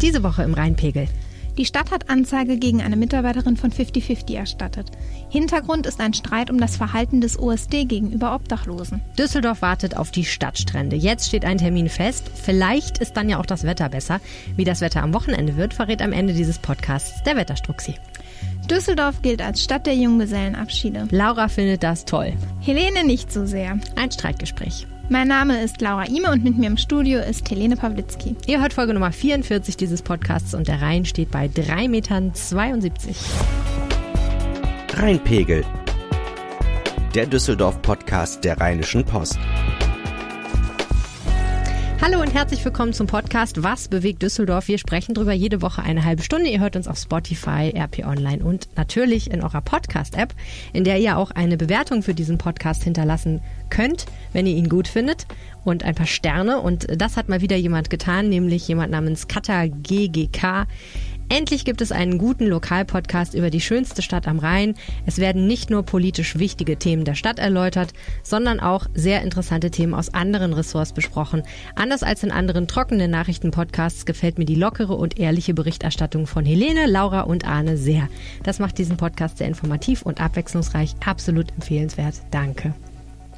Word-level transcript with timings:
Diese 0.00 0.22
Woche 0.22 0.42
im 0.42 0.54
Rheinpegel. 0.54 1.08
Die 1.58 1.64
Stadt 1.64 1.90
hat 1.90 2.08
Anzeige 2.08 2.56
gegen 2.56 2.80
eine 2.82 2.94
Mitarbeiterin 2.94 3.56
von 3.56 3.72
5050 3.72 4.36
erstattet. 4.36 4.92
Hintergrund 5.28 5.86
ist 5.86 6.00
ein 6.00 6.14
Streit 6.14 6.50
um 6.50 6.60
das 6.60 6.76
Verhalten 6.76 7.20
des 7.20 7.36
OSD 7.36 7.84
gegenüber 7.84 8.32
Obdachlosen. 8.32 9.00
Düsseldorf 9.18 9.60
wartet 9.60 9.96
auf 9.96 10.12
die 10.12 10.24
Stadtstrände. 10.24 10.94
Jetzt 10.94 11.26
steht 11.26 11.44
ein 11.44 11.58
Termin 11.58 11.88
fest. 11.88 12.30
Vielleicht 12.32 12.98
ist 12.98 13.14
dann 13.14 13.28
ja 13.28 13.40
auch 13.40 13.46
das 13.46 13.64
Wetter 13.64 13.88
besser. 13.88 14.20
Wie 14.54 14.62
das 14.62 14.80
Wetter 14.80 15.02
am 15.02 15.12
Wochenende 15.14 15.56
wird, 15.56 15.74
verrät 15.74 16.00
am 16.00 16.12
Ende 16.12 16.32
dieses 16.32 16.60
Podcasts 16.60 17.24
der 17.24 17.36
Wetterstruxi. 17.36 17.96
Düsseldorf 18.70 19.20
gilt 19.22 19.42
als 19.42 19.64
Stadt 19.64 19.86
der 19.86 19.96
Junggesellenabschiede. 19.96 21.08
Laura 21.10 21.48
findet 21.48 21.82
das 21.82 22.04
toll. 22.04 22.34
Helene 22.60 23.02
nicht 23.02 23.32
so 23.32 23.46
sehr. 23.46 23.80
Ein 23.96 24.12
Streitgespräch. 24.12 24.86
Mein 25.10 25.28
Name 25.28 25.62
ist 25.62 25.80
Laura 25.80 26.04
Ime 26.04 26.30
und 26.30 26.44
mit 26.44 26.58
mir 26.58 26.66
im 26.66 26.76
Studio 26.76 27.20
ist 27.20 27.50
Helene 27.50 27.76
Pawlitzki. 27.76 28.36
Ihr 28.46 28.60
hört 28.60 28.74
Folge 28.74 28.92
Nummer 28.92 29.10
44 29.10 29.74
dieses 29.74 30.02
Podcasts 30.02 30.52
und 30.52 30.68
der 30.68 30.82
Rhein 30.82 31.06
steht 31.06 31.30
bei 31.30 31.46
3,72 31.46 31.88
Metern. 31.88 32.32
Rheinpegel. 34.92 35.64
Der 37.14 37.24
Düsseldorf-Podcast 37.24 38.44
der 38.44 38.60
Rheinischen 38.60 39.02
Post. 39.02 39.38
Hallo 42.00 42.20
und 42.20 42.32
herzlich 42.32 42.64
willkommen 42.64 42.92
zum 42.92 43.08
Podcast 43.08 43.64
Was 43.64 43.88
bewegt 43.88 44.22
Düsseldorf? 44.22 44.68
Wir 44.68 44.78
sprechen 44.78 45.14
drüber 45.14 45.32
jede 45.32 45.62
Woche 45.62 45.82
eine 45.82 46.04
halbe 46.04 46.22
Stunde. 46.22 46.48
Ihr 46.48 46.60
hört 46.60 46.76
uns 46.76 46.86
auf 46.86 46.96
Spotify, 46.96 47.74
RP 47.76 48.06
Online 48.06 48.44
und 48.44 48.68
natürlich 48.76 49.32
in 49.32 49.42
eurer 49.42 49.60
Podcast-App, 49.60 50.32
in 50.72 50.84
der 50.84 51.00
ihr 51.00 51.18
auch 51.18 51.32
eine 51.32 51.56
Bewertung 51.56 52.04
für 52.04 52.14
diesen 52.14 52.38
Podcast 52.38 52.84
hinterlassen 52.84 53.42
könnt, 53.68 54.06
wenn 54.32 54.46
ihr 54.46 54.54
ihn 54.54 54.68
gut 54.68 54.86
findet 54.86 55.26
und 55.64 55.82
ein 55.82 55.96
paar 55.96 56.06
Sterne. 56.06 56.60
Und 56.60 56.86
das 56.96 57.16
hat 57.16 57.28
mal 57.28 57.40
wieder 57.40 57.56
jemand 57.56 57.90
getan, 57.90 58.28
nämlich 58.28 58.68
jemand 58.68 58.92
namens 58.92 59.26
Kata 59.26 59.66
GGK. 59.66 60.68
Endlich 61.30 61.66
gibt 61.66 61.82
es 61.82 61.92
einen 61.92 62.16
guten 62.16 62.46
Lokalpodcast 62.46 63.34
über 63.34 63.50
die 63.50 63.60
schönste 63.60 64.00
Stadt 64.00 64.26
am 64.26 64.38
Rhein. 64.38 64.74
Es 65.04 65.18
werden 65.18 65.46
nicht 65.46 65.68
nur 65.68 65.82
politisch 65.82 66.38
wichtige 66.38 66.78
Themen 66.78 67.04
der 67.04 67.14
Stadt 67.14 67.38
erläutert, 67.38 67.92
sondern 68.22 68.60
auch 68.60 68.86
sehr 68.94 69.22
interessante 69.22 69.70
Themen 69.70 69.92
aus 69.92 70.14
anderen 70.14 70.54
Ressorts 70.54 70.94
besprochen. 70.94 71.42
Anders 71.74 72.02
als 72.02 72.22
in 72.22 72.30
anderen 72.30 72.66
trockenen 72.66 73.10
Nachrichtenpodcasts 73.10 74.06
gefällt 74.06 74.38
mir 74.38 74.46
die 74.46 74.54
lockere 74.54 74.94
und 74.94 75.18
ehrliche 75.18 75.52
Berichterstattung 75.52 76.26
von 76.26 76.46
Helene, 76.46 76.86
Laura 76.86 77.22
und 77.22 77.46
Arne 77.46 77.76
sehr. 77.76 78.08
Das 78.42 78.58
macht 78.58 78.78
diesen 78.78 78.96
Podcast 78.96 79.38
sehr 79.38 79.48
informativ 79.48 80.02
und 80.02 80.22
abwechslungsreich. 80.22 80.94
Absolut 81.04 81.50
empfehlenswert. 81.52 82.14
Danke. 82.30 82.74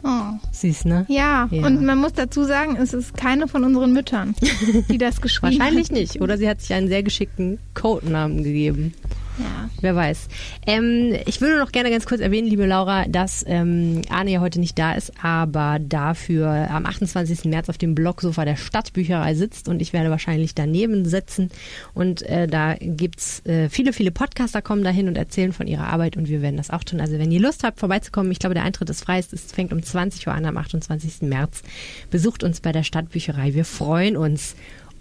Oh. 0.03 0.39
Süß, 0.53 0.85
ne? 0.87 1.07
Ja. 1.09 1.49
ja. 1.51 1.67
und 1.67 1.85
man 1.85 1.99
muss 1.99 2.13
dazu 2.13 2.45
sagen, 2.45 2.77
es 2.77 2.95
ist 2.95 3.17
keine 3.17 3.49
von 3.49 3.65
unseren 3.65 3.93
Müttern, 3.93 4.35
die 4.89 4.99
das 4.99 5.21
geschrieben 5.21 5.55
hat. 5.55 5.61
Wahrscheinlich 5.61 5.91
nicht. 5.91 6.21
Oder 6.21 6.39
sie 6.39 6.49
hat 6.49 6.61
sich 6.61 6.73
einen 6.73 6.89
sehr 6.89 7.03
geschickten 7.03 7.59
Codenamen 7.75 8.43
gegeben. 8.43 8.95
Ja. 9.39 9.71
Wer 9.81 9.97
weiß. 9.97 10.29
Ähm, 10.67 11.15
ich 11.27 11.41
würde 11.41 11.59
noch 11.59 11.73
gerne 11.73 11.91
ganz 11.91 12.07
kurz 12.07 12.21
erwähnen, 12.21 12.49
liebe 12.49 12.67
Laura, 12.67 13.07
dass 13.07 13.45
ähm, 13.47 14.03
Arne 14.11 14.33
ja 14.33 14.41
heute 14.41 14.61
nicht 14.61 14.79
da 14.79 14.93
ist, 14.93 15.13
aber 15.23 15.79
dafür 15.81 16.69
am 16.71 16.85
28. 16.87 17.45
März 17.47 17.69
auf 17.69 17.79
dem 17.79 17.95
Blogsofa 17.95 18.45
der 18.45 18.57
Stadtbücherei 18.57 19.35
sitzt 19.35 19.69
und 19.69 19.81
ich 19.81 19.93
werde 19.93 20.11
wahrscheinlich 20.11 20.55
daneben 20.55 21.05
sitzen. 21.05 21.51
Und 21.95 22.23
äh, 22.23 22.47
da 22.47 22.75
gibt's 22.79 23.45
äh, 23.47 23.69
viele, 23.69 23.93
viele 23.93 24.11
Podcaster 24.11 24.63
kommen 24.63 24.85
dahin 24.85 25.09
und 25.09 25.17
erzählen 25.17 25.53
von 25.53 25.67
ihrer 25.67 25.87
Arbeit 25.87 26.17
und 26.17 26.29
wir 26.29 26.43
werden 26.43 26.57
das 26.57 26.71
auch 26.71 26.85
tun. 26.85 27.01
Also 27.01 27.19
wenn 27.19 27.31
ihr 27.31 27.41
Lust 27.41 27.65
habt, 27.65 27.81
vorbeizukommen, 27.81 28.33
ich 28.33 28.39
glaube, 28.39 28.55
der 28.55 28.65
Eintritt 28.65 28.91
ist 28.91 29.05
frei. 29.05 29.19
Es 29.19 29.53
fängt 29.53 29.73
um 29.73 29.83
20 29.83 30.27
Uhr 30.27 30.35
an 30.35 30.45
am 30.45 30.57
28. 30.57 31.23
März. 31.23 31.63
Besucht 32.11 32.43
uns 32.43 32.61
bei 32.61 32.73
der 32.73 32.83
Stadtbücherei. 32.83 33.55
Wir 33.55 33.65
freuen 33.65 34.17
uns. 34.17 34.55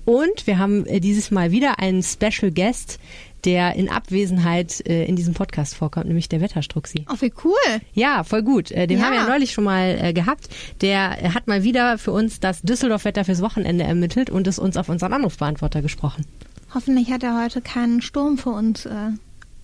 Und 0.05 0.47
wir 0.47 0.57
haben 0.57 0.87
äh, 0.87 0.99
dieses 0.99 1.29
Mal 1.29 1.51
wieder 1.51 1.77
einen 1.77 2.01
Special 2.01 2.51
Guest, 2.51 2.99
der 3.45 3.75
in 3.75 3.89
Abwesenheit 3.89 4.85
äh, 4.87 5.05
in 5.05 5.15
diesem 5.15 5.33
Podcast 5.33 5.75
vorkommt, 5.75 6.07
nämlich 6.07 6.29
der 6.29 6.41
Wetterstruxi. 6.41 7.05
Oh, 7.11 7.15
wie 7.19 7.33
cool. 7.43 7.81
Ja, 7.93 8.23
voll 8.23 8.43
gut. 8.43 8.71
Äh, 8.71 8.87
den 8.87 8.99
ja. 8.99 9.05
haben 9.05 9.13
wir 9.13 9.21
ja 9.21 9.27
neulich 9.27 9.51
schon 9.51 9.63
mal 9.63 9.97
äh, 10.01 10.13
gehabt. 10.13 10.49
Der 10.81 11.33
hat 11.33 11.47
mal 11.47 11.63
wieder 11.63 11.97
für 11.97 12.11
uns 12.11 12.39
das 12.39 12.61
Düsseldorf-Wetter 12.61 13.25
fürs 13.25 13.41
Wochenende 13.41 13.83
ermittelt 13.83 14.29
und 14.29 14.47
es 14.47 14.59
uns 14.59 14.77
auf 14.77 14.89
unseren 14.89 15.13
Anrufbeantworter 15.13 15.81
gesprochen. 15.81 16.25
Hoffentlich 16.73 17.11
hat 17.11 17.23
er 17.23 17.41
heute 17.41 17.61
keinen 17.61 18.01
Sturm 18.01 18.37
für 18.37 18.51
uns 18.51 18.85
äh, 18.85 19.11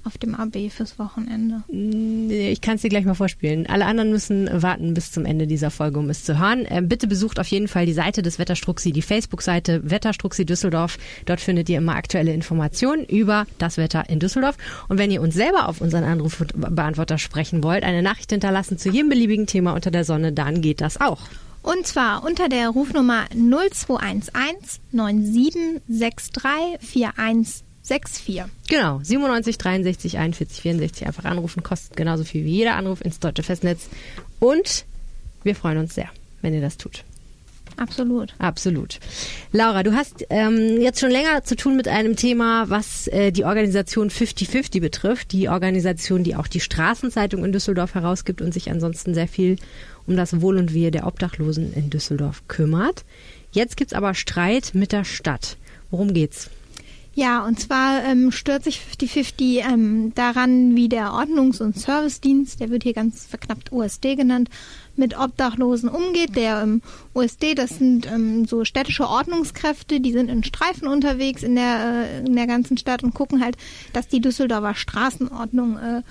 auf 0.05 0.17
dem 0.17 0.35
AB 0.35 0.69
fürs 0.69 0.97
Wochenende? 0.99 1.63
Ich 1.69 2.61
kann 2.61 2.75
es 2.75 2.81
dir 2.81 2.89
gleich 2.89 3.05
mal 3.05 3.15
vorspielen. 3.15 3.67
Alle 3.67 3.85
anderen 3.85 4.11
müssen 4.11 4.49
warten 4.61 4.93
bis 4.93 5.11
zum 5.11 5.25
Ende 5.25 5.47
dieser 5.47 5.71
Folge, 5.71 5.99
um 5.99 6.09
es 6.09 6.23
zu 6.23 6.39
hören. 6.39 6.65
Ähm, 6.69 6.87
bitte 6.87 7.07
besucht 7.07 7.39
auf 7.39 7.47
jeden 7.47 7.67
Fall 7.67 7.85
die 7.85 7.93
Seite 7.93 8.21
des 8.21 8.39
Wetterstruxi, 8.39 8.91
die 8.91 9.01
Facebook-Seite 9.01 9.89
Wetterstruxi 9.89 10.45
Düsseldorf. 10.45 10.97
Dort 11.25 11.41
findet 11.41 11.69
ihr 11.69 11.79
immer 11.79 11.95
aktuelle 11.95 12.33
Informationen 12.33 13.05
über 13.05 13.45
das 13.57 13.77
Wetter 13.77 14.09
in 14.09 14.19
Düsseldorf. 14.19 14.57
Und 14.87 14.97
wenn 14.97 15.11
ihr 15.11 15.21
uns 15.21 15.35
selber 15.35 15.67
auf 15.67 15.81
unseren 15.81 16.03
Anrufbeantworter 16.03 17.17
sprechen 17.17 17.63
wollt, 17.63 17.83
eine 17.83 18.01
Nachricht 18.01 18.31
hinterlassen 18.31 18.77
zu 18.77 18.89
jedem 18.89 19.09
beliebigen 19.09 19.47
Thema 19.47 19.73
unter 19.73 19.91
der 19.91 20.05
Sonne, 20.05 20.33
dann 20.33 20.61
geht 20.61 20.81
das 20.81 21.01
auch. 21.01 21.21
Und 21.65 21.87
zwar 21.87 22.23
unter 22.23 22.47
der 22.47 22.69
Rufnummer 22.69 23.25
0211 23.33 24.79
9763 24.91 27.09
41 27.17 27.64
64. 27.85 28.43
Genau, 28.67 28.99
97 29.03 29.57
63 29.57 30.17
41 30.17 30.61
64 30.61 31.07
einfach 31.07 31.25
anrufen, 31.25 31.63
kostet 31.63 31.95
genauso 31.95 32.23
viel 32.23 32.43
wie 32.43 32.57
jeder 32.57 32.75
Anruf 32.75 33.01
ins 33.01 33.19
deutsche 33.19 33.43
Festnetz. 33.43 33.89
Und 34.39 34.85
wir 35.43 35.55
freuen 35.55 35.77
uns 35.77 35.93
sehr, 35.93 36.09
wenn 36.41 36.53
ihr 36.53 36.61
das 36.61 36.77
tut. 36.77 37.03
Absolut. 37.77 38.33
Absolut. 38.39 38.99
Laura, 39.51 39.83
du 39.83 39.93
hast 39.93 40.25
ähm, 40.29 40.81
jetzt 40.81 41.01
schon 41.01 41.11
länger 41.11 41.43
zu 41.43 41.55
tun 41.55 41.75
mit 41.75 41.87
einem 41.87 42.15
Thema, 42.15 42.69
was 42.69 43.07
äh, 43.07 43.31
die 43.31 43.43
Organisation 43.43 44.09
5050 44.09 44.81
betrifft. 44.81 45.31
Die 45.33 45.49
Organisation, 45.49 46.23
die 46.23 46.35
auch 46.35 46.47
die 46.47 46.61
Straßenzeitung 46.61 47.43
in 47.43 47.51
Düsseldorf 47.51 47.93
herausgibt 47.93 48.41
und 48.41 48.53
sich 48.53 48.71
ansonsten 48.71 49.13
sehr 49.13 49.27
viel 49.27 49.57
um 50.07 50.15
das 50.15 50.41
Wohl 50.41 50.57
und 50.57 50.73
Wehe 50.73 50.91
der 50.91 51.05
Obdachlosen 51.05 51.73
in 51.73 51.89
Düsseldorf 51.89 52.43
kümmert. 52.47 53.03
Jetzt 53.51 53.75
gibt's 53.77 53.93
aber 53.93 54.13
Streit 54.13 54.71
mit 54.73 54.91
der 54.91 55.03
Stadt. 55.03 55.57
Worum 55.91 56.13
geht's? 56.13 56.49
Ja, 57.17 57.45
und 57.45 57.57
zwar 57.61 58.03
ähm, 58.03 58.29
stört 58.33 58.65
sich 58.65 58.81
5050 58.81 59.63
ähm, 59.63 60.13
daran, 60.15 60.75
wie 60.75 60.89
der 60.89 61.13
Ordnungs- 61.13 61.61
und 61.61 61.79
Servicedienst, 61.79 62.59
der 62.59 62.69
wird 62.69 62.83
hier 62.83 62.91
ganz 62.91 63.25
verknappt 63.25 63.71
OSD 63.71 64.15
genannt, 64.17 64.49
mit 64.97 65.17
Obdachlosen 65.17 65.87
umgeht. 65.87 66.35
Der 66.35 66.61
ähm, 66.61 66.81
OSD, 67.13 67.55
das 67.55 67.77
sind 67.77 68.05
ähm, 68.11 68.45
so 68.45 68.65
städtische 68.65 69.07
Ordnungskräfte, 69.07 70.01
die 70.01 70.11
sind 70.11 70.29
in 70.29 70.43
Streifen 70.43 70.89
unterwegs 70.89 71.41
in 71.41 71.55
der, 71.55 72.05
äh, 72.05 72.19
in 72.25 72.35
der 72.35 72.47
ganzen 72.47 72.77
Stadt 72.77 73.01
und 73.01 73.13
gucken 73.13 73.41
halt, 73.41 73.55
dass 73.93 74.09
die 74.09 74.19
Düsseldorfer 74.19 74.75
Straßenordnung 74.75 75.77
äh, 75.77 76.01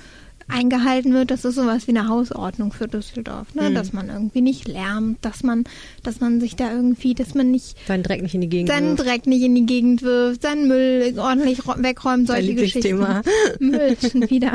eingehalten 0.49 1.13
wird, 1.15 1.31
das 1.31 1.45
ist 1.45 1.55
sowas 1.55 1.87
wie 1.87 1.93
eine 1.97 2.09
Hausordnung 2.09 2.73
für 2.73 2.89
Düsseldorf, 2.89 3.55
ne? 3.55 3.71
Mhm. 3.71 3.75
dass 3.75 3.93
man 3.93 4.09
irgendwie 4.09 4.41
nicht 4.41 4.69
lärmt, 4.69 5.25
dass 5.25 5.43
man, 5.43 5.65
dass 6.03 6.21
man 6.21 6.41
sich 6.41 6.57
da 6.57 6.73
irgendwie, 6.73 7.15
dass 7.15 7.35
man 7.35 7.51
nicht 7.51 7.77
seinen 7.87 8.03
Dreck 8.03 8.23
nicht 8.23 8.35
in 8.35 8.41
die 8.41 8.49
Gegend 8.49 8.69
seinen 8.69 8.99
wirft. 8.99 9.09
Dreck 9.09 9.27
nicht 9.27 9.43
in 9.43 9.55
die 9.55 9.67
Gegend 9.67 10.03
wirft, 10.03 10.43
seinen 10.43 10.69
Müll 10.69 11.15
ordentlich 11.19 11.67
wegräumt, 11.67 12.27
solche 12.27 12.55
Geschichten. 12.55 12.99
Müll 13.61 13.97
schon 14.01 14.29
wieder. 14.31 14.55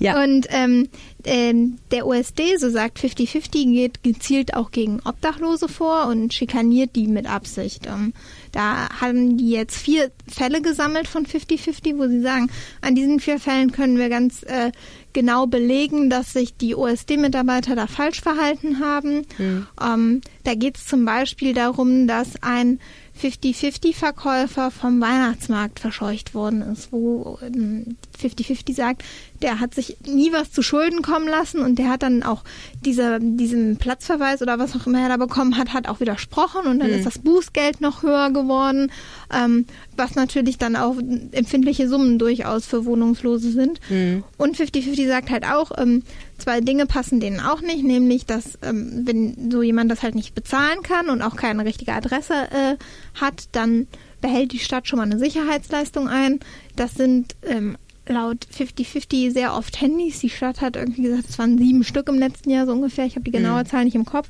Ja. 0.00 0.22
Und 0.22 0.46
ähm, 0.48 0.88
ähm, 1.24 1.78
der 1.90 2.06
OSD, 2.06 2.56
so 2.56 2.70
sagt 2.70 2.98
50-50, 2.98 3.72
geht 3.72 4.02
gezielt 4.02 4.54
auch 4.54 4.70
gegen 4.70 5.00
Obdachlose 5.04 5.68
vor 5.68 6.06
und 6.06 6.32
schikaniert 6.32 6.96
die 6.96 7.06
mit 7.06 7.26
Absicht. 7.30 7.86
Ähm, 7.86 8.14
da 8.52 8.88
haben 9.00 9.36
die 9.36 9.50
jetzt 9.50 9.76
vier 9.76 10.10
Fälle 10.26 10.62
gesammelt 10.62 11.06
von 11.06 11.26
50-50, 11.26 11.98
wo 11.98 12.08
sie 12.08 12.20
sagen, 12.20 12.50
an 12.80 12.94
diesen 12.94 13.20
vier 13.20 13.38
Fällen 13.38 13.72
können 13.72 13.98
wir 13.98 14.08
ganz 14.08 14.42
äh, 14.44 14.72
genau 15.12 15.46
belegen, 15.46 16.10
dass 16.10 16.32
sich 16.32 16.56
die 16.56 16.74
OSD-Mitarbeiter 16.74 17.74
da 17.74 17.86
falsch 17.86 18.20
verhalten 18.20 18.80
haben. 18.80 19.26
Mhm. 19.38 19.66
Ähm, 19.80 20.20
da 20.44 20.54
geht 20.54 20.76
es 20.76 20.86
zum 20.86 21.04
Beispiel 21.04 21.54
darum, 21.54 22.06
dass 22.06 22.42
ein 22.42 22.80
50-50-Verkäufer 23.20 24.70
vom 24.70 25.00
Weihnachtsmarkt 25.00 25.80
verscheucht 25.80 26.34
worden 26.34 26.62
ist, 26.62 26.92
wo 26.92 27.38
50-50 28.20 28.68
ähm, 28.68 28.74
sagt, 28.74 29.04
der 29.42 29.60
hat 29.60 29.74
sich 29.74 29.96
nie 30.06 30.32
was 30.32 30.52
zu 30.52 30.62
Schulden 30.62 31.02
kommen 31.02 31.28
lassen 31.28 31.60
und 31.60 31.78
der 31.78 31.88
hat 31.88 32.02
dann 32.02 32.22
auch 32.22 32.44
diese, 32.84 33.18
diesen 33.20 33.76
Platzverweis 33.76 34.42
oder 34.42 34.58
was 34.58 34.76
auch 34.76 34.86
immer 34.86 35.00
er 35.00 35.08
da 35.08 35.16
bekommen 35.16 35.56
hat, 35.56 35.72
hat 35.72 35.88
auch 35.88 36.00
widersprochen 36.00 36.66
und 36.66 36.80
dann 36.80 36.90
mhm. 36.90 36.96
ist 36.96 37.06
das 37.06 37.18
Bußgeld 37.18 37.80
noch 37.80 38.02
höher 38.02 38.30
geworden, 38.30 38.90
ähm, 39.34 39.66
was 39.96 40.14
natürlich 40.14 40.58
dann 40.58 40.76
auch 40.76 40.96
empfindliche 41.32 41.88
Summen 41.88 42.18
durchaus 42.18 42.66
für 42.66 42.84
Wohnungslose 42.84 43.50
sind. 43.50 43.80
Mhm. 43.88 44.24
Und 44.36 44.56
50-50 44.56 45.06
sagt 45.06 45.30
halt 45.30 45.44
auch, 45.44 45.72
ähm, 45.78 46.02
zwei 46.38 46.60
Dinge 46.60 46.86
passen 46.86 47.20
denen 47.20 47.40
auch 47.40 47.60
nicht, 47.60 47.84
nämlich, 47.84 48.26
dass 48.26 48.58
ähm, 48.62 49.02
wenn 49.04 49.50
so 49.50 49.62
jemand 49.62 49.90
das 49.90 50.02
halt 50.02 50.14
nicht 50.14 50.34
bezahlen 50.34 50.82
kann 50.82 51.08
und 51.08 51.22
auch 51.22 51.36
keine 51.36 51.64
richtige 51.64 51.92
Adresse 51.92 52.34
äh, 52.34 52.76
hat, 53.20 53.48
dann 53.52 53.86
behält 54.20 54.52
die 54.52 54.58
Stadt 54.58 54.88
schon 54.88 54.98
mal 54.98 55.04
eine 55.04 55.18
Sicherheitsleistung 55.18 56.08
ein. 56.08 56.40
Das 56.76 56.94
sind 56.94 57.36
ähm, 57.42 57.76
laut 58.10 58.46
50-50 58.56 59.32
sehr 59.32 59.54
oft 59.54 59.80
Handys. 59.80 60.20
Die 60.20 60.30
Stadt 60.30 60.60
hat 60.60 60.76
irgendwie 60.76 61.02
gesagt, 61.02 61.28
es 61.28 61.38
waren 61.38 61.58
sieben 61.58 61.84
Stück 61.84 62.08
im 62.08 62.18
letzten 62.18 62.50
Jahr 62.50 62.66
so 62.66 62.72
ungefähr. 62.72 63.06
Ich 63.06 63.14
habe 63.14 63.24
die 63.24 63.30
genaue 63.30 63.62
mhm. 63.62 63.66
Zahl 63.66 63.84
nicht 63.84 63.94
im 63.94 64.04
Kopf. 64.04 64.28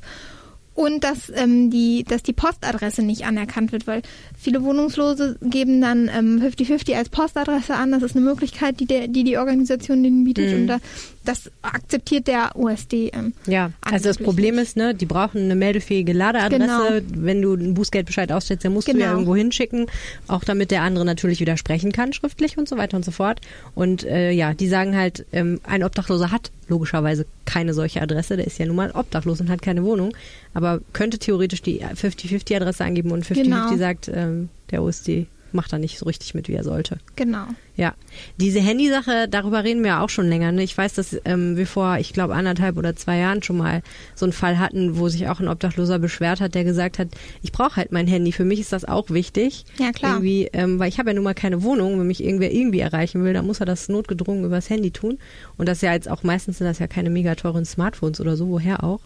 und 0.73 1.03
dass 1.03 1.31
ähm, 1.35 1.69
die, 1.69 2.03
dass 2.03 2.23
die 2.23 2.33
Postadresse 2.33 3.03
nicht 3.03 3.25
anerkannt 3.25 3.71
wird, 3.71 3.87
weil 3.87 4.01
viele 4.37 4.63
Wohnungslose 4.63 5.37
geben 5.41 5.81
dann 5.81 6.09
50-50 6.09 6.91
ähm, 6.91 6.97
als 6.97 7.09
Postadresse 7.09 7.75
an. 7.75 7.91
Das 7.91 8.03
ist 8.03 8.15
eine 8.15 8.25
Möglichkeit, 8.25 8.79
die 8.79 8.85
der, 8.85 9.07
die, 9.07 9.23
die 9.23 9.37
Organisation 9.37 10.01
denen 10.03 10.23
bietet. 10.23 10.51
Mhm. 10.51 10.61
Und 10.61 10.67
da, 10.67 10.79
das 11.23 11.51
akzeptiert 11.61 12.27
der 12.27 12.55
OSD. 12.55 13.11
Ähm, 13.13 13.33
ja, 13.45 13.71
also 13.81 14.09
das 14.09 14.17
Problem 14.17 14.57
ist, 14.57 14.75
ne, 14.75 14.95
die 14.95 15.05
brauchen 15.05 15.41
eine 15.41 15.55
meldefähige 15.55 16.13
Ladeadresse. 16.13 17.03
Genau. 17.07 17.25
Wenn 17.25 17.41
du 17.41 17.53
einen 17.53 17.73
Bußgeldbescheid 17.73 18.31
ausstellst, 18.31 18.65
dann 18.65 18.73
musst 18.73 18.87
genau. 18.87 18.97
du 18.97 19.01
ja 19.01 19.07
genau. 19.09 19.19
irgendwo 19.19 19.35
hinschicken, 19.35 19.85
auch 20.27 20.43
damit 20.43 20.71
der 20.71 20.81
andere 20.81 21.05
natürlich 21.05 21.39
widersprechen 21.39 21.91
kann, 21.91 22.13
schriftlich 22.13 22.57
und 22.57 22.67
so 22.67 22.77
weiter 22.77 22.97
und 22.97 23.05
so 23.05 23.11
fort. 23.11 23.41
Und 23.75 24.03
äh, 24.03 24.31
ja, 24.31 24.53
die 24.53 24.67
sagen 24.67 24.95
halt, 24.95 25.25
ähm, 25.31 25.59
ein 25.63 25.83
Obdachloser 25.83 26.31
hat 26.31 26.51
logischerweise 26.67 27.25
keine 27.45 27.73
solche 27.73 28.01
Adresse. 28.01 28.37
Der 28.37 28.47
ist 28.47 28.57
ja 28.57 28.65
nun 28.65 28.75
mal 28.75 28.91
obdachlos 28.91 29.41
und 29.41 29.49
hat 29.49 29.61
keine 29.61 29.83
Wohnung. 29.83 30.15
Aber 30.53 30.81
könnte 30.93 31.19
theoretisch 31.19 31.61
die 31.61 31.83
50-50-Adresse 31.83 32.83
angeben 32.83 33.11
und 33.11 33.25
50-50 33.25 33.43
genau. 33.43 33.77
sagt 33.77 34.11
ähm, 34.13 34.49
der 34.71 34.81
OSD 34.81 35.27
macht 35.53 35.73
da 35.73 35.77
nicht 35.77 35.97
so 35.97 36.05
richtig 36.05 36.33
mit, 36.33 36.47
wie 36.47 36.53
er 36.53 36.63
sollte. 36.63 36.97
Genau. 37.15 37.45
Ja. 37.75 37.93
Diese 38.37 38.59
Handysache, 38.59 39.27
darüber 39.29 39.63
reden 39.63 39.83
wir 39.83 40.01
auch 40.01 40.09
schon 40.09 40.27
länger. 40.27 40.51
Ne? 40.51 40.63
Ich 40.63 40.77
weiß, 40.77 40.93
dass 40.93 41.17
ähm, 41.25 41.57
wir 41.57 41.65
vor, 41.65 41.97
ich 41.97 42.13
glaube, 42.13 42.35
anderthalb 42.35 42.77
oder 42.77 42.95
zwei 42.95 43.17
Jahren 43.17 43.41
schon 43.41 43.57
mal 43.57 43.81
so 44.15 44.25
einen 44.25 44.33
Fall 44.33 44.59
hatten, 44.59 44.97
wo 44.97 45.09
sich 45.09 45.27
auch 45.27 45.39
ein 45.39 45.47
Obdachloser 45.47 45.99
beschwert 45.99 46.41
hat, 46.41 46.53
der 46.53 46.63
gesagt 46.63 46.99
hat, 46.99 47.07
ich 47.41 47.51
brauche 47.51 47.77
halt 47.77 47.91
mein 47.91 48.07
Handy. 48.07 48.31
Für 48.31 48.45
mich 48.45 48.59
ist 48.59 48.73
das 48.73 48.85
auch 48.85 49.09
wichtig. 49.09 49.65
Ja, 49.79 49.91
klar. 49.91 50.15
Irgendwie, 50.15 50.49
ähm, 50.53 50.79
weil 50.79 50.89
ich 50.89 50.99
habe 50.99 51.09
ja 51.09 51.13
nun 51.13 51.23
mal 51.23 51.33
keine 51.33 51.63
Wohnung. 51.63 51.99
Wenn 51.99 52.07
mich 52.07 52.23
irgendwer 52.23 52.51
irgendwie 52.51 52.79
erreichen 52.79 53.23
will, 53.23 53.33
dann 53.33 53.47
muss 53.47 53.59
er 53.59 53.65
das 53.65 53.89
notgedrungen 53.89 54.45
übers 54.45 54.69
Handy 54.69 54.91
tun. 54.91 55.17
Und 55.57 55.67
das 55.67 55.81
ja 55.81 55.93
jetzt 55.93 56.09
auch 56.09 56.23
meistens 56.23 56.57
sind 56.57 56.67
das 56.67 56.79
ja 56.79 56.87
keine 56.87 57.09
mega 57.09 57.35
teuren 57.35 57.65
Smartphones 57.65 58.19
oder 58.19 58.35
so, 58.35 58.49
woher 58.49 58.83
auch 58.83 59.01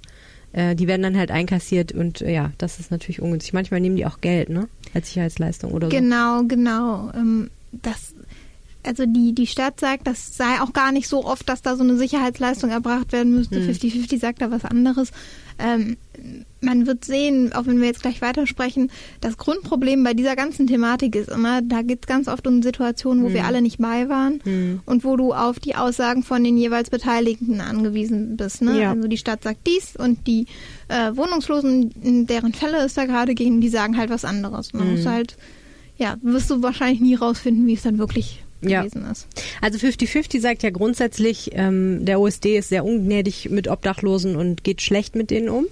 äh, 0.55 0.73
die 0.73 0.87
werden 0.87 1.01
dann 1.01 1.17
halt 1.17 1.31
einkassiert 1.31 1.91
und 1.91 2.21
äh, 2.21 2.33
ja, 2.33 2.53
das 2.57 2.79
ist 2.79 2.89
natürlich 2.89 3.21
ungünstig. 3.21 3.51
Manchmal 3.51 3.81
nehmen 3.81 3.97
die 3.97 4.05
auch 4.05 4.21
Geld, 4.21 4.49
ne? 4.49 4.69
Als 4.93 5.09
Sicherheitsleistung 5.09 5.73
oder 5.73 5.89
so. 5.91 5.95
Genau, 5.95 6.43
genau. 6.43 7.11
Ähm, 7.13 7.49
das, 7.73 8.13
also 8.83 9.05
die, 9.05 9.35
die 9.35 9.47
Stadt 9.47 9.81
sagt, 9.81 10.07
das 10.07 10.37
sei 10.37 10.61
auch 10.61 10.71
gar 10.71 10.93
nicht 10.93 11.09
so 11.09 11.25
oft, 11.25 11.49
dass 11.49 11.61
da 11.61 11.75
so 11.75 11.83
eine 11.83 11.97
Sicherheitsleistung 11.97 12.69
erbracht 12.69 13.11
werden 13.11 13.35
müsste. 13.35 13.59
50-50 13.59 14.11
hm. 14.11 14.19
sagt 14.19 14.41
da 14.41 14.49
was 14.49 14.63
anderes. 14.63 15.11
Ähm, 15.59 15.97
man 16.65 16.87
wird 16.87 17.05
sehen, 17.05 17.53
auch 17.53 17.65
wenn 17.67 17.79
wir 17.79 17.87
jetzt 17.87 18.01
gleich 18.01 18.21
weitersprechen, 18.21 18.91
das 19.21 19.37
Grundproblem 19.37 20.03
bei 20.03 20.13
dieser 20.13 20.35
ganzen 20.35 20.67
Thematik 20.67 21.15
ist 21.15 21.29
immer, 21.29 21.61
da 21.61 21.81
geht 21.81 21.99
es 22.01 22.07
ganz 22.07 22.27
oft 22.27 22.45
um 22.47 22.61
Situationen, 22.61 23.23
wo 23.23 23.29
mhm. 23.29 23.33
wir 23.33 23.41
hm. 23.41 23.47
alle 23.47 23.61
nicht 23.61 23.77
bei 23.77 24.09
waren 24.09 24.41
mhm. 24.43 24.81
und 24.85 25.03
wo 25.03 25.15
du 25.15 25.33
auf 25.33 25.59
die 25.59 25.75
Aussagen 25.75 26.23
von 26.23 26.43
den 26.43 26.57
jeweils 26.57 26.89
Beteiligten 26.89 27.61
angewiesen 27.61 28.35
bist. 28.35 28.61
Ne? 28.61 28.81
Ja. 28.81 28.91
Also 28.91 29.07
die 29.07 29.17
Stadt 29.17 29.43
sagt 29.43 29.67
dies 29.67 29.95
und 29.95 30.27
die 30.27 30.47
äh, 30.87 31.15
Wohnungslosen, 31.15 31.91
in 32.01 32.27
deren 32.27 32.53
Fälle 32.53 32.77
es 32.77 32.95
da 32.95 33.05
gerade 33.05 33.35
gehen, 33.35 33.61
die 33.61 33.69
sagen 33.69 33.97
halt 33.97 34.09
was 34.09 34.25
anderes. 34.25 34.73
Ne? 34.73 34.83
Mhm. 34.83 35.05
halt, 35.05 35.37
ja, 35.97 36.17
wirst 36.21 36.49
du 36.49 36.61
wahrscheinlich 36.63 36.99
nie 36.99 37.15
rausfinden, 37.15 37.67
wie 37.67 37.73
es 37.73 37.83
dann 37.83 37.97
wirklich 37.97 38.44
ja. 38.61 38.81
gewesen 38.81 39.05
ist. 39.09 39.27
Also 39.61 39.77
50-50 39.77 40.41
sagt 40.41 40.63
ja 40.63 40.69
grundsätzlich, 40.69 41.51
ähm, 41.53 42.05
der 42.05 42.19
OSD 42.19 42.57
ist 42.57 42.69
sehr 42.69 42.85
ungnädig 42.85 43.49
mit 43.49 43.67
Obdachlosen 43.67 44.35
und 44.35 44.63
geht 44.63 44.81
schlecht 44.81 45.15
mit 45.15 45.31
denen 45.31 45.49
um. 45.49 45.65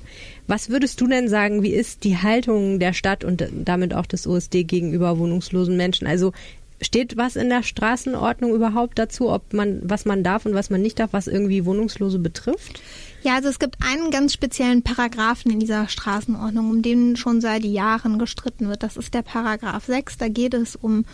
Was 0.48 0.70
würdest 0.70 1.00
du 1.00 1.08
denn 1.08 1.30
sagen, 1.30 1.64
wie 1.64 1.74
ist 1.74 2.04
die 2.04 2.18
Haltung 2.18 2.80
der 2.80 2.94
Stadt 2.94 3.24
und 3.24 3.48
damit 3.52 3.94
auch 3.94 4.06
des 4.06 4.28
OSD 4.28 4.64
gegenüber 4.64 5.18
wohnungslosen 5.18 5.78
Menschen? 5.78 6.06
Also 6.06 6.34
steht 6.82 7.18
was 7.18 7.36
in 7.36 7.50
der 7.50 7.64
Straßenordnung 7.64 8.54
überhaupt 8.54 9.00
dazu, 9.00 9.30
ob 9.30 9.54
man, 9.54 9.80
was 9.84 10.06
man 10.06 10.24
darf 10.24 10.46
und 10.46 10.54
was 10.54 10.70
man 10.70 10.82
nicht 10.82 11.00
darf, 11.00 11.14
was 11.14 11.28
irgendwie 11.28 11.66
Wohnungslose 11.66 12.20
betrifft? 12.20 12.82
Ja, 13.24 13.36
also 13.36 13.48
es 13.48 13.60
gibt 13.60 13.78
einen 13.82 14.12
ganz 14.12 14.34
speziellen 14.34 14.84
Paragraphen 14.84 15.52
in 15.52 15.60
dieser 15.60 15.88
Straßenordnung, 15.88 16.70
um 16.70 16.82
den 16.82 17.16
schon 17.16 17.40
seit 17.40 17.64
Jahren 17.64 18.20
gestritten 18.20 18.68
wird. 18.68 18.84
Das 18.84 18.98
ist 18.98 19.14
der 19.14 19.22
Paragraph 19.22 19.86
6. 19.86 20.18
Da 20.18 20.28
geht 20.28 20.54
es 20.54 20.76
um 20.76 21.06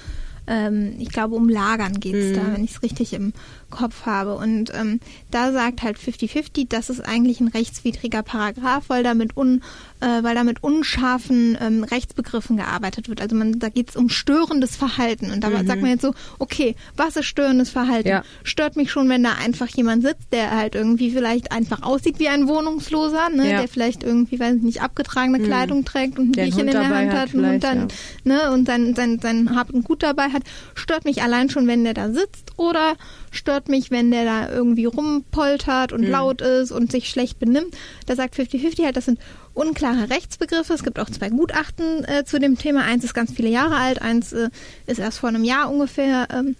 ähm, 0.50 0.96
ich 0.98 1.10
glaube, 1.10 1.36
um 1.36 1.48
Lagern 1.48 2.00
geht 2.00 2.16
es 2.16 2.32
mhm. 2.32 2.36
da, 2.36 2.54
wenn 2.54 2.64
ich 2.64 2.72
es 2.72 2.84
richtig 2.84 3.14
im 3.14 3.34
Kopf 3.70 4.06
habe. 4.06 4.36
Und 4.36 4.72
ähm, 4.74 5.00
da 5.32 5.52
sagt 5.52 5.82
halt 5.82 5.98
50-50, 5.98 6.68
das 6.70 6.90
ist 6.90 7.02
eigentlich 7.02 7.40
ein 7.40 7.48
rechtswidriger 7.48 8.24
Paragraph, 8.24 8.86
weil 8.88 9.04
damit 9.04 9.38
un, 9.38 9.62
äh, 10.02 10.24
weil 10.24 10.36
da 10.36 10.44
mit 10.44 10.64
unscharfen 10.64 11.58
ähm, 11.60 11.84
Rechtsbegriffen 11.84 12.58
gearbeitet 12.58 13.10
wird. 13.10 13.22
Also 13.22 13.36
man, 13.36 13.60
da 13.60 13.70
geht 13.70 13.90
es 13.90 13.96
um 13.96 14.10
störendes 14.10 14.76
Verhalten. 14.76 15.32
Und 15.32 15.44
da 15.44 15.50
mhm. 15.50 15.68
sagt 15.68 15.82
man 15.82 15.92
jetzt 15.92 16.02
so, 16.02 16.14
okay, 16.40 16.76
was 16.96 17.16
ist 17.16 17.26
störendes 17.26 17.70
Verhalten? 17.70 18.10
Ja. 18.10 18.24
Stört 18.44 18.76
mich 18.76 18.92
schon, 18.92 19.10
wenn 19.10 19.24
da 19.24 19.34
einfach 19.34 19.68
jemand 19.68 20.04
sitzt, 20.04 20.32
der 20.32 20.52
halt 20.56 20.76
irgendwie 20.76 21.12
vielleicht 21.12 21.52
einfach 21.52 21.84
aussieht 21.84 22.20
wie 22.20 22.30
ein 22.30 22.48
Wohnungsloser, 22.48 23.30
ne? 23.30 23.50
Ja. 23.50 23.60
der 23.60 23.68
vielleicht 23.68 24.04
irgendwie, 24.04 24.40
weiß 24.40 24.56
ich 24.58 24.64
nicht, 24.64 24.82
abgetragene 24.82 25.40
mhm. 25.40 25.44
Kleidung 25.44 25.86
trägt 25.86 26.18
und 26.18 26.30
ein 26.30 26.32
Bierchen 26.32 26.68
in 26.68 26.72
der 26.72 26.90
Hand 26.90 27.14
hat, 27.14 27.34
und 27.34 27.60
dann, 27.62 27.80
ja. 27.80 27.88
ne, 28.24 28.52
und 28.52 28.68
sein, 28.68 28.96
sein, 28.96 29.20
sein 29.22 29.56
Hab 29.56 29.70
und 29.70 29.84
Gut 29.84 30.04
dabei 30.04 30.30
hat. 30.30 30.44
Stört 30.76 31.06
mich 31.06 31.24
allein 31.24 31.50
schon, 31.50 31.68
wenn 31.68 31.84
der 31.84 31.94
da 31.94 32.10
sitzt 32.10 32.52
oder 32.58 32.96
stört 33.32 33.70
mich, 33.70 33.92
wenn 33.92 34.12
der 34.12 34.26
da 34.26 34.50
irgendwie 34.50 34.86
rumpoltert 34.86 35.94
und 35.94 36.02
mhm. 36.02 36.10
laut 36.10 36.42
ist 36.42 36.72
und 36.72 36.92
sich 36.92 37.10
schlecht 37.10 37.40
benimmt. 37.40 37.76
Da 38.06 38.16
sagt 38.16 38.36
50-50 38.36 38.86
halt, 38.86 38.98
das 38.98 39.06
sind 39.06 39.20
unklare 39.54 40.10
Rechtsbegriffe. 40.10 40.74
Es 40.74 40.84
gibt 40.84 41.00
auch 41.00 41.10
zwei 41.10 41.30
Gutachten 41.30 42.06
äh, 42.06 42.24
zu 42.26 42.40
dem 42.40 42.58
Thema. 42.58 42.84
Eins 42.84 43.04
ist 43.04 43.14
ganz 43.14 43.32
viele 43.32 43.50
Jahre 43.50 43.76
alt, 43.76 44.02
eins 44.02 44.34
äh, 44.34 44.50
ist 44.88 45.00
erst 45.00 45.20
vor 45.20 45.30
einem 45.30 45.44
Jahr 45.44 45.72
ungefähr 45.72 46.28
ähm, 46.32 46.56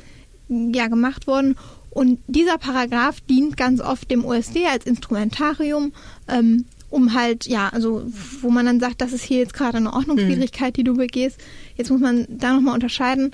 ja, 0.74 0.88
gemacht 0.88 1.28
worden. 1.28 1.56
Und 1.90 2.20
dieser 2.28 2.58
Paragraph 2.58 3.22
dient 3.22 3.58
ganz 3.58 3.82
oft 3.82 4.12
dem 4.12 4.24
OSD 4.24 4.68
als 4.68 4.86
Instrumentarium, 4.86 5.92
ähm, 6.28 6.66
um 6.90 7.14
halt, 7.14 7.46
ja, 7.48 7.70
also 7.70 8.04
wo 8.42 8.50
man 8.50 8.66
dann 8.66 8.80
sagt, 8.80 9.02
das 9.02 9.14
ist 9.14 9.24
hier 9.24 9.40
jetzt 9.40 9.54
gerade 9.54 9.78
eine 9.78 9.94
Ordnungswidrigkeit, 9.94 10.76
die 10.76 10.84
du 10.84 10.96
begehst. 10.96 11.40
Jetzt 11.76 11.90
muss 11.90 12.02
man 12.02 12.26
da 12.30 12.54
nochmal 12.54 12.74
unterscheiden 12.74 13.32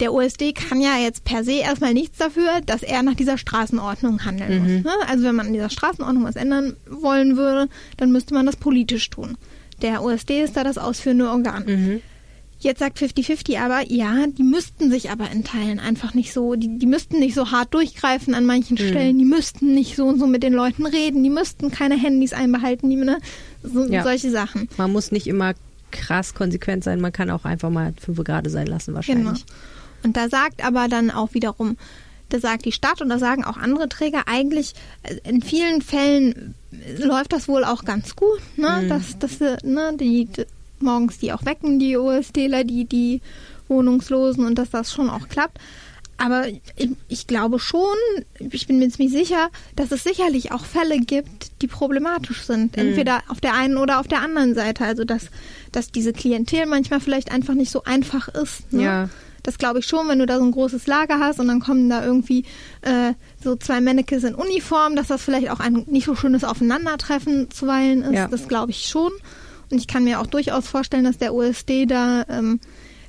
der 0.00 0.12
OSD 0.12 0.52
kann 0.54 0.80
ja 0.80 0.96
jetzt 0.96 1.24
per 1.24 1.44
se 1.44 1.58
erstmal 1.58 1.94
nichts 1.94 2.18
dafür, 2.18 2.60
dass 2.64 2.82
er 2.82 3.02
nach 3.02 3.14
dieser 3.14 3.38
Straßenordnung 3.38 4.24
handeln 4.24 4.62
mhm. 4.62 4.74
muss. 4.74 4.84
Ne? 4.84 4.92
Also 5.08 5.24
wenn 5.24 5.36
man 5.36 5.48
an 5.48 5.52
dieser 5.52 5.70
Straßenordnung 5.70 6.24
was 6.24 6.36
ändern 6.36 6.76
wollen 6.88 7.36
würde, 7.36 7.68
dann 7.96 8.10
müsste 8.10 8.34
man 8.34 8.46
das 8.46 8.56
politisch 8.56 9.10
tun. 9.10 9.36
Der 9.82 10.02
OSD 10.02 10.42
ist 10.42 10.56
da 10.56 10.64
das 10.64 10.78
ausführende 10.78 11.28
Organ. 11.28 11.64
Mhm. 11.66 12.02
Jetzt 12.62 12.80
sagt 12.80 12.98
50-50 12.98 13.58
aber, 13.58 13.90
ja, 13.90 14.26
die 14.26 14.42
müssten 14.42 14.90
sich 14.90 15.10
aber 15.10 15.30
in 15.30 15.44
Teilen 15.44 15.80
einfach 15.80 16.12
nicht 16.12 16.34
so, 16.34 16.56
die, 16.56 16.78
die 16.78 16.86
müssten 16.86 17.18
nicht 17.18 17.34
so 17.34 17.50
hart 17.50 17.72
durchgreifen 17.72 18.34
an 18.34 18.44
manchen 18.44 18.74
mhm. 18.74 18.88
Stellen, 18.88 19.18
die 19.18 19.24
müssten 19.24 19.74
nicht 19.74 19.96
so 19.96 20.06
und 20.06 20.18
so 20.18 20.26
mit 20.26 20.42
den 20.42 20.52
Leuten 20.52 20.84
reden, 20.84 21.22
die 21.22 21.30
müssten 21.30 21.70
keine 21.70 21.96
Handys 21.98 22.34
einbehalten, 22.34 22.90
die, 22.90 22.96
ne, 22.96 23.18
so, 23.62 23.86
ja. 23.86 24.02
solche 24.02 24.30
Sachen. 24.30 24.68
Man 24.76 24.92
muss 24.92 25.10
nicht 25.10 25.26
immer 25.26 25.54
krass 25.90 26.34
konsequent 26.34 26.84
sein, 26.84 27.00
man 27.00 27.12
kann 27.12 27.30
auch 27.30 27.46
einfach 27.46 27.70
mal 27.70 27.94
fünf 27.98 28.22
Grade 28.24 28.50
sein 28.50 28.66
lassen 28.66 28.92
wahrscheinlich. 28.92 29.46
Genau. 29.46 29.58
Und 30.02 30.16
da 30.16 30.28
sagt 30.28 30.64
aber 30.64 30.88
dann 30.88 31.10
auch 31.10 31.34
wiederum, 31.34 31.76
da 32.28 32.38
sagt 32.38 32.64
die 32.64 32.72
Stadt 32.72 33.02
und 33.02 33.08
da 33.08 33.18
sagen 33.18 33.44
auch 33.44 33.56
andere 33.56 33.88
Träger, 33.88 34.22
eigentlich 34.26 34.74
äh, 35.02 35.16
in 35.28 35.42
vielen 35.42 35.82
Fällen 35.82 36.54
läuft 36.98 37.32
das 37.32 37.48
wohl 37.48 37.64
auch 37.64 37.84
ganz 37.84 38.16
gut, 38.16 38.40
ne? 38.56 38.82
Mhm. 38.82 38.88
Dass, 38.88 39.18
dass 39.18 39.40
ne, 39.40 39.96
die, 39.98 40.26
die 40.26 40.46
morgens 40.80 41.18
die 41.18 41.32
auch 41.32 41.44
wecken, 41.44 41.78
die 41.78 41.96
OSDler, 41.96 42.64
die, 42.64 42.84
die 42.84 43.20
Wohnungslosen 43.68 44.44
und 44.44 44.56
dass 44.56 44.70
das 44.70 44.92
schon 44.92 45.10
auch 45.10 45.28
klappt. 45.28 45.58
Aber 46.16 46.48
ich, 46.48 46.90
ich, 47.08 47.26
glaube 47.26 47.58
schon, 47.58 47.96
ich 48.38 48.66
bin 48.66 48.78
mir 48.78 48.90
ziemlich 48.90 49.12
sicher, 49.12 49.48
dass 49.74 49.90
es 49.90 50.04
sicherlich 50.04 50.52
auch 50.52 50.66
Fälle 50.66 50.98
gibt, 50.98 51.62
die 51.62 51.66
problematisch 51.66 52.42
sind. 52.42 52.76
Mhm. 52.76 52.88
Entweder 52.88 53.22
auf 53.28 53.40
der 53.40 53.54
einen 53.54 53.78
oder 53.78 54.00
auf 54.00 54.06
der 54.06 54.20
anderen 54.20 54.54
Seite. 54.54 54.84
Also 54.84 55.04
dass, 55.04 55.28
dass 55.72 55.90
diese 55.90 56.12
Klientel 56.12 56.66
manchmal 56.66 57.00
vielleicht 57.00 57.32
einfach 57.32 57.54
nicht 57.54 57.70
so 57.70 57.84
einfach 57.84 58.28
ist. 58.28 58.70
Ne? 58.70 58.82
Ja. 58.82 59.08
Das 59.42 59.58
glaube 59.58 59.80
ich 59.80 59.86
schon, 59.86 60.08
wenn 60.08 60.18
du 60.18 60.26
da 60.26 60.38
so 60.38 60.44
ein 60.44 60.52
großes 60.52 60.86
Lager 60.86 61.18
hast 61.18 61.40
und 61.40 61.48
dann 61.48 61.60
kommen 61.60 61.88
da 61.88 62.04
irgendwie 62.04 62.44
äh, 62.82 63.14
so 63.42 63.56
zwei 63.56 63.80
Mannekes 63.80 64.24
in 64.24 64.34
Uniform, 64.34 64.96
dass 64.96 65.08
das 65.08 65.22
vielleicht 65.22 65.50
auch 65.50 65.60
ein 65.60 65.84
nicht 65.86 66.06
so 66.06 66.14
schönes 66.14 66.44
Aufeinandertreffen 66.44 67.50
zuweilen 67.50 68.02
ist. 68.02 68.14
Ja. 68.14 68.28
Das 68.28 68.48
glaube 68.48 68.70
ich 68.70 68.86
schon. 68.86 69.12
Und 69.70 69.78
ich 69.78 69.86
kann 69.86 70.04
mir 70.04 70.20
auch 70.20 70.26
durchaus 70.26 70.66
vorstellen, 70.68 71.04
dass 71.04 71.18
der 71.18 71.32
OSD 71.32 71.86
da 71.86 72.24
ähm, 72.28 72.60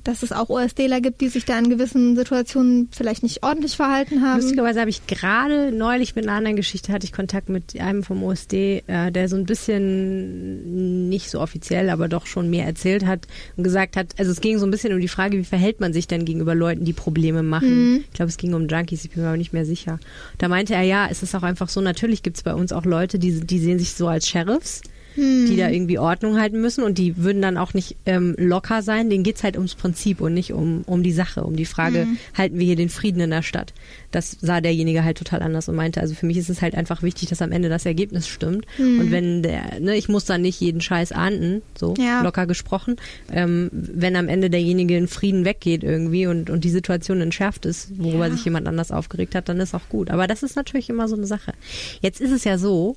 dass 0.03 0.23
es 0.23 0.31
auch 0.31 0.49
OSDler 0.49 1.01
gibt, 1.01 1.21
die 1.21 1.29
sich 1.29 1.45
da 1.45 1.57
in 1.57 1.69
gewissen 1.69 2.15
Situationen 2.15 2.89
vielleicht 2.91 3.23
nicht 3.23 3.43
ordentlich 3.43 3.75
verhalten 3.75 4.21
haben. 4.21 4.41
Lustigerweise 4.41 4.79
habe 4.79 4.89
ich 4.89 5.05
gerade 5.07 5.71
neulich 5.71 6.15
mit 6.15 6.27
einer 6.27 6.37
anderen 6.37 6.55
Geschichte 6.55 6.91
hatte 6.91 7.05
ich 7.05 7.13
Kontakt 7.13 7.49
mit 7.49 7.79
einem 7.79 8.03
vom 8.03 8.23
OSD, 8.23 8.83
äh, 8.87 9.11
der 9.11 9.29
so 9.29 9.35
ein 9.35 9.45
bisschen 9.45 11.09
nicht 11.09 11.29
so 11.29 11.39
offiziell, 11.39 11.89
aber 11.89 12.07
doch 12.07 12.25
schon 12.25 12.49
mehr 12.49 12.65
erzählt 12.65 13.05
hat 13.05 13.27
und 13.57 13.63
gesagt 13.63 13.95
hat, 13.95 14.13
also 14.17 14.31
es 14.31 14.41
ging 14.41 14.57
so 14.57 14.65
ein 14.65 14.71
bisschen 14.71 14.93
um 14.93 14.99
die 14.99 15.07
Frage, 15.07 15.37
wie 15.37 15.43
verhält 15.43 15.79
man 15.79 15.93
sich 15.93 16.07
denn 16.07 16.25
gegenüber 16.25 16.55
Leuten, 16.55 16.85
die 16.85 16.93
Probleme 16.93 17.43
machen. 17.43 17.91
Mhm. 17.91 18.03
Ich 18.07 18.13
glaube, 18.13 18.29
es 18.29 18.37
ging 18.37 18.53
um 18.53 18.67
Junkies, 18.67 19.05
ich 19.05 19.11
bin 19.11 19.23
mir 19.23 19.29
aber 19.29 19.37
nicht 19.37 19.53
mehr 19.53 19.65
sicher. 19.65 19.99
Da 20.37 20.47
meinte 20.47 20.73
er, 20.73 20.83
ja, 20.83 21.07
es 21.09 21.23
ist 21.23 21.35
auch 21.35 21.43
einfach 21.43 21.69
so, 21.69 21.81
natürlich 21.81 22.23
gibt 22.23 22.37
es 22.37 22.43
bei 22.43 22.53
uns 22.53 22.73
auch 22.73 22.85
Leute, 22.85 23.19
die, 23.19 23.41
die 23.41 23.59
sehen 23.59 23.79
sich 23.79 23.93
so 23.93 24.07
als 24.07 24.27
Sheriffs 24.27 24.81
hm. 25.15 25.47
die 25.47 25.57
da 25.57 25.69
irgendwie 25.69 25.99
Ordnung 25.99 26.39
halten 26.39 26.61
müssen 26.61 26.83
und 26.83 26.97
die 26.97 27.17
würden 27.17 27.41
dann 27.41 27.57
auch 27.57 27.73
nicht 27.73 27.97
ähm, 28.05 28.35
locker 28.37 28.81
sein. 28.81 29.09
Denen 29.09 29.23
geht's 29.23 29.43
halt 29.43 29.55
ums 29.57 29.75
Prinzip 29.75 30.21
und 30.21 30.33
nicht 30.33 30.53
um, 30.53 30.83
um 30.85 31.03
die 31.03 31.11
Sache, 31.11 31.43
um 31.43 31.55
die 31.55 31.65
Frage, 31.65 32.01
hm. 32.01 32.17
halten 32.37 32.59
wir 32.59 32.65
hier 32.65 32.75
den 32.75 32.89
Frieden 32.89 33.21
in 33.21 33.29
der 33.29 33.41
Stadt. 33.41 33.73
Das 34.11 34.37
sah 34.41 34.61
derjenige 34.61 35.03
halt 35.03 35.17
total 35.17 35.41
anders 35.41 35.69
und 35.69 35.75
meinte, 35.75 36.01
also 36.01 36.13
für 36.15 36.25
mich 36.25 36.37
ist 36.37 36.49
es 36.49 36.61
halt 36.61 36.75
einfach 36.75 37.01
wichtig, 37.03 37.29
dass 37.29 37.41
am 37.41 37.51
Ende 37.51 37.69
das 37.69 37.85
Ergebnis 37.85 38.27
stimmt. 38.27 38.65
Hm. 38.77 38.99
Und 38.99 39.11
wenn 39.11 39.43
der, 39.43 39.79
ne, 39.79 39.95
ich 39.95 40.09
muss 40.09 40.25
dann 40.25 40.41
nicht 40.41 40.59
jeden 40.59 40.81
Scheiß 40.81 41.11
ahnden, 41.11 41.61
so 41.77 41.93
ja. 41.97 42.21
locker 42.21 42.45
gesprochen, 42.45 42.97
ähm, 43.31 43.69
wenn 43.71 44.15
am 44.15 44.27
Ende 44.27 44.49
derjenige 44.49 44.97
in 44.97 45.07
Frieden 45.07 45.45
weggeht 45.45 45.83
irgendwie 45.83 46.27
und, 46.27 46.49
und 46.49 46.63
die 46.63 46.69
Situation 46.69 47.21
entschärft 47.21 47.65
ist, 47.65 47.91
worüber 47.97 48.27
ja. 48.27 48.33
sich 48.33 48.45
jemand 48.45 48.67
anders 48.67 48.91
aufgeregt 48.91 49.35
hat, 49.35 49.49
dann 49.49 49.59
ist 49.59 49.73
auch 49.73 49.87
gut. 49.89 50.09
Aber 50.09 50.27
das 50.27 50.43
ist 50.43 50.55
natürlich 50.55 50.89
immer 50.89 51.07
so 51.07 51.15
eine 51.15 51.25
Sache. 51.25 51.53
Jetzt 52.01 52.21
ist 52.21 52.31
es 52.31 52.43
ja 52.43 52.57
so, 52.57 52.95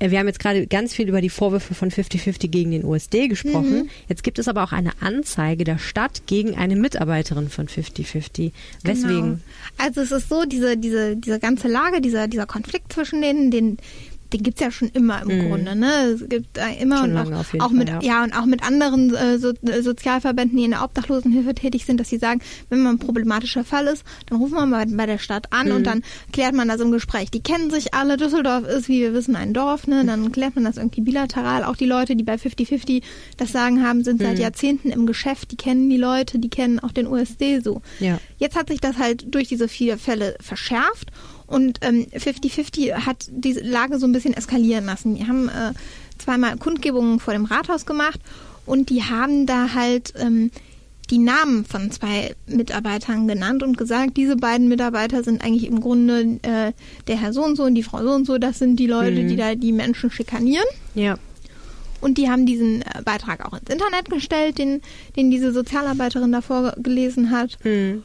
wir 0.00 0.18
haben 0.18 0.26
jetzt 0.26 0.38
gerade 0.38 0.66
ganz 0.66 0.94
viel 0.94 1.08
über 1.08 1.20
die 1.20 1.30
Vorwürfe 1.30 1.74
von 1.74 1.90
50-50 1.90 2.48
gegen 2.48 2.70
den 2.70 2.84
USD 2.84 3.28
gesprochen. 3.28 3.82
Mhm. 3.82 3.90
Jetzt 4.08 4.22
gibt 4.22 4.38
es 4.38 4.48
aber 4.48 4.62
auch 4.62 4.72
eine 4.72 4.92
Anzeige 5.00 5.64
der 5.64 5.78
Stadt 5.78 6.22
gegen 6.26 6.56
eine 6.56 6.76
Mitarbeiterin 6.76 7.48
von 7.48 7.66
50-50. 7.66 8.52
Weswegen? 8.84 9.22
Genau. 9.22 9.38
Also 9.78 10.00
es 10.00 10.12
ist 10.12 10.28
so, 10.28 10.44
diese, 10.44 10.76
diese, 10.76 11.16
diese 11.16 11.40
ganze 11.40 11.68
Lage, 11.68 12.00
dieser, 12.00 12.28
dieser 12.28 12.46
Konflikt 12.46 12.92
zwischen 12.92 13.22
denen, 13.22 13.50
den 13.50 13.78
den 14.32 14.42
gibt's 14.42 14.60
ja 14.60 14.70
schon 14.70 14.88
immer 14.88 15.22
im 15.22 15.38
mhm. 15.38 15.48
Grunde. 15.48 15.76
Ne? 15.76 15.90
Es 16.14 16.28
gibt 16.28 16.58
immer 16.80 16.98
schon 16.98 17.16
und 17.16 17.34
auch, 17.34 17.44
auch 17.60 17.70
mit 17.70 17.88
ja. 17.88 18.00
ja. 18.02 18.24
und 18.24 18.34
auch 18.34 18.44
mit 18.44 18.62
anderen 18.62 19.14
äh, 19.14 19.38
so, 19.38 19.52
äh, 19.66 19.82
Sozialverbänden, 19.82 20.56
die 20.56 20.64
in 20.64 20.72
der 20.72 20.84
Obdachlosenhilfe 20.84 21.54
tätig 21.54 21.86
sind, 21.86 21.98
dass 21.98 22.08
sie 22.08 22.18
sagen, 22.18 22.40
wenn 22.68 22.82
man 22.82 22.96
ein 22.96 22.98
problematischer 22.98 23.64
Fall 23.64 23.86
ist, 23.86 24.04
dann 24.26 24.38
rufen 24.38 24.54
wir 24.54 24.66
mal 24.66 24.86
bei 24.86 25.06
der 25.06 25.18
Stadt 25.18 25.52
an 25.52 25.68
mhm. 25.68 25.76
und 25.76 25.84
dann 25.84 26.02
klärt 26.32 26.54
man 26.54 26.68
das 26.68 26.80
im 26.80 26.92
Gespräch. 26.92 27.30
Die 27.30 27.42
kennen 27.42 27.70
sich 27.70 27.94
alle. 27.94 28.16
Düsseldorf 28.18 28.66
ist, 28.66 28.88
wie 28.88 29.00
wir 29.00 29.14
wissen, 29.14 29.36
ein 29.36 29.54
Dorf. 29.54 29.86
Ne? 29.86 30.04
Dann 30.04 30.32
klärt 30.32 30.54
man 30.54 30.64
das 30.64 30.76
irgendwie 30.76 31.00
bilateral. 31.00 31.64
Auch 31.64 31.76
die 31.76 31.86
Leute, 31.86 32.16
die 32.16 32.24
bei 32.24 32.34
50-50 32.34 33.02
das 33.36 33.52
Sagen 33.52 33.82
haben, 33.82 34.04
sind 34.04 34.20
seit 34.20 34.36
mhm. 34.36 34.42
Jahrzehnten 34.42 34.90
im 34.90 35.06
Geschäft. 35.06 35.52
Die 35.52 35.56
kennen 35.56 35.88
die 35.88 35.96
Leute, 35.96 36.38
die 36.38 36.50
kennen 36.50 36.80
auch 36.80 36.92
den 36.92 37.06
USD 37.06 37.60
so. 37.60 37.80
Ja. 38.00 38.18
Jetzt 38.38 38.56
hat 38.56 38.68
sich 38.68 38.80
das 38.80 38.98
halt 38.98 39.34
durch 39.34 39.48
diese 39.48 39.68
vier 39.68 39.98
Fälle 39.98 40.36
verschärft 40.40 41.10
und 41.48 41.80
50-50 41.80 42.88
ähm, 42.88 43.06
hat 43.06 43.26
diese 43.30 43.60
Lage 43.60 43.98
so 43.98 44.06
ein 44.06 44.12
bisschen 44.12 44.34
eskalieren 44.34 44.84
lassen. 44.84 45.16
Die 45.16 45.26
haben 45.26 45.48
äh, 45.48 45.72
zweimal 46.18 46.56
Kundgebungen 46.58 47.18
vor 47.18 47.32
dem 47.32 47.46
Rathaus 47.46 47.86
gemacht 47.86 48.20
und 48.66 48.90
die 48.90 49.02
haben 49.02 49.46
da 49.46 49.74
halt 49.74 50.12
ähm, 50.18 50.50
die 51.10 51.18
Namen 51.18 51.64
von 51.64 51.90
zwei 51.90 52.34
Mitarbeitern 52.46 53.26
genannt 53.26 53.62
und 53.62 53.78
gesagt, 53.78 54.16
diese 54.16 54.36
beiden 54.36 54.68
Mitarbeiter 54.68 55.24
sind 55.24 55.42
eigentlich 55.42 55.66
im 55.66 55.80
Grunde 55.80 56.38
äh, 56.42 56.72
der 57.06 57.16
Herr 57.16 57.32
so 57.32 57.42
und 57.42 57.56
so 57.56 57.64
und 57.64 57.74
die 57.74 57.82
Frau 57.82 58.02
so 58.02 58.10
und 58.10 58.26
so, 58.26 58.36
das 58.38 58.58
sind 58.58 58.76
die 58.76 58.86
Leute, 58.86 59.22
mhm. 59.22 59.28
die 59.28 59.36
da 59.36 59.54
die 59.54 59.72
Menschen 59.72 60.10
schikanieren. 60.10 60.66
Ja. 60.94 61.16
Und 62.00 62.18
die 62.18 62.28
haben 62.30 62.46
diesen 62.46 62.82
äh, 62.82 63.02
Beitrag 63.04 63.44
auch 63.44 63.58
ins 63.58 63.70
Internet 63.70 64.10
gestellt, 64.10 64.58
den, 64.58 64.82
den 65.16 65.30
diese 65.30 65.52
Sozialarbeiterin 65.52 66.30
davor 66.30 66.74
gelesen 66.76 67.30
hat. 67.30 67.58
Mhm. 67.64 68.04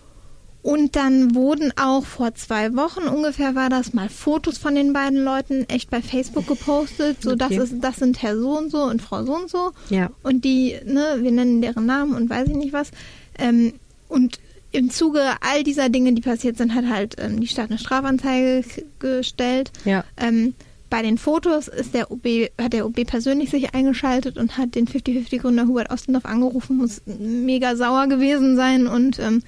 Und 0.64 0.96
dann 0.96 1.36
wurden 1.36 1.74
auch 1.76 2.06
vor 2.06 2.36
zwei 2.36 2.74
Wochen 2.74 3.04
ungefähr 3.04 3.54
war 3.54 3.70
das 3.70 3.94
mal 3.94 4.08
Fotos 4.08 4.58
von 4.58 4.76
den 4.76 4.94
beiden 4.94 5.22
Leuten 5.22 5.68
echt 5.68 5.90
bei 5.90 6.02
Facebook 6.02 6.48
gepostet. 6.48 7.22
So, 7.22 7.32
okay. 7.32 7.38
das 7.38 7.52
ist, 7.52 7.76
das 7.82 7.98
sind 7.98 8.24
Herr 8.24 8.38
so 8.40 8.58
und 8.58 8.72
so 8.72 8.84
und 8.84 9.02
Frau 9.02 9.26
so 9.26 9.36
und 9.36 9.50
so. 9.50 9.72
Ja. 9.90 10.10
Und 10.24 10.46
die, 10.46 10.78
ne, 10.86 11.18
wir 11.20 11.32
nennen 11.32 11.62
deren 11.62 11.86
Namen 11.86 12.16
und 12.16 12.30
weiß 12.30 12.48
ich 12.48 12.56
nicht 12.56 12.72
was. 12.72 12.92
Ähm, 13.38 13.74
und 14.08 14.40
im 14.72 14.90
Zuge 14.90 15.22
all 15.42 15.64
dieser 15.64 15.90
Dinge, 15.90 16.14
die 16.14 16.22
passiert 16.22 16.58
sind, 16.58 16.74
hat 16.74 16.88
halt 16.88 17.18
ähm, 17.20 17.42
die 17.42 17.48
Stadt 17.48 17.70
eine 17.70 17.78
Strafanzeige 17.78 18.64
gestellt. 19.00 19.72
Ja. 19.84 20.06
Ähm, 20.16 20.56
bei 20.90 21.02
den 21.02 21.18
Fotos 21.18 21.68
ist 21.68 21.94
der 21.94 22.10
OB, 22.12 22.26
hat 22.62 22.72
der 22.72 22.86
OB 22.86 23.06
persönlich 23.06 23.50
sich 23.50 23.74
eingeschaltet 23.74 24.38
und 24.38 24.58
hat 24.58 24.76
den 24.76 24.88
50-50-Gründer 24.88 25.68
Hubert 25.68 25.92
Ostendorf 25.92 26.26
angerufen, 26.26 26.78
muss 26.78 27.02
mega 27.06 27.76
sauer 27.76 28.08
gewesen 28.08 28.56
sein 28.56 28.88
und 28.88 29.20
ähm, 29.20 29.42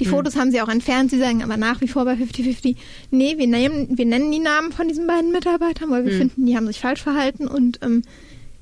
die 0.00 0.06
mhm. 0.06 0.10
Fotos 0.10 0.36
haben 0.36 0.50
sie 0.50 0.60
auch 0.60 0.68
entfernt. 0.68 1.10
Sie 1.10 1.18
sagen 1.18 1.42
aber 1.42 1.56
nach 1.56 1.80
wie 1.80 1.88
vor 1.88 2.04
bei 2.04 2.14
50-50, 2.14 2.76
nee, 3.10 3.36
wir 3.38 3.46
nennen, 3.46 3.96
wir 3.96 4.06
nennen 4.06 4.30
die 4.30 4.38
Namen 4.38 4.72
von 4.72 4.88
diesen 4.88 5.06
beiden 5.06 5.32
Mitarbeitern, 5.32 5.90
weil 5.90 6.04
wir 6.04 6.12
mhm. 6.12 6.18
finden, 6.18 6.46
die 6.46 6.56
haben 6.56 6.66
sich 6.66 6.80
falsch 6.80 7.02
verhalten 7.02 7.46
und 7.46 7.80
ähm, 7.82 8.02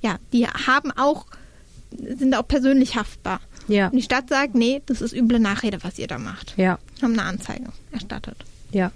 ja, 0.01 0.17
die 0.33 0.47
haben 0.47 0.91
auch, 0.93 1.27
sind 1.91 2.35
auch 2.35 2.47
persönlich 2.47 2.97
haftbar. 2.97 3.41
Ja. 3.69 3.89
Und 3.89 3.97
die 3.97 4.03
Stadt 4.03 4.29
sagt, 4.29 4.55
nee, 4.55 4.83
das 4.87 5.01
ist 5.01 5.15
üble 5.15 5.39
Nachrede, 5.39 5.79
was 5.83 5.99
ihr 5.99 6.09
da 6.09 6.19
macht. 6.19 6.55
Ja. 6.57 6.79
Haben 7.03 7.13
eine 7.13 7.23
Anzeige 7.23 7.67
erstattet. 7.93 8.37
Ja. 8.73 8.91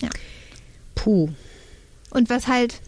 Ja. 0.00 0.08
Puh. 0.94 1.28
Und 2.10 2.30
was 2.30 2.46
halt 2.46 2.80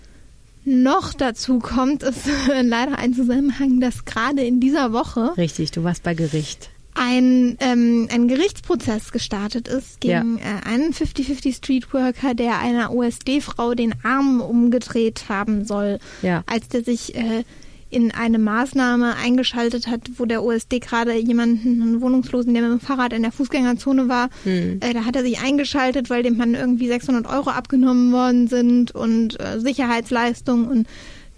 noch 0.64 1.12
dazu 1.12 1.58
kommt, 1.58 2.02
ist 2.02 2.26
leider 2.62 2.98
ein 2.98 3.14
Zusammenhang, 3.14 3.80
dass 3.80 4.04
gerade 4.04 4.42
in 4.42 4.60
dieser 4.60 4.92
Woche. 4.92 5.36
Richtig, 5.36 5.70
du 5.72 5.84
warst 5.84 6.02
bei 6.02 6.14
Gericht 6.14 6.70
ein, 7.08 7.56
ähm, 7.60 8.08
ein 8.10 8.28
Gerichtsprozess 8.28 9.12
gestartet 9.12 9.68
ist 9.68 10.00
gegen 10.00 10.38
ja. 10.38 10.58
äh, 10.58 10.68
einen 10.68 10.92
50-50 10.92 11.56
Streetworker, 11.56 12.34
der 12.34 12.58
einer 12.58 12.92
OSD-Frau 12.92 13.74
den 13.74 13.94
Arm 14.02 14.40
umgedreht 14.40 15.24
haben 15.28 15.64
soll, 15.64 15.98
ja. 16.22 16.42
als 16.46 16.68
der 16.68 16.84
sich 16.84 17.14
äh, 17.14 17.44
in 17.90 18.12
eine 18.12 18.38
Maßnahme 18.38 19.16
eingeschaltet 19.16 19.86
hat, 19.86 20.02
wo 20.18 20.26
der 20.26 20.42
OSD 20.42 20.80
gerade 20.80 21.14
jemanden, 21.16 21.80
einen 21.80 22.00
Wohnungslosen, 22.02 22.52
der 22.52 22.62
mit 22.62 22.72
dem 22.72 22.80
Fahrrad 22.80 23.14
in 23.14 23.22
der 23.22 23.32
Fußgängerzone 23.32 24.08
war, 24.08 24.28
hm. 24.44 24.80
äh, 24.80 24.92
da 24.92 25.06
hat 25.06 25.16
er 25.16 25.22
sich 25.22 25.40
eingeschaltet, 25.40 26.10
weil 26.10 26.22
dem 26.22 26.36
Mann 26.36 26.54
irgendwie 26.54 26.88
600 26.88 27.26
Euro 27.26 27.50
abgenommen 27.50 28.12
worden 28.12 28.48
sind 28.48 28.90
und 28.90 29.40
äh, 29.40 29.58
Sicherheitsleistung 29.58 30.68
und 30.68 30.86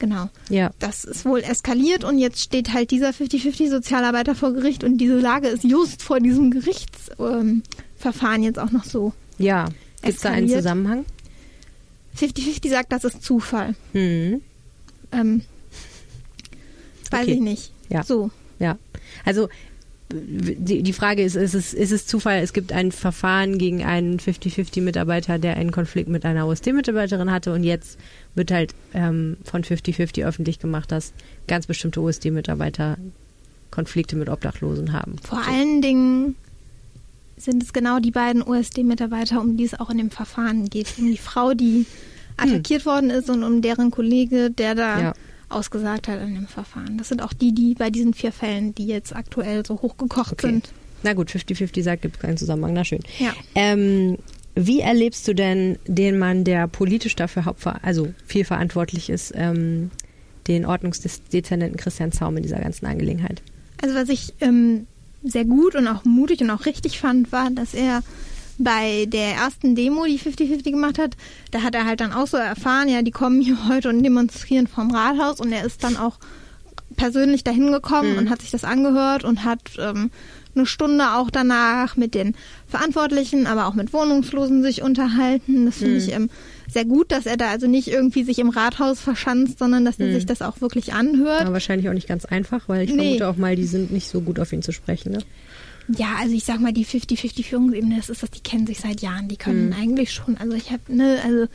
Genau. 0.00 0.30
Ja. 0.48 0.70
Das 0.78 1.04
ist 1.04 1.26
wohl 1.26 1.40
eskaliert 1.40 2.04
und 2.04 2.18
jetzt 2.18 2.40
steht 2.40 2.72
halt 2.72 2.90
dieser 2.90 3.10
50-50 3.10 3.68
Sozialarbeiter 3.68 4.34
vor 4.34 4.54
Gericht 4.54 4.82
und 4.82 4.96
diese 4.96 5.20
Lage 5.20 5.48
ist 5.48 5.62
just 5.62 6.02
vor 6.02 6.20
diesem 6.20 6.50
Gerichtsverfahren 6.50 7.62
ähm, 8.36 8.42
jetzt 8.42 8.58
auch 8.58 8.70
noch 8.72 8.84
so. 8.84 9.12
Ja. 9.38 9.66
Gibt 10.02 10.16
es 10.16 10.22
da 10.22 10.30
einen 10.30 10.48
Zusammenhang? 10.48 11.04
50-50 12.16 12.70
sagt, 12.70 12.92
das 12.92 13.04
ist 13.04 13.22
Zufall. 13.22 13.74
Mhm. 13.92 14.40
Ähm, 15.12 15.42
weiß 17.10 17.24
okay. 17.24 17.32
ich 17.32 17.40
nicht. 17.40 17.72
Ja. 17.90 18.02
So. 18.02 18.30
Ja. 18.58 18.78
Also 19.26 19.50
die, 20.12 20.82
die 20.82 20.92
Frage 20.92 21.22
ist, 21.22 21.36
ist 21.36 21.54
es, 21.54 21.72
ist 21.72 21.92
es 21.92 22.06
Zufall, 22.06 22.42
es 22.42 22.52
gibt 22.52 22.72
ein 22.72 22.90
Verfahren 22.90 23.58
gegen 23.58 23.84
einen 23.84 24.18
50-50-Mitarbeiter, 24.18 25.38
der 25.38 25.56
einen 25.56 25.70
Konflikt 25.70 26.08
mit 26.08 26.24
einer 26.24 26.46
OSD-Mitarbeiterin 26.46 27.30
hatte 27.30 27.52
und 27.52 27.64
jetzt 27.64 27.98
wird 28.34 28.50
halt 28.50 28.74
ähm, 28.94 29.36
von 29.44 29.62
50-50 29.62 30.24
öffentlich 30.24 30.58
gemacht, 30.58 30.92
dass 30.92 31.12
ganz 31.46 31.66
bestimmte 31.66 32.00
OSD-Mitarbeiter 32.00 32.96
Konflikte 33.70 34.16
mit 34.16 34.28
Obdachlosen 34.28 34.92
haben. 34.92 35.16
Vor 35.22 35.42
so. 35.42 35.50
allen 35.50 35.82
Dingen 35.82 36.36
sind 37.36 37.62
es 37.62 37.72
genau 37.72 37.98
die 37.98 38.10
beiden 38.10 38.42
OSD-Mitarbeiter, 38.42 39.40
um 39.40 39.56
die 39.56 39.64
es 39.64 39.78
auch 39.78 39.90
in 39.90 39.98
dem 39.98 40.10
Verfahren 40.10 40.68
geht. 40.68 40.94
Um 40.98 41.10
die 41.10 41.18
Frau, 41.18 41.54
die 41.54 41.86
hm. 41.86 41.86
attackiert 42.36 42.82
hm. 42.82 42.86
worden 42.86 43.10
ist 43.10 43.30
und 43.30 43.42
um 43.44 43.62
deren 43.62 43.90
Kollege, 43.90 44.50
der 44.50 44.74
da 44.74 45.00
ja 45.00 45.14
ausgesagt 45.50 46.08
hat 46.08 46.20
in 46.20 46.34
dem 46.34 46.46
Verfahren. 46.46 46.96
Das 46.96 47.08
sind 47.08 47.22
auch 47.22 47.32
die, 47.32 47.52
die 47.52 47.74
bei 47.74 47.90
diesen 47.90 48.14
vier 48.14 48.32
Fällen, 48.32 48.74
die 48.74 48.86
jetzt 48.86 49.14
aktuell 49.14 49.66
so 49.66 49.82
hochgekocht 49.82 50.32
okay. 50.32 50.46
sind. 50.46 50.72
Na 51.02 51.12
gut, 51.12 51.30
50-50 51.30 51.82
sagt, 51.82 52.02
gibt 52.02 52.20
keinen 52.20 52.36
Zusammenhang. 52.36 52.72
Na 52.72 52.84
schön. 52.84 53.00
Ja. 53.18 53.34
Ähm, 53.54 54.18
wie 54.54 54.80
erlebst 54.80 55.26
du 55.28 55.34
denn 55.34 55.78
den 55.86 56.18
Mann, 56.18 56.44
der 56.44 56.66
politisch 56.66 57.16
dafür 57.16 57.44
hauptver 57.44 57.80
also 57.82 58.12
viel 58.26 58.44
verantwortlich 58.44 59.10
ist, 59.10 59.32
ähm, 59.34 59.90
den 60.46 60.66
Ordnungsdezernenten 60.66 61.76
Christian 61.78 62.12
Zaum 62.12 62.36
in 62.36 62.42
dieser 62.42 62.58
ganzen 62.58 62.86
Angelegenheit? 62.86 63.42
Also 63.82 63.94
was 63.94 64.08
ich 64.08 64.34
ähm, 64.40 64.86
sehr 65.22 65.44
gut 65.44 65.74
und 65.74 65.86
auch 65.86 66.04
mutig 66.04 66.40
und 66.40 66.50
auch 66.50 66.66
richtig 66.66 66.98
fand, 66.98 67.32
war, 67.32 67.50
dass 67.50 67.74
er 67.74 68.02
bei 68.58 69.06
der 69.06 69.34
ersten 69.36 69.74
Demo, 69.74 70.04
die 70.04 70.18
50-50 70.18 70.70
gemacht 70.70 70.98
hat, 70.98 71.16
da 71.50 71.62
hat 71.62 71.74
er 71.74 71.86
halt 71.86 72.00
dann 72.00 72.12
auch 72.12 72.26
so 72.26 72.36
erfahren, 72.36 72.88
ja, 72.88 73.02
die 73.02 73.10
kommen 73.10 73.40
hier 73.40 73.68
heute 73.68 73.88
und 73.88 74.02
demonstrieren 74.02 74.66
vom 74.66 74.94
Rathaus 74.94 75.40
und 75.40 75.52
er 75.52 75.64
ist 75.64 75.82
dann 75.82 75.96
auch 75.96 76.18
persönlich 76.96 77.44
dahin 77.44 77.72
gekommen 77.72 78.12
mhm. 78.12 78.18
und 78.18 78.30
hat 78.30 78.42
sich 78.42 78.50
das 78.50 78.64
angehört 78.64 79.24
und 79.24 79.44
hat 79.44 79.60
ähm, 79.78 80.10
eine 80.60 80.66
Stunde 80.66 81.14
auch 81.14 81.30
danach 81.30 81.96
mit 81.96 82.14
den 82.14 82.34
Verantwortlichen, 82.66 83.46
aber 83.46 83.66
auch 83.66 83.74
mit 83.74 83.92
Wohnungslosen 83.92 84.62
sich 84.62 84.82
unterhalten. 84.82 85.66
Das 85.66 85.78
finde 85.78 85.94
mhm. 85.94 85.98
ich 85.98 86.12
ähm, 86.12 86.30
sehr 86.68 86.84
gut, 86.84 87.10
dass 87.12 87.26
er 87.26 87.36
da 87.36 87.48
also 87.48 87.66
nicht 87.66 87.88
irgendwie 87.88 88.24
sich 88.24 88.38
im 88.38 88.50
Rathaus 88.50 89.00
verschanzt, 89.00 89.58
sondern 89.58 89.84
dass 89.84 89.98
er 89.98 90.08
mhm. 90.08 90.14
sich 90.14 90.26
das 90.26 90.42
auch 90.42 90.60
wirklich 90.60 90.92
anhört. 90.92 91.42
Aber 91.42 91.54
wahrscheinlich 91.54 91.88
auch 91.88 91.94
nicht 91.94 92.08
ganz 92.08 92.24
einfach, 92.24 92.68
weil 92.68 92.82
ich 92.82 92.94
nee. 92.94 93.02
vermute 93.02 93.28
auch 93.28 93.36
mal, 93.36 93.56
die 93.56 93.66
sind 93.66 93.90
nicht 93.90 94.08
so 94.08 94.20
gut 94.20 94.38
auf 94.38 94.52
ihn 94.52 94.62
zu 94.62 94.72
sprechen. 94.72 95.12
Ne? 95.12 95.18
Ja, 95.96 96.16
also 96.20 96.34
ich 96.34 96.44
sag 96.44 96.60
mal, 96.60 96.72
die 96.72 96.86
50-50 96.86 97.44
Führungsebene, 97.44 97.96
das 97.96 98.10
ist 98.10 98.22
das, 98.22 98.30
die 98.30 98.40
kennen 98.40 98.66
sich 98.66 98.80
seit 98.80 99.00
Jahren, 99.00 99.28
die 99.28 99.36
können 99.36 99.68
mhm. 99.68 99.74
eigentlich 99.74 100.12
schon, 100.12 100.36
also 100.36 100.56
ich 100.56 100.70
habe, 100.70 100.82
ne, 100.88 101.18
also 101.24 101.46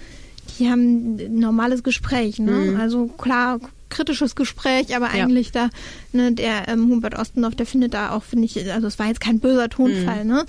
die 0.60 0.70
haben 0.70 1.16
ein 1.16 1.40
normales 1.40 1.84
Gespräch, 1.84 2.40
ne? 2.40 2.52
Mhm. 2.52 2.80
Also 2.80 3.08
klar, 3.08 3.60
kritisches 3.96 4.36
Gespräch, 4.36 4.96
aber 4.96 5.10
eigentlich 5.10 5.54
ja. 5.54 5.70
da, 6.12 6.18
ne, 6.18 6.32
der 6.34 6.68
ähm, 6.68 6.90
Hubert 6.90 7.18
Ostendorf, 7.18 7.56
der 7.56 7.66
findet 7.66 7.94
da 7.94 8.12
auch, 8.12 8.24
finde 8.24 8.46
ich, 8.46 8.72
also 8.72 8.88
es 8.88 9.00
war 9.00 9.08
jetzt 9.08 9.22
kein 9.22 9.40
böser 9.40 9.70
Tonfall, 9.70 10.24
mhm. 10.24 10.32
ne? 10.32 10.46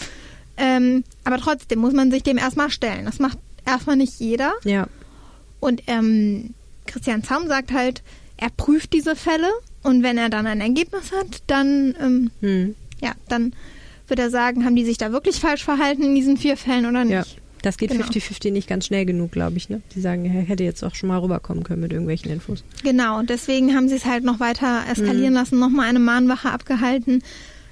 Ähm, 0.59 1.05
aber 1.25 1.39
trotzdem 1.39 1.81
muss 1.81 1.93
man 1.93 2.11
sich 2.11 2.23
dem 2.23 2.39
erstmal 2.39 2.71
stellen. 2.71 3.05
Das 3.05 3.19
macht 3.19 3.39
erstmal 3.67 3.97
nicht 3.97 4.19
jeder. 4.21 4.55
Ja. 4.65 4.87
Und 5.61 5.83
ähm, 5.87 6.55
Christian 6.87 7.23
Zaum 7.23 7.47
sagt 7.47 7.73
halt, 7.73 8.03
er 8.37 8.51
prüft 8.51 8.93
diese 8.93 9.17
Fälle 9.17 9.49
und 9.83 10.03
wenn 10.03 10.19
er 10.19 10.31
dann 10.31 10.47
ein 10.47 10.61
Ergebnis 10.61 11.13
hat, 11.13 11.43
dann, 11.47 11.95
ähm, 12.01 12.31
hm. 12.41 12.75
ja, 13.01 13.13
dann 13.29 13.53
wird 14.09 14.21
er 14.21 14.31
sagen, 14.31 14.65
haben 14.65 14.77
die 14.77 14.85
sich 14.85 14.99
da 14.99 15.13
wirklich 15.13 15.37
falsch 15.37 15.65
verhalten 15.65 16.03
in 16.03 16.15
diesen 16.15 16.37
vier 16.37 16.57
Fällen 16.57 16.87
oder 16.87 17.05
nicht. 17.05 17.37
Ja. 17.37 17.43
Das 17.67 17.79
geht 17.79 17.91
50-50 17.91 18.43
genau. 18.43 18.53
nicht 18.55 18.69
ganz 18.69 18.87
schnell 18.87 19.05
genug, 19.05 19.33
glaube 19.33 19.57
ich. 19.57 19.69
Ne? 19.69 19.83
Die 19.93 20.01
sagen, 20.01 20.25
er 20.25 20.43
hätte 20.43 20.63
jetzt 20.63 20.85
auch 20.85 20.95
schon 20.95 21.09
mal 21.09 21.19
rüberkommen 21.19 21.65
können 21.65 21.81
mit 21.81 21.91
irgendwelchen 21.91 22.31
Infos. 22.31 22.63
Genau, 22.85 23.23
deswegen 23.23 23.75
haben 23.75 23.89
sie 23.89 23.97
es 23.97 24.05
halt 24.05 24.23
noch 24.23 24.39
weiter 24.39 24.85
eskalieren 24.89 25.31
mhm. 25.31 25.35
lassen, 25.35 25.59
nochmal 25.59 25.89
eine 25.89 25.99
Mahnwache 25.99 26.49
abgehalten. 26.49 27.25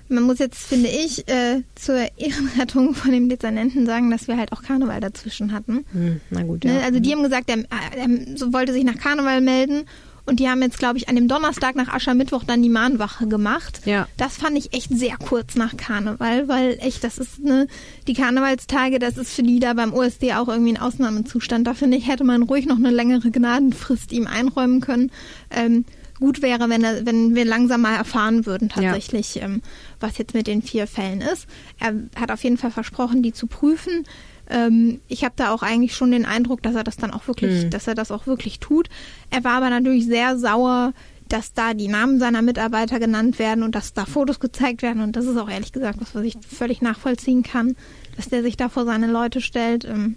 Man 0.09 0.25
muss 0.25 0.41
jetzt, 0.41 0.67
finde 0.67 0.89
ich, 0.89 1.29
äh, 1.29 1.63
zur 1.77 2.09
Ehrenrettung 2.17 2.95
von 2.95 3.13
dem 3.13 3.29
Dezernenten 3.29 3.87
sagen, 3.87 4.11
dass 4.11 4.27
wir 4.27 4.37
halt 4.37 4.51
auch 4.51 4.65
Karneval 4.65 4.99
dazwischen 4.99 5.53
hatten. 5.53 5.85
Mhm, 5.93 6.21
na 6.29 6.43
gut, 6.43 6.65
ne? 6.65 6.75
ja. 6.75 6.81
Also 6.81 6.99
die 6.99 7.13
haben 7.13 7.23
gesagt, 7.23 7.49
er, 7.49 7.59
er 7.59 8.09
wollte 8.53 8.73
sich 8.73 8.83
nach 8.83 8.97
Karneval 8.97 9.43
melden 9.43 9.85
und 10.27 10.41
die 10.41 10.49
haben 10.49 10.63
jetzt, 10.63 10.79
glaube 10.79 10.99
ich, 10.99 11.09
an 11.09 11.17
dem 11.17 11.29
Donnerstag 11.29 11.77
nach 11.77 11.89
Aschermittwoch 11.89 12.45
dann 12.45 12.63
die 12.63 12.71
Mahnwache 12.71 13.27
gemacht. 13.27 13.83
Ja. 13.85 14.09
Das 14.17 14.37
fand 14.37 14.57
ich 14.57 14.73
echt 14.73 14.97
sehr 14.97 15.17
kurz 15.19 15.55
nach 15.55 15.77
Karneval, 15.77 16.49
weil 16.49 16.79
echt, 16.81 17.05
das 17.05 17.19
ist 17.19 17.41
ne, 17.41 17.67
die 18.07 18.15
Karnevalstage, 18.15 18.99
das 18.99 19.19
ist 19.19 19.35
für 19.35 19.43
die 19.43 19.61
da 19.61 19.75
beim 19.75 19.93
OSD 19.93 20.33
auch 20.35 20.49
irgendwie 20.49 20.73
ein 20.73 20.81
Ausnahmezustand. 20.81 21.67
Da 21.67 21.75
finde 21.75 21.99
ich, 21.99 22.09
hätte 22.09 22.25
man 22.25 22.43
ruhig 22.43 22.67
noch 22.67 22.77
eine 22.77 22.91
längere 22.91 23.31
Gnadenfrist 23.31 24.13
ihm 24.13 24.27
einräumen 24.27 24.81
können. 24.81 25.11
Ähm, 25.51 25.85
gut 26.25 26.41
wäre, 26.41 26.71
wenn, 26.71 26.83
er, 26.83 27.05
wenn 27.05 27.35
wir 27.35 27.45
langsam 27.45 27.83
mal 27.83 27.97
erfahren 27.97 28.47
würden 28.47 28.71
tatsächlich, 28.71 29.35
ja. 29.35 29.43
ähm, 29.43 29.61
was 30.01 30.17
jetzt 30.17 30.33
mit 30.33 30.47
den 30.47 30.63
vier 30.63 30.87
Fällen 30.87 31.21
ist. 31.21 31.47
Er 31.79 31.95
hat 32.19 32.31
auf 32.31 32.43
jeden 32.43 32.57
Fall 32.57 32.71
versprochen, 32.71 33.23
die 33.23 33.35
zu 33.35 33.47
prüfen. 33.47 34.05
Ähm, 34.49 35.01
ich 35.07 35.23
habe 35.23 35.35
da 35.37 35.53
auch 35.53 35.63
eigentlich 35.63 35.95
schon 35.95 36.13
den 36.13 36.25
Eindruck, 36.25 36.63
dass 36.63 36.75
er 36.75 36.83
das 36.83 36.97
dann 36.97 37.11
auch 37.11 37.29
wirklich, 37.29 37.65
mhm. 37.65 37.71
dass 37.71 37.87
er 37.87 37.95
das 37.95 38.11
auch 38.11 38.27
wirklich 38.27 38.59
tut. 38.59 38.89
Er 39.29 39.45
war 39.45 39.53
aber 39.53 39.69
natürlich 39.69 40.07
sehr 40.07 40.39
sauer, 40.39 40.95
dass 41.29 41.53
da 41.53 41.75
die 41.75 41.89
Namen 41.89 42.19
seiner 42.19 42.41
Mitarbeiter 42.41 42.99
genannt 42.99 43.39
werden 43.39 43.63
und 43.63 43.75
dass 43.75 43.93
da 43.93 44.07
Fotos 44.07 44.41
gezeigt 44.41 44.81
werden. 44.81 45.03
Und 45.03 45.17
das 45.17 45.27
ist 45.27 45.37
auch 45.37 45.51
ehrlich 45.51 45.73
gesagt 45.73 46.01
was, 46.01 46.15
was 46.15 46.25
ich 46.25 46.37
völlig 46.49 46.81
nachvollziehen 46.81 47.43
kann, 47.43 47.77
dass 48.17 48.31
der 48.31 48.43
sich 48.43 48.57
da 48.57 48.71
vor 48.71 48.87
seine 48.87 49.09
Leute 49.09 49.43
stellt. 49.43 49.85
Ähm, 49.85 50.17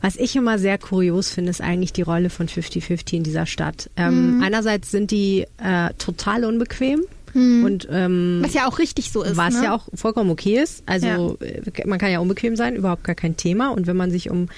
was 0.00 0.16
ich 0.16 0.36
immer 0.36 0.58
sehr 0.58 0.78
kurios 0.78 1.30
finde, 1.30 1.50
ist 1.50 1.60
eigentlich 1.60 1.92
die 1.92 2.02
Rolle 2.02 2.30
von 2.30 2.48
50-50 2.48 3.14
in 3.14 3.22
dieser 3.22 3.46
Stadt. 3.46 3.90
Ähm, 3.96 4.36
mhm. 4.36 4.42
Einerseits 4.42 4.90
sind 4.90 5.10
die 5.10 5.46
äh, 5.58 5.92
total 5.98 6.44
unbequem. 6.44 7.02
Hm. 7.32 7.64
Und, 7.64 7.88
ähm, 7.90 8.40
was 8.42 8.54
ja 8.54 8.66
auch 8.66 8.78
richtig 8.78 9.12
so 9.12 9.22
ist. 9.22 9.36
Was 9.36 9.54
ne? 9.54 9.64
ja 9.64 9.74
auch 9.74 9.88
vollkommen 9.92 10.30
okay 10.30 10.58
ist. 10.62 10.82
Also 10.86 11.38
ja. 11.40 11.46
Äh, 11.46 11.86
man 11.86 11.98
kann 11.98 12.10
ja 12.10 12.20
unbequem 12.20 12.56
sein, 12.56 12.76
überhaupt 12.76 13.04
gar 13.04 13.14
kein 13.14 13.36
Thema. 13.36 13.68
Und 13.68 13.86
wenn 13.86 13.96
man 13.96 14.10
sich 14.10 14.30
um 14.30 14.48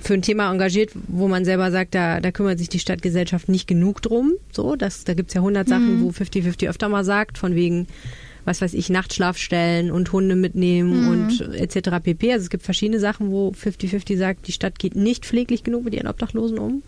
für 0.00 0.14
ein 0.14 0.22
Thema 0.22 0.50
engagiert, 0.50 0.90
wo 1.08 1.28
man 1.28 1.44
selber 1.44 1.70
sagt, 1.70 1.94
da, 1.94 2.20
da 2.20 2.30
kümmert 2.32 2.58
sich 2.58 2.68
die 2.68 2.78
Stadtgesellschaft 2.78 3.48
nicht 3.48 3.66
genug 3.66 4.02
drum. 4.02 4.32
So, 4.52 4.74
das, 4.74 5.04
da 5.04 5.14
gibt's 5.14 5.34
ja 5.34 5.40
hundert 5.40 5.68
Sachen, 5.68 6.00
mhm. 6.00 6.04
wo 6.04 6.10
50-50 6.10 6.68
öfter 6.68 6.88
mal 6.88 7.04
sagt, 7.04 7.38
von 7.38 7.54
wegen, 7.54 7.86
was 8.44 8.60
weiß 8.60 8.74
ich, 8.74 8.90
Nachtschlafstellen 8.90 9.90
und 9.90 10.12
Hunde 10.12 10.36
mitnehmen 10.36 11.02
mhm. 11.02 11.08
und 11.08 11.54
etc. 11.54 12.02
pp. 12.02 12.32
Also 12.32 12.44
es 12.44 12.50
gibt 12.50 12.62
verschiedene 12.62 13.00
Sachen, 13.00 13.30
wo 13.30 13.50
50-50 13.50 14.16
sagt, 14.16 14.46
die 14.46 14.52
Stadt 14.52 14.78
geht 14.78 14.96
nicht 14.96 15.24
pfleglich 15.24 15.64
genug 15.64 15.84
mit 15.84 15.94
ihren 15.94 16.08
Obdachlosen 16.08 16.58
um. 16.58 16.82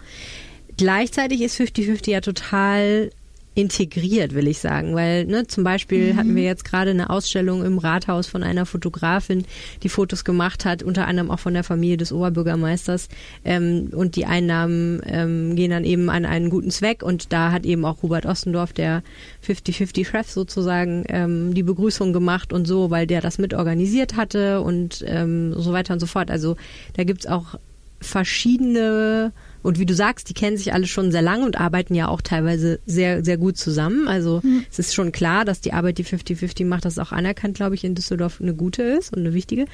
Gleichzeitig 0.76 1.40
ist 1.40 1.58
50-50 1.58 2.10
ja 2.10 2.20
total 2.20 3.10
integriert, 3.56 4.34
will 4.34 4.48
ich 4.48 4.58
sagen, 4.58 4.94
weil 4.94 5.24
ne, 5.24 5.46
zum 5.46 5.64
Beispiel 5.64 6.12
mhm. 6.12 6.16
hatten 6.18 6.36
wir 6.36 6.42
jetzt 6.42 6.64
gerade 6.66 6.90
eine 6.90 7.08
Ausstellung 7.08 7.64
im 7.64 7.78
Rathaus 7.78 8.26
von 8.26 8.42
einer 8.42 8.66
Fotografin, 8.66 9.46
die 9.82 9.88
Fotos 9.88 10.24
gemacht 10.24 10.66
hat, 10.66 10.82
unter 10.82 11.06
anderem 11.06 11.30
auch 11.30 11.38
von 11.38 11.54
der 11.54 11.64
Familie 11.64 11.96
des 11.96 12.12
Oberbürgermeisters 12.12 13.08
ähm, 13.46 13.88
und 13.92 14.14
die 14.14 14.26
Einnahmen 14.26 15.00
ähm, 15.06 15.56
gehen 15.56 15.70
dann 15.70 15.84
eben 15.84 16.10
an 16.10 16.26
einen 16.26 16.50
guten 16.50 16.70
Zweck 16.70 17.02
und 17.02 17.32
da 17.32 17.50
hat 17.50 17.64
eben 17.64 17.86
auch 17.86 18.02
Hubert 18.02 18.26
Ostendorf, 18.26 18.74
der 18.74 19.02
50-50-Chef 19.46 20.28
sozusagen, 20.28 21.04
ähm, 21.08 21.54
die 21.54 21.62
Begrüßung 21.62 22.12
gemacht 22.12 22.52
und 22.52 22.66
so, 22.66 22.90
weil 22.90 23.06
der 23.06 23.22
das 23.22 23.38
mitorganisiert 23.38 24.16
hatte 24.16 24.60
und 24.60 25.02
ähm, 25.08 25.54
so 25.54 25.72
weiter 25.72 25.94
und 25.94 26.00
so 26.00 26.06
fort. 26.06 26.30
Also 26.30 26.56
da 26.94 27.04
gibt's 27.04 27.26
auch 27.26 27.58
verschiedene 28.02 29.32
und 29.66 29.80
wie 29.80 29.86
du 29.86 29.94
sagst, 29.94 30.28
die 30.28 30.34
kennen 30.34 30.56
sich 30.56 30.72
alle 30.72 30.86
schon 30.86 31.10
sehr 31.10 31.22
lange 31.22 31.44
und 31.44 31.58
arbeiten 31.58 31.96
ja 31.96 32.06
auch 32.06 32.20
teilweise 32.20 32.78
sehr, 32.86 33.24
sehr 33.24 33.36
gut 33.36 33.58
zusammen. 33.58 34.06
Also 34.06 34.40
mhm. 34.44 34.64
es 34.70 34.78
ist 34.78 34.94
schon 34.94 35.10
klar, 35.10 35.44
dass 35.44 35.60
die 35.60 35.72
Arbeit, 35.72 35.98
die 35.98 36.04
50-50 36.04 36.64
macht, 36.64 36.84
das 36.84 37.00
auch 37.00 37.10
anerkannt, 37.10 37.56
glaube 37.56 37.74
ich, 37.74 37.82
in 37.82 37.96
Düsseldorf 37.96 38.40
eine 38.40 38.54
gute 38.54 38.84
ist 38.84 39.12
und 39.12 39.18
eine 39.20 39.34
wichtige. 39.34 39.64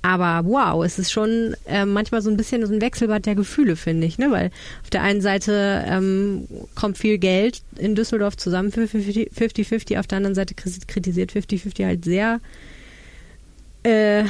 Aber 0.00 0.48
wow, 0.48 0.82
es 0.82 0.98
ist 0.98 1.12
schon 1.12 1.54
äh, 1.66 1.84
manchmal 1.84 2.22
so 2.22 2.30
ein 2.30 2.38
bisschen 2.38 2.64
so 2.64 2.72
ein 2.72 2.80
Wechselbad 2.80 3.26
der 3.26 3.34
Gefühle, 3.34 3.76
finde 3.76 4.06
ich. 4.06 4.16
Ne? 4.16 4.30
Weil 4.30 4.50
auf 4.82 4.88
der 4.88 5.02
einen 5.02 5.20
Seite 5.20 5.84
ähm, 5.86 6.48
kommt 6.74 6.96
viel 6.96 7.18
Geld 7.18 7.60
in 7.76 7.94
Düsseldorf 7.94 8.38
zusammen 8.38 8.72
für 8.72 8.84
50-50, 8.84 10.00
auf 10.00 10.06
der 10.06 10.16
anderen 10.16 10.34
Seite 10.34 10.54
kritisiert 10.54 11.30
50-50 11.30 11.84
halt 11.84 12.06
sehr 12.06 12.40
äh, 13.82 14.24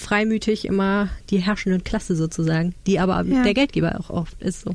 freimütig 0.00 0.64
immer 0.64 1.10
die 1.28 1.38
herrschende 1.38 1.80
Klasse 1.80 2.16
sozusagen, 2.16 2.74
die 2.86 2.98
aber 2.98 3.22
ja. 3.24 3.42
der 3.42 3.54
Geldgeber 3.54 4.00
auch 4.00 4.10
oft 4.10 4.40
ist 4.42 4.62
so. 4.62 4.74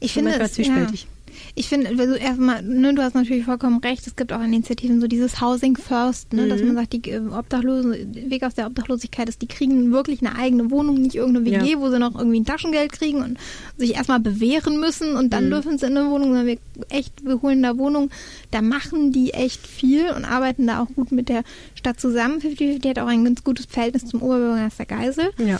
Ich 0.00 0.12
finde 0.12 0.38
es, 0.38 0.54
zwiespältig. 0.54 1.02
Ja. 1.02 1.08
Ich 1.54 1.68
finde, 1.68 1.88
also 1.88 2.14
erstmal, 2.14 2.62
ne, 2.62 2.94
du 2.94 3.02
hast 3.02 3.14
natürlich 3.14 3.44
vollkommen 3.44 3.78
recht, 3.78 4.06
es 4.06 4.16
gibt 4.16 4.32
auch 4.32 4.42
Initiativen, 4.42 5.00
so 5.00 5.06
dieses 5.06 5.40
Housing 5.40 5.76
First, 5.76 6.32
ne, 6.32 6.42
mhm. 6.42 6.48
dass 6.48 6.62
man 6.62 6.74
sagt, 6.74 6.92
die 6.92 7.10
äh, 7.10 7.20
Obdachlosen, 7.20 8.14
Weg 8.30 8.42
aus 8.42 8.54
der 8.54 8.66
Obdachlosigkeit 8.66 9.28
ist, 9.28 9.42
die 9.42 9.48
kriegen 9.48 9.92
wirklich 9.92 10.20
eine 10.20 10.36
eigene 10.36 10.70
Wohnung, 10.70 11.00
nicht 11.00 11.14
irgendeine 11.14 11.46
WG, 11.46 11.72
ja. 11.72 11.80
wo 11.80 11.90
sie 11.90 11.98
noch 11.98 12.14
irgendwie 12.14 12.40
ein 12.40 12.44
Taschengeld 12.46 12.92
kriegen 12.92 13.22
und 13.22 13.38
sich 13.76 13.94
erstmal 13.94 14.20
bewähren 14.20 14.80
müssen 14.80 15.16
und 15.16 15.32
dann 15.32 15.46
mhm. 15.46 15.50
dürfen 15.50 15.78
sie 15.78 15.86
in 15.86 15.96
eine 15.96 16.10
Wohnung, 16.10 16.28
sondern 16.28 16.46
wir 16.46 16.58
echt, 16.88 17.24
wir 17.24 17.42
holen 17.42 17.62
da 17.62 17.76
Wohnung. 17.76 18.10
Da 18.50 18.62
machen 18.62 19.12
die 19.12 19.32
echt 19.32 19.66
viel 19.66 20.10
und 20.10 20.24
arbeiten 20.24 20.66
da 20.66 20.82
auch 20.82 20.88
gut 20.94 21.12
mit 21.12 21.28
der 21.28 21.44
Stadt 21.74 22.00
zusammen. 22.00 22.40
50 22.40 22.80
die 22.80 22.88
hat 22.88 22.98
auch 22.98 23.06
ein 23.06 23.24
ganz 23.24 23.44
gutes 23.44 23.66
Verhältnis 23.66 24.06
zum 24.06 24.22
Oberbürgermeister 24.22 24.86
Geisel. 24.86 25.30
Ja. 25.38 25.58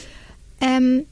Ähm, 0.61 1.07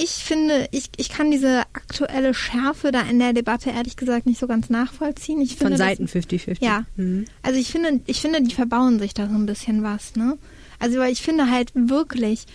ich 0.00 0.10
finde, 0.10 0.68
ich, 0.70 0.90
ich 0.96 1.08
kann 1.08 1.32
diese 1.32 1.62
aktuelle 1.72 2.32
Schärfe 2.32 2.92
da 2.92 3.00
in 3.00 3.18
der 3.18 3.32
Debatte 3.32 3.70
ehrlich 3.70 3.96
gesagt 3.96 4.26
nicht 4.26 4.38
so 4.38 4.46
ganz 4.46 4.70
nachvollziehen. 4.70 5.40
Ich 5.40 5.56
finde, 5.56 5.72
Von 5.72 5.76
Seiten 5.76 6.06
50-50. 6.06 6.58
Ja. 6.60 6.84
Mhm. 6.94 7.24
Also 7.42 7.58
ich 7.58 7.72
finde, 7.72 8.00
ich 8.06 8.20
finde, 8.20 8.40
die 8.40 8.54
verbauen 8.54 9.00
sich 9.00 9.12
da 9.12 9.26
so 9.26 9.34
ein 9.34 9.46
bisschen 9.46 9.82
was, 9.82 10.14
ne? 10.14 10.38
Also 10.78 10.98
weil 10.98 11.10
ich 11.12 11.20
finde 11.20 11.50
halt 11.50 11.72
wirklich, 11.74 12.46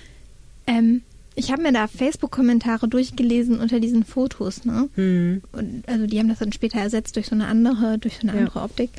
ähm, 0.68 1.02
ich 1.36 1.52
habe 1.52 1.64
mir 1.64 1.74
da 1.74 1.88
Facebook-Kommentare 1.88 2.88
durchgelesen 2.88 3.60
unter 3.60 3.82
diesen 3.82 4.06
Fotos, 4.06 4.64
ne? 4.64 4.88
Mhm. 4.96 5.42
Und, 5.52 5.84
also 5.88 6.08
die 6.08 6.20
haben 6.20 6.30
das 6.30 6.40
dann 6.40 6.54
später 6.54 6.80
ersetzt 6.80 7.18
durch 7.18 7.28
so 7.28 7.36
eine 7.36 7.48
andere, 7.48 7.98
durch 7.98 8.20
so 8.22 8.22
eine 8.22 8.38
ja. 8.38 8.40
andere 8.40 8.62
Optik. 8.62 8.90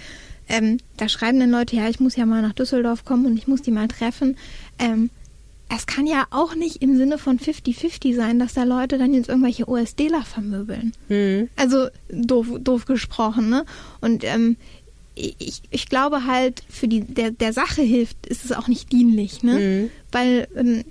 Ähm, 0.50 0.76
da 0.98 1.08
schreiben 1.08 1.40
dann 1.40 1.50
Leute, 1.50 1.76
ja, 1.76 1.88
ich 1.88 1.98
muss 1.98 2.14
ja 2.14 2.26
mal 2.26 2.42
nach 2.42 2.52
Düsseldorf 2.52 3.06
kommen 3.06 3.24
und 3.24 3.38
ich 3.38 3.48
muss 3.48 3.62
die 3.62 3.70
mal 3.70 3.88
treffen. 3.88 4.36
Ähm, 4.78 5.08
es 5.68 5.86
kann 5.86 6.06
ja 6.06 6.26
auch 6.30 6.54
nicht 6.54 6.82
im 6.82 6.96
Sinne 6.96 7.18
von 7.18 7.38
50-50 7.38 8.14
sein, 8.14 8.38
dass 8.38 8.54
da 8.54 8.64
Leute 8.64 8.98
dann 8.98 9.14
jetzt 9.14 9.28
irgendwelche 9.28 9.68
OSDler 9.68 10.22
vermöbeln. 10.22 10.92
Mhm. 11.08 11.48
Also 11.56 11.88
doof, 12.10 12.48
doof 12.60 12.84
gesprochen, 12.84 13.48
ne? 13.48 13.64
Und 14.00 14.24
ähm, 14.24 14.56
ich, 15.14 15.62
ich 15.70 15.88
glaube 15.88 16.26
halt, 16.26 16.62
für 16.68 16.88
die 16.88 17.00
der, 17.00 17.30
der 17.30 17.52
Sache 17.52 17.82
hilft, 17.82 18.26
ist 18.26 18.44
es 18.44 18.52
auch 18.52 18.68
nicht 18.68 18.92
dienlich, 18.92 19.42
ne? 19.42 19.58
Mhm. 19.58 19.90
Weil 20.12 20.48
ähm, 20.56 20.84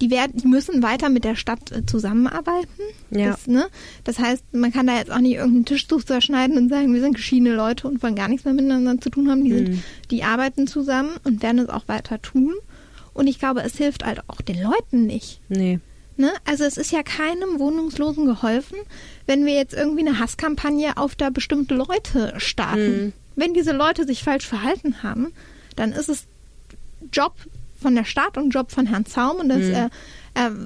die, 0.00 0.10
werden, 0.10 0.34
die 0.36 0.46
müssen 0.46 0.82
weiter 0.82 1.08
mit 1.08 1.24
der 1.24 1.34
Stadt 1.34 1.72
äh, 1.72 1.84
zusammenarbeiten. 1.84 2.82
Ja. 3.10 3.30
Das, 3.30 3.46
ne? 3.46 3.66
das 4.04 4.18
heißt, 4.18 4.44
man 4.52 4.72
kann 4.72 4.86
da 4.86 4.96
jetzt 4.96 5.10
auch 5.10 5.18
nicht 5.18 5.34
irgendeinen 5.34 5.64
Tischtuch 5.64 6.04
zerschneiden 6.04 6.56
und 6.56 6.68
sagen, 6.68 6.92
wir 6.92 7.00
sind 7.00 7.14
geschiedene 7.14 7.54
Leute 7.54 7.88
und 7.88 8.02
wollen 8.02 8.14
gar 8.14 8.28
nichts 8.28 8.44
mehr 8.44 8.54
miteinander 8.54 9.00
zu 9.00 9.10
tun 9.10 9.30
haben. 9.30 9.44
Die, 9.44 9.52
sind, 9.52 9.68
mhm. 9.70 9.82
die 10.10 10.22
arbeiten 10.22 10.66
zusammen 10.66 11.10
und 11.24 11.42
werden 11.42 11.58
es 11.58 11.68
auch 11.68 11.88
weiter 11.88 12.22
tun. 12.22 12.54
Und 13.18 13.26
ich 13.26 13.40
glaube, 13.40 13.62
es 13.62 13.76
hilft 13.76 14.04
halt 14.04 14.20
auch 14.28 14.40
den 14.40 14.62
Leuten 14.62 15.04
nicht. 15.06 15.40
Nee. 15.48 15.80
Ne? 16.16 16.30
Also 16.44 16.62
es 16.62 16.76
ist 16.76 16.92
ja 16.92 17.02
keinem 17.02 17.58
Wohnungslosen 17.58 18.26
geholfen, 18.26 18.78
wenn 19.26 19.44
wir 19.44 19.54
jetzt 19.54 19.74
irgendwie 19.74 20.06
eine 20.06 20.20
Hasskampagne 20.20 20.96
auf 20.96 21.16
da 21.16 21.28
bestimmte 21.28 21.74
Leute 21.74 22.34
starten. 22.36 23.06
Mhm. 23.06 23.12
Wenn 23.34 23.54
diese 23.54 23.72
Leute 23.72 24.06
sich 24.06 24.22
falsch 24.22 24.46
verhalten 24.46 25.02
haben, 25.02 25.32
dann 25.74 25.90
ist 25.90 26.08
es 26.08 26.26
Job 27.12 27.34
von 27.82 27.96
der 27.96 28.04
Stadt 28.04 28.36
und 28.36 28.50
Job 28.50 28.70
von 28.70 28.86
Herrn 28.86 29.04
Zaum 29.04 29.38
und 29.38 29.48
das 29.48 29.62
mhm. 29.62 29.74
äh, 29.74 29.88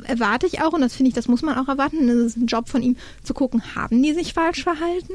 erwarte 0.07 0.47
ich 0.47 0.61
auch 0.61 0.73
und 0.73 0.81
das 0.81 0.95
finde 0.95 1.09
ich, 1.09 1.15
das 1.15 1.29
muss 1.29 1.43
man 1.43 1.57
auch 1.59 1.69
erwarten. 1.69 2.09
Es 2.09 2.27
ist 2.27 2.37
ein 2.37 2.47
Job 2.47 2.69
von 2.69 2.83
ihm 2.83 2.97
zu 3.23 3.35
gucken, 3.35 3.75
haben 3.75 4.03
die 4.03 4.13
sich 4.13 4.35
falsch 4.35 4.63
verhalten 4.63 5.13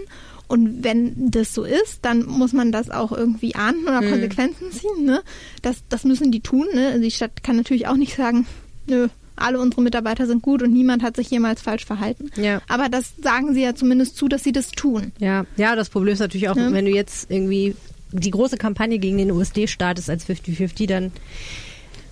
und 0.47 0.83
wenn 0.83 1.29
das 1.29 1.53
so 1.53 1.63
ist, 1.63 1.99
dann 2.03 2.25
muss 2.25 2.53
man 2.53 2.71
das 2.71 2.89
auch 2.89 3.11
irgendwie 3.11 3.55
ahnden 3.55 3.83
oder 3.83 4.01
mhm. 4.01 4.11
Konsequenzen 4.11 4.71
ziehen. 4.71 5.05
Ne? 5.05 5.21
Das, 5.61 5.77
das 5.89 6.03
müssen 6.05 6.31
die 6.31 6.39
tun. 6.39 6.67
Ne? 6.73 6.87
Also 6.87 7.01
die 7.01 7.11
Stadt 7.11 7.43
kann 7.43 7.57
natürlich 7.57 7.87
auch 7.87 7.97
nicht 7.97 8.15
sagen, 8.15 8.47
nö, 8.87 9.09
alle 9.35 9.59
unsere 9.59 9.81
Mitarbeiter 9.81 10.25
sind 10.25 10.41
gut 10.41 10.63
und 10.63 10.71
niemand 10.71 11.03
hat 11.03 11.15
sich 11.15 11.29
jemals 11.29 11.61
falsch 11.61 11.85
verhalten. 11.85 12.31
Ja. 12.37 12.61
Aber 12.67 12.89
das 12.89 13.13
sagen 13.21 13.53
sie 13.53 13.61
ja 13.61 13.75
zumindest 13.75 14.15
zu, 14.15 14.27
dass 14.27 14.43
sie 14.43 14.53
das 14.53 14.71
tun. 14.71 15.11
Ja, 15.19 15.45
ja 15.57 15.75
das 15.75 15.89
Problem 15.89 16.13
ist 16.13 16.19
natürlich 16.19 16.49
auch, 16.49 16.55
ja. 16.55 16.71
wenn 16.71 16.85
du 16.85 16.91
jetzt 16.91 17.29
irgendwie 17.29 17.75
die 18.13 18.31
große 18.31 18.57
Kampagne 18.57 18.99
gegen 18.99 19.17
den 19.17 19.31
USD 19.31 19.67
startest 19.67 20.09
als 20.09 20.27
50-50, 20.27 20.87
dann 20.87 21.11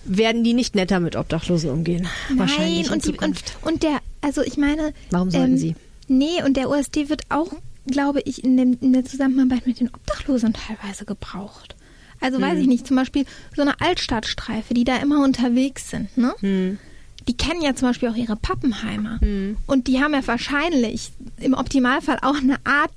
werden 0.06 0.44
die 0.44 0.54
nicht 0.54 0.76
netter 0.76 1.00
mit 1.00 1.16
Obdachlosen 1.16 1.70
umgehen. 1.70 2.08
Nein, 2.30 2.40
wahrscheinlich 2.40 2.92
und, 2.92 3.06
die, 3.06 3.18
und, 3.18 3.44
und, 3.62 3.84
der, 3.84 4.00
also 4.22 4.42
ich 4.42 4.58
meine. 4.58 4.94
Warum 5.10 5.32
sollten 5.32 5.54
ähm, 5.54 5.58
sie? 5.58 5.76
Nee, 6.08 6.44
und 6.46 6.56
der 6.56 6.70
USD 6.70 7.10
wird 7.10 7.24
auch 7.30 7.52
glaube 7.88 8.22
ich, 8.26 8.44
in, 8.44 8.58
dem, 8.58 8.78
in 8.82 8.94
der 8.94 9.06
Zusammenarbeit 9.06 9.68
mit 9.68 9.80
den 9.80 9.90
Obdachlosen 9.90 10.54
teilweise 10.54 11.06
gebraucht. 11.06 11.76
Also 12.22 12.42
weiß 12.42 12.54
hm. 12.54 12.62
ich 12.62 12.68
nicht, 12.68 12.88
zum 12.88 12.96
Beispiel 12.96 13.26
so 13.56 13.62
eine 13.62 13.80
Altstadtstreife, 13.82 14.74
die 14.74 14.84
da 14.84 14.98
immer 14.98 15.24
unterwegs 15.24 15.90
sind, 15.90 16.18
ne? 16.18 16.34
Hm. 16.40 16.80
Die 17.28 17.36
kennen 17.36 17.62
ja 17.62 17.76
zum 17.76 17.90
Beispiel 17.90 18.10
auch 18.10 18.16
ihre 18.16 18.36
Pappenheimer. 18.36 19.20
Hm. 19.20 19.58
Und 19.66 19.88
die 19.88 20.00
haben 20.00 20.14
ja 20.14 20.26
wahrscheinlich 20.26 21.12
im 21.38 21.56
Optimalfall 21.56 22.20
auch 22.22 22.38
eine 22.38 22.58
Art 22.66 22.92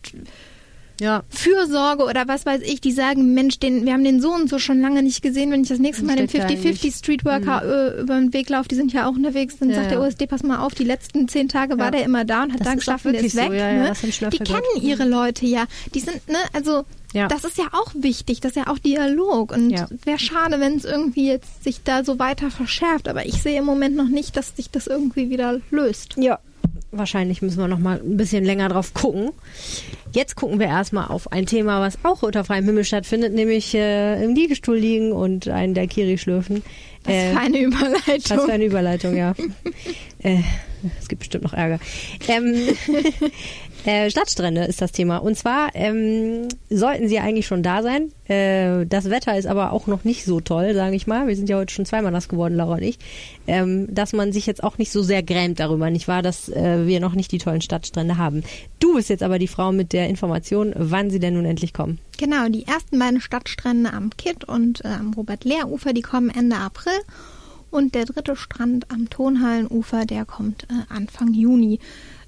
ja. 1.01 1.23
Fürsorge 1.29 2.05
oder 2.05 2.29
was 2.29 2.47
weiß 2.47 2.63
ich, 2.63 2.81
die 2.81 2.93
sagen, 2.93 3.35
Mensch, 3.35 3.59
den, 3.59 3.85
wir 3.87 3.93
haben 3.93 4.05
den 4.05 4.21
so 4.21 4.33
und 4.33 4.49
so 4.49 4.59
schon 4.59 4.81
lange 4.81 5.03
nicht 5.03 5.23
gesehen, 5.23 5.51
wenn 5.51 5.63
ich 5.63 5.69
das 5.69 5.79
nächste 5.79 6.05
Mal 6.05 6.17
den 6.17 6.29
50-50 6.29 6.99
Streetworker 6.99 7.63
mhm. 7.65 7.99
äh, 7.99 8.01
über 8.03 8.15
den 8.19 8.33
Weg 8.33 8.49
laufe, 8.49 8.69
die 8.69 8.75
sind 8.75 8.93
ja 8.93 9.09
auch 9.09 9.15
unterwegs, 9.15 9.57
dann 9.59 9.71
ja, 9.71 9.77
sagt 9.77 9.91
der 9.91 10.01
OSD, 10.01 10.27
pass 10.27 10.43
mal 10.43 10.59
auf, 10.59 10.75
die 10.75 10.85
letzten 10.85 11.29
zehn 11.29 11.49
Tage 11.49 11.75
ja. 11.75 11.79
war 11.79 11.91
der 11.91 12.05
immer 12.05 12.25
da 12.25 12.45
und 12.45 12.53
hat 12.53 12.61
das 12.61 12.69
da 12.69 12.75
geschafft 12.75 13.07
und 13.07 13.15
ist 13.15 13.37
weg. 13.37 13.47
So, 13.47 13.53
ne? 13.53 14.31
die 14.31 14.39
kennen 14.39 14.83
ihre 14.83 15.05
Leute 15.05 15.47
ja. 15.47 15.65
Die 15.95 16.01
sind, 16.01 16.27
ne, 16.29 16.39
also 16.53 16.85
ja. 17.15 17.27
Das 17.27 17.45
ist 17.45 17.57
ja 17.57 17.69
auch 17.73 17.93
wichtig, 17.95 18.41
das 18.41 18.51
ist 18.51 18.57
ja 18.57 18.67
auch 18.67 18.79
Dialog. 18.79 19.53
Und 19.53 19.71
ja. 19.71 19.89
wäre 20.05 20.19
schade, 20.19 20.61
wenn 20.61 20.77
es 20.77 20.85
irgendwie 20.85 21.27
jetzt 21.27 21.65
sich 21.65 21.83
da 21.83 22.05
so 22.05 22.19
weiter 22.19 22.51
verschärft. 22.51 23.09
Aber 23.09 23.25
ich 23.25 23.43
sehe 23.43 23.59
im 23.59 23.65
Moment 23.65 23.97
noch 23.97 24.09
nicht, 24.09 24.37
dass 24.37 24.55
sich 24.55 24.71
das 24.71 24.87
irgendwie 24.87 25.31
wieder 25.31 25.61
löst. 25.71 26.17
Ja, 26.19 26.39
wahrscheinlich 26.91 27.43
müssen 27.43 27.59
wir 27.59 27.69
noch 27.69 27.79
mal 27.79 28.01
ein 28.01 28.17
bisschen 28.17 28.45
länger 28.45 28.69
drauf 28.69 28.95
gucken. 28.95 29.31
Jetzt 30.13 30.37
gucken 30.37 30.59
wir 30.59 30.67
erstmal 30.67 31.09
auf 31.09 31.33
ein 31.33 31.47
Thema, 31.47 31.81
was 31.81 31.99
auch 32.03 32.23
unter 32.23 32.45
freiem 32.45 32.65
Himmel 32.65 32.85
stattfindet, 32.85 33.35
nämlich 33.35 33.75
äh, 33.75 34.23
im 34.23 34.35
Liegestuhl 34.35 34.77
liegen 34.77 35.13
und 35.13 35.49
einen 35.49 35.75
Daikiri 35.75 36.19
schlürfen. 36.19 36.63
Was 37.05 37.15
äh, 37.15 37.33
für 37.33 37.39
eine 37.39 37.59
Überleitung. 37.59 38.39
Was 38.39 38.45
für 38.45 38.53
eine 38.53 38.65
Überleitung, 38.65 39.17
ja. 39.17 39.35
äh, 40.21 40.41
es 41.01 41.09
gibt 41.09 41.21
bestimmt 41.21 41.45
noch 41.45 41.55
Ärger. 41.55 41.79
Ähm, 42.29 42.55
Äh, 43.85 44.11
Stadtstrände 44.11 44.65
ist 44.65 44.83
das 44.83 44.93
Thema. 44.93 45.19
Und 45.19 45.37
zwar 45.37 45.71
ähm, 45.75 46.49
sollten 46.69 47.09
sie 47.09 47.19
eigentlich 47.21 47.47
schon 47.47 47.63
da 47.63 47.83
sein. 47.83 48.13
Äh, 48.27 48.87
das 48.87 49.09
Wetter 49.09 49.39
ist 49.39 49.47
aber 49.47 49.73
auch 49.73 49.87
noch 49.87 50.05
nicht 50.05 50.25
so 50.25 50.41
toll, 50.41 50.75
sage 50.75 50.97
ich 50.97 51.07
mal. 51.07 51.27
Wir 51.27 51.37
sind 51.37 51.49
ja 51.49 51.57
heute 51.57 51.73
schon 51.73 51.87
zweimal 51.87 52.13
nass 52.13 52.29
geworden, 52.29 52.55
Laura 52.55 52.75
und 52.75 52.83
ich. 52.83 52.99
Ähm, 53.47 53.87
dass 53.91 54.13
man 54.13 54.33
sich 54.33 54.47
jetzt 54.47 54.63
auch 54.63 54.79
nicht 54.79 54.91
so 54.91 55.03
sehr 55.03 55.23
grämt 55.23 55.61
darüber, 55.61 55.91
nicht 55.91 56.09
wahr, 56.09 56.23
dass 56.23 56.49
äh, 56.49 56.87
wir 56.87 57.01
noch 57.01 57.15
nicht 57.15 57.33
die 57.33 57.39
tollen 57.39 57.63
Stadtstrände 57.63 58.19
haben. 58.19 58.43
Du 58.81 58.95
bist 58.95 59.09
jetzt 59.09 59.23
aber 59.23 59.39
die 59.39 59.49
Frau 59.49 59.73
mit 59.73 59.93
der 59.93 60.09
Information, 60.09 60.75
wann 60.77 61.11
sie 61.11 61.21
denn 61.21 61.35
nun 61.35 61.45
endlich 61.45 61.73
kommen. 61.73 61.99
Genau, 62.19 62.49
die 62.49 62.67
ersten 62.67 62.99
beiden 62.99 63.21
Stadtstrände 63.21 63.93
am 63.93 64.11
Kitt 64.17 64.45
und 64.45 64.85
äh, 64.85 64.89
am 64.89 65.15
Robert-Lehr-Ufer, 65.15 65.93
die 65.93 66.03
kommen 66.03 66.31
Ende 66.31 66.57
April. 66.57 66.99
Und 67.71 67.95
der 67.95 68.07
dritte 68.07 68.35
Strand 68.35 68.91
am 68.91 69.11
Tonhallenufer, 69.11 70.07
der 70.07 70.25
kommt 70.25 70.65
äh, 70.65 70.95
Anfang 70.95 71.35
Juni. 71.35 71.81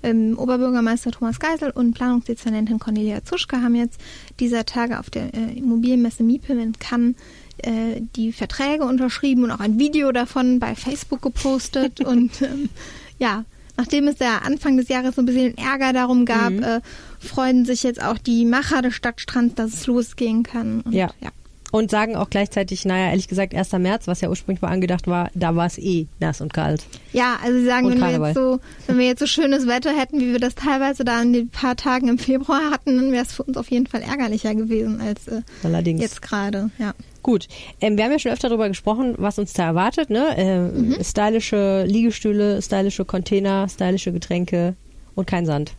Ähm, 0.03 0.39
Oberbürgermeister 0.39 1.11
Thomas 1.11 1.39
Geisel 1.39 1.71
und 1.71 1.95
Planungsdezernentin 1.95 2.79
Cornelia 2.79 3.25
Zuschke 3.25 3.63
haben 3.63 3.75
jetzt 3.75 4.01
dieser 4.39 4.65
Tage 4.65 4.99
auf 4.99 5.11
der 5.11 5.35
äh, 5.35 5.59
Immobilienmesse 5.59 6.23
Miepel 6.23 6.59
in 6.59 6.73
Cannes 6.79 7.17
äh, 7.59 8.01
die 8.17 8.33
Verträge 8.33 8.85
unterschrieben 8.85 9.45
und 9.45 9.51
auch 9.51 9.61
ein 9.61 9.79
Video 9.79 10.13
davon 10.13 10.59
bei 10.59 10.75
Facebook 10.75 11.23
gepostet. 11.23 12.01
und 12.07 12.41
ähm, 12.43 12.71
ja, 13.19 13.45
nachdem 13.77 14.09
es 14.09 14.19
ja 14.19 14.39
Anfang 14.39 14.77
des 14.77 14.89
Jahres 14.89 15.17
so 15.17 15.23
ein 15.23 15.27
bisschen 15.27 15.57
Ärger 15.59 15.93
darum 15.93 16.25
gab, 16.25 16.53
mhm. 16.53 16.63
äh, 16.63 16.81
freuen 17.19 17.65
sich 17.65 17.83
jetzt 17.83 18.03
auch 18.03 18.19
die 18.19 18.45
Macher 18.45 18.83
des 18.83 18.95
Stadtstrands, 18.95 19.55
dass 19.55 19.75
es 19.75 19.87
losgehen 19.87 20.43
kann. 20.43 20.81
Und, 20.81 20.93
ja. 20.93 21.11
ja. 21.21 21.31
Und 21.71 21.91
sagen 21.91 22.17
auch 22.17 22.31
gleichzeitig, 22.31 22.85
naja, 22.85 23.11
ehrlich 23.11 23.29
gesagt, 23.29 23.55
1. 23.55 23.73
März, 23.73 24.09
was 24.09 24.21
ja 24.21 24.29
ursprünglich 24.29 24.61
mal 24.61 24.69
angedacht 24.69 25.07
war, 25.07 25.31
da 25.35 25.55
war 25.55 25.67
es 25.67 25.79
eh 25.79 26.07
nass 26.19 26.41
und 26.41 26.53
kalt. 26.53 26.85
Ja, 27.13 27.39
also 27.43 27.59
sie 27.59 27.65
sagen, 27.65 27.89
wenn 27.91 28.01
wir, 28.01 28.27
jetzt 28.27 28.35
so, 28.35 28.59
wenn 28.87 28.99
wir 28.99 29.07
jetzt 29.07 29.21
so 29.21 29.27
schönes 29.27 29.67
Wetter 29.67 29.97
hätten, 29.97 30.21
wie 30.21 30.33
wir 30.33 30.41
das 30.41 30.55
teilweise 30.55 31.05
da 31.05 31.23
in 31.23 31.33
den 31.33 31.49
paar 31.49 31.77
Tagen 31.77 32.09
im 32.09 32.19
Februar 32.19 32.71
hatten, 32.71 32.97
dann 32.97 33.13
wäre 33.13 33.25
es 33.25 33.33
für 33.33 33.45
uns 33.45 33.57
auf 33.57 33.71
jeden 33.71 33.87
Fall 33.87 34.03
ärgerlicher 34.03 34.55
gewesen 34.55 35.01
als 35.01 35.29
äh, 35.29 35.43
Allerdings. 35.63 36.01
jetzt 36.01 36.23
gerade. 36.23 36.71
Ja. 36.79 36.95
Gut, 37.23 37.49
ähm, 37.81 37.97
wir 37.97 38.05
haben 38.05 38.13
ja 38.13 38.19
schon 38.19 38.33
öfter 38.33 38.49
darüber 38.49 38.69
gesprochen, 38.69 39.15
was 39.19 39.39
uns 39.39 39.53
da 39.53 39.65
erwartet. 39.65 40.11
Ne? 40.11 40.37
Äh, 40.37 40.59
mhm. 40.59 40.97
Stylische 41.03 41.85
Liegestühle, 41.87 42.63
stylische 42.63 43.05
Container, 43.05 43.69
stylische 43.69 44.13
Getränke 44.13 44.75
und 45.15 45.27
kein 45.27 45.47
Sand. 45.47 45.75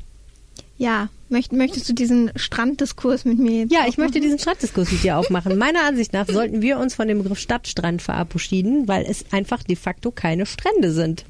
Ja, 0.77 1.09
möchtest 1.31 1.89
du 1.89 1.93
diesen 1.93 2.31
Stranddiskurs 2.35 3.25
mit 3.25 3.39
mir 3.39 3.61
jetzt 3.61 3.71
Ja, 3.71 3.85
ich 3.87 3.97
möchte 3.97 4.19
diesen 4.19 4.37
Stranddiskurs 4.37 4.91
mit 4.91 5.03
dir 5.03 5.17
aufmachen. 5.17 5.57
Meiner 5.57 5.83
Ansicht 5.85 6.13
nach 6.13 6.27
sollten 6.27 6.61
wir 6.61 6.77
uns 6.77 6.95
von 6.95 7.07
dem 7.07 7.19
Begriff 7.19 7.39
Stadtstrand 7.39 8.01
verabschieden, 8.01 8.87
weil 8.87 9.05
es 9.09 9.25
einfach 9.31 9.63
de 9.63 9.75
facto 9.75 10.11
keine 10.11 10.45
Strände 10.45 10.91
sind. 10.91 11.25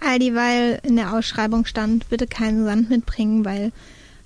All 0.00 0.18
dieweil 0.18 0.80
in 0.82 0.96
der 0.96 1.14
Ausschreibung 1.14 1.64
stand, 1.64 2.08
bitte 2.10 2.26
keinen 2.26 2.64
Sand 2.64 2.90
mitbringen, 2.90 3.44
weil 3.44 3.72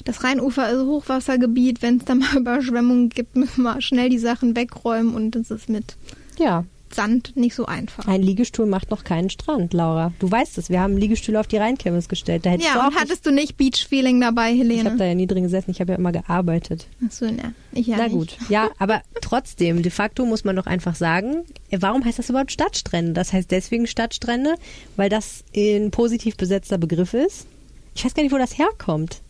das 0.05 0.25
Rheinufer 0.25 0.71
ist 0.71 0.85
Hochwassergebiet. 0.85 1.83
Wenn 1.83 1.99
es 1.99 2.05
da 2.05 2.15
mal 2.15 2.37
Überschwemmungen 2.37 3.11
gibt, 3.11 3.37
müssen 3.37 3.63
wir 3.63 3.81
schnell 3.81 4.09
die 4.09 4.19
Sachen 4.19 4.57
wegräumen 4.57 5.15
und 5.15 5.33
das 5.33 5.51
ist 5.51 5.69
mit 5.69 5.97
ja. 6.39 6.65
Sand 6.95 7.37
nicht 7.37 7.55
so 7.55 7.67
einfach. 7.67 8.07
Ein 8.07 8.23
Liegestuhl 8.23 8.67
macht 8.67 8.91
noch 8.91 9.05
keinen 9.05 9.31
Strand, 9.31 9.73
Laura. 9.73 10.13
Du 10.19 10.31
weißt 10.31 10.59
es, 10.59 10.71
wir 10.71 10.81
haben 10.81 10.97
Liegestühle 10.97 11.39
auf 11.39 11.47
die 11.47 11.57
Rheinkirmes 11.57 12.09
gestellt. 12.09 12.47
Da 12.47 12.55
ja, 12.55 12.87
und 12.87 12.95
hattest 12.95 13.27
du 13.27 13.31
nicht 13.31 13.57
Beach-Feeling 13.57 14.21
dabei, 14.21 14.51
Helene? 14.51 14.75
Ich 14.75 14.85
habe 14.85 14.97
da 14.97 15.05
ja 15.05 15.15
nie 15.15 15.27
drin 15.27 15.43
gesessen, 15.45 15.71
ich 15.71 15.81
habe 15.81 15.93
ja 15.93 15.99
immer 15.99 16.13
gearbeitet. 16.13 16.87
Ach 17.07 17.13
so, 17.13 17.27
ne. 17.27 17.55
Ich 17.73 17.87
ja 17.87 17.97
Na 17.97 18.05
nicht. 18.05 18.13
gut, 18.13 18.37
ja, 18.49 18.71
aber 18.79 19.03
trotzdem, 19.21 19.83
de 19.83 19.91
facto 19.91 20.25
muss 20.25 20.45
man 20.45 20.57
doch 20.57 20.67
einfach 20.67 20.95
sagen, 20.95 21.45
warum 21.71 22.05
heißt 22.05 22.19
das 22.19 22.31
überhaupt 22.31 22.53
Stadtstrände? 22.53 23.13
Das 23.13 23.33
heißt 23.33 23.51
deswegen 23.51 23.87
Stadtstrände, 23.87 24.55
weil 24.97 25.09
das 25.09 25.45
ein 25.55 25.91
positiv 25.91 26.37
besetzter 26.37 26.79
Begriff 26.79 27.15
ist. 27.15 27.47
Ich 27.95 28.05
weiß 28.05 28.15
gar 28.15 28.23
nicht, 28.23 28.33
wo 28.33 28.39
das 28.39 28.57
herkommt. 28.59 29.21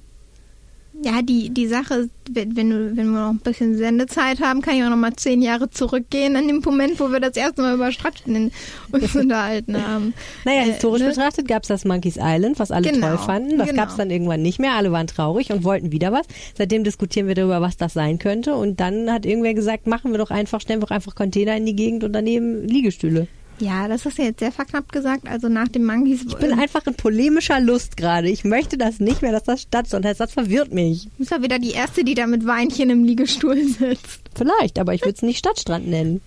Ja, 1.03 1.23
die, 1.23 1.49
die 1.49 1.67
Sache, 1.67 2.11
wenn, 2.31 2.57
wenn, 2.57 2.71
wir, 2.71 2.97
wenn 2.97 3.11
wir 3.11 3.21
noch 3.21 3.31
ein 3.31 3.39
bisschen 3.39 3.77
Sendezeit 3.77 4.41
haben, 4.41 4.61
kann 4.61 4.77
ich 4.77 4.85
auch 4.85 4.91
noch 4.91 4.97
mal 4.97 5.15
zehn 5.15 5.41
Jahre 5.41 5.71
zurückgehen 5.71 6.37
an 6.37 6.47
dem 6.47 6.61
Moment, 6.61 7.01
wo 7.01 7.11
wir 7.11 7.21
das 7.21 7.37
erste 7.37 7.63
Mal 7.63 7.75
über 7.75 7.91
Stadtfinden 7.91 8.53
uns 8.93 9.17
unterhalten 9.17 9.77
haben. 9.83 10.15
Naja, 10.45 10.63
äh, 10.63 10.73
historisch 10.73 11.03
ne? 11.03 11.09
betrachtet 11.09 11.49
gab 11.49 11.63
es 11.63 11.69
das 11.69 11.85
Monkeys 11.85 12.19
Island, 12.21 12.59
was 12.59 12.71
alle 12.71 12.91
genau, 12.91 13.09
toll 13.09 13.19
fanden. 13.19 13.59
Das 13.59 13.69
genau. 13.69 13.83
gab 13.83 13.91
es 13.91 13.97
dann 13.97 14.11
irgendwann 14.11 14.43
nicht 14.43 14.59
mehr. 14.59 14.75
Alle 14.75 14.93
waren 14.93 15.07
traurig 15.07 15.51
und 15.53 15.65
wollten 15.65 15.93
wieder 15.93 16.13
was. 16.13 16.27
Seitdem 16.57 16.85
diskutieren 16.85 17.27
wir 17.27 17.35
darüber, 17.35 17.61
was 17.61 17.77
das 17.77 17.95
sein 17.95 18.19
könnte. 18.19 18.55
Und 18.55 18.81
dann 18.81 19.11
hat 19.11 19.25
irgendwer 19.27 19.55
gesagt, 19.55 19.87
machen 19.87 20.13
wir 20.13 20.19
doch 20.19 20.31
einfach, 20.31 20.61
stellen 20.61 20.81
wir 20.81 20.87
doch 20.87 20.95
einfach 20.95 21.15
Container 21.15 21.57
in 21.57 21.67
die 21.67 21.77
Gegend 21.77 22.05
und 22.05 22.13
daneben 22.13 22.67
Liegestühle. 22.67 23.27
Ja, 23.61 23.88
das 23.88 24.07
hast 24.07 24.18
du 24.18 24.23
jetzt 24.23 24.40
sehr 24.40 24.53
verknappt 24.53 24.90
gesagt. 24.90 25.29
Also 25.29 25.49
nach 25.49 25.68
dem 25.68 25.85
Monkeys. 25.85 26.25
Ich 26.27 26.37
bin 26.37 26.59
einfach 26.59 26.87
in 26.87 26.94
polemischer 26.94 27.61
Lust 27.61 27.96
gerade. 27.96 28.29
Ich 28.29 28.44
möchte 28.44 28.79
das 28.79 29.01
nicht 29.01 29.23
mehr, 29.23 29.33
dass 29.33 29.44
das 29.44 29.62
stattfindet. 29.62 30.12
Das, 30.12 30.18
das 30.18 30.33
verwirrt 30.33 30.73
mich. 30.73 31.05
Du 31.05 31.11
bist 31.18 31.31
ja 31.31 31.42
wieder 31.42 31.59
die 31.59 31.73
Erste, 31.73 32.03
die 32.03 32.14
da 32.14 32.27
mit 32.27 32.46
Weinchen 32.46 32.90
im 32.90 33.05
Liegestuhl 33.05 33.62
sitzt. 33.68 34.23
Vielleicht, 34.35 34.79
aber 34.79 34.94
ich 34.94 35.03
würde 35.03 35.14
es 35.14 35.23
nicht 35.23 35.38
Stadtstrand 35.38 35.87
nennen. 35.87 36.20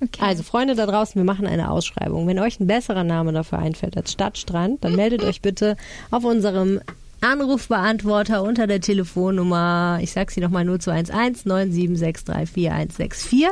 Okay. 0.00 0.20
Also 0.20 0.42
Freunde 0.42 0.74
da 0.74 0.86
draußen, 0.86 1.14
wir 1.14 1.24
machen 1.24 1.46
eine 1.46 1.70
Ausschreibung. 1.70 2.26
Wenn 2.26 2.40
euch 2.40 2.60
ein 2.60 2.66
besserer 2.66 3.04
Name 3.04 3.32
dafür 3.32 3.60
einfällt 3.60 3.96
als 3.96 4.12
Stadtstrand, 4.12 4.84
dann 4.84 4.96
meldet 4.96 5.22
euch 5.22 5.40
bitte 5.40 5.76
auf 6.10 6.24
unserem 6.24 6.80
Anrufbeantworter 7.20 8.42
unter 8.42 8.66
der 8.66 8.80
Telefonnummer, 8.80 9.98
ich 10.02 10.10
sag 10.12 10.30
sie 10.30 10.40
nochmal 10.40 10.66
0211 10.66 11.46
976344164 11.46 13.46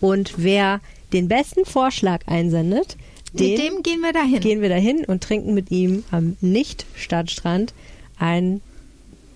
und 0.00 0.34
wer 0.36 0.80
den 1.12 1.28
besten 1.28 1.64
Vorschlag 1.64 2.26
einsendet, 2.26 2.96
den 3.32 3.50
mit 3.50 3.58
dem 3.58 3.82
gehen 3.82 4.00
wir 4.00 4.12
dahin. 4.12 4.40
Gehen 4.40 4.62
wir 4.62 4.68
dahin 4.68 5.04
und 5.04 5.22
trinken 5.22 5.54
mit 5.54 5.70
ihm 5.70 6.04
am 6.10 6.36
Nicht-Stadtstrand 6.40 7.74
ein, 8.18 8.60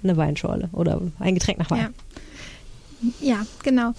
eine 0.02 0.16
Weinschorle 0.16 0.70
oder 0.72 1.00
ein 1.18 1.35
Getränk 1.35 1.59
nach 1.59 1.70
Wein. 1.70 1.94
Ja, 3.20 3.35
ja 3.35 3.46
genau. 3.62 3.92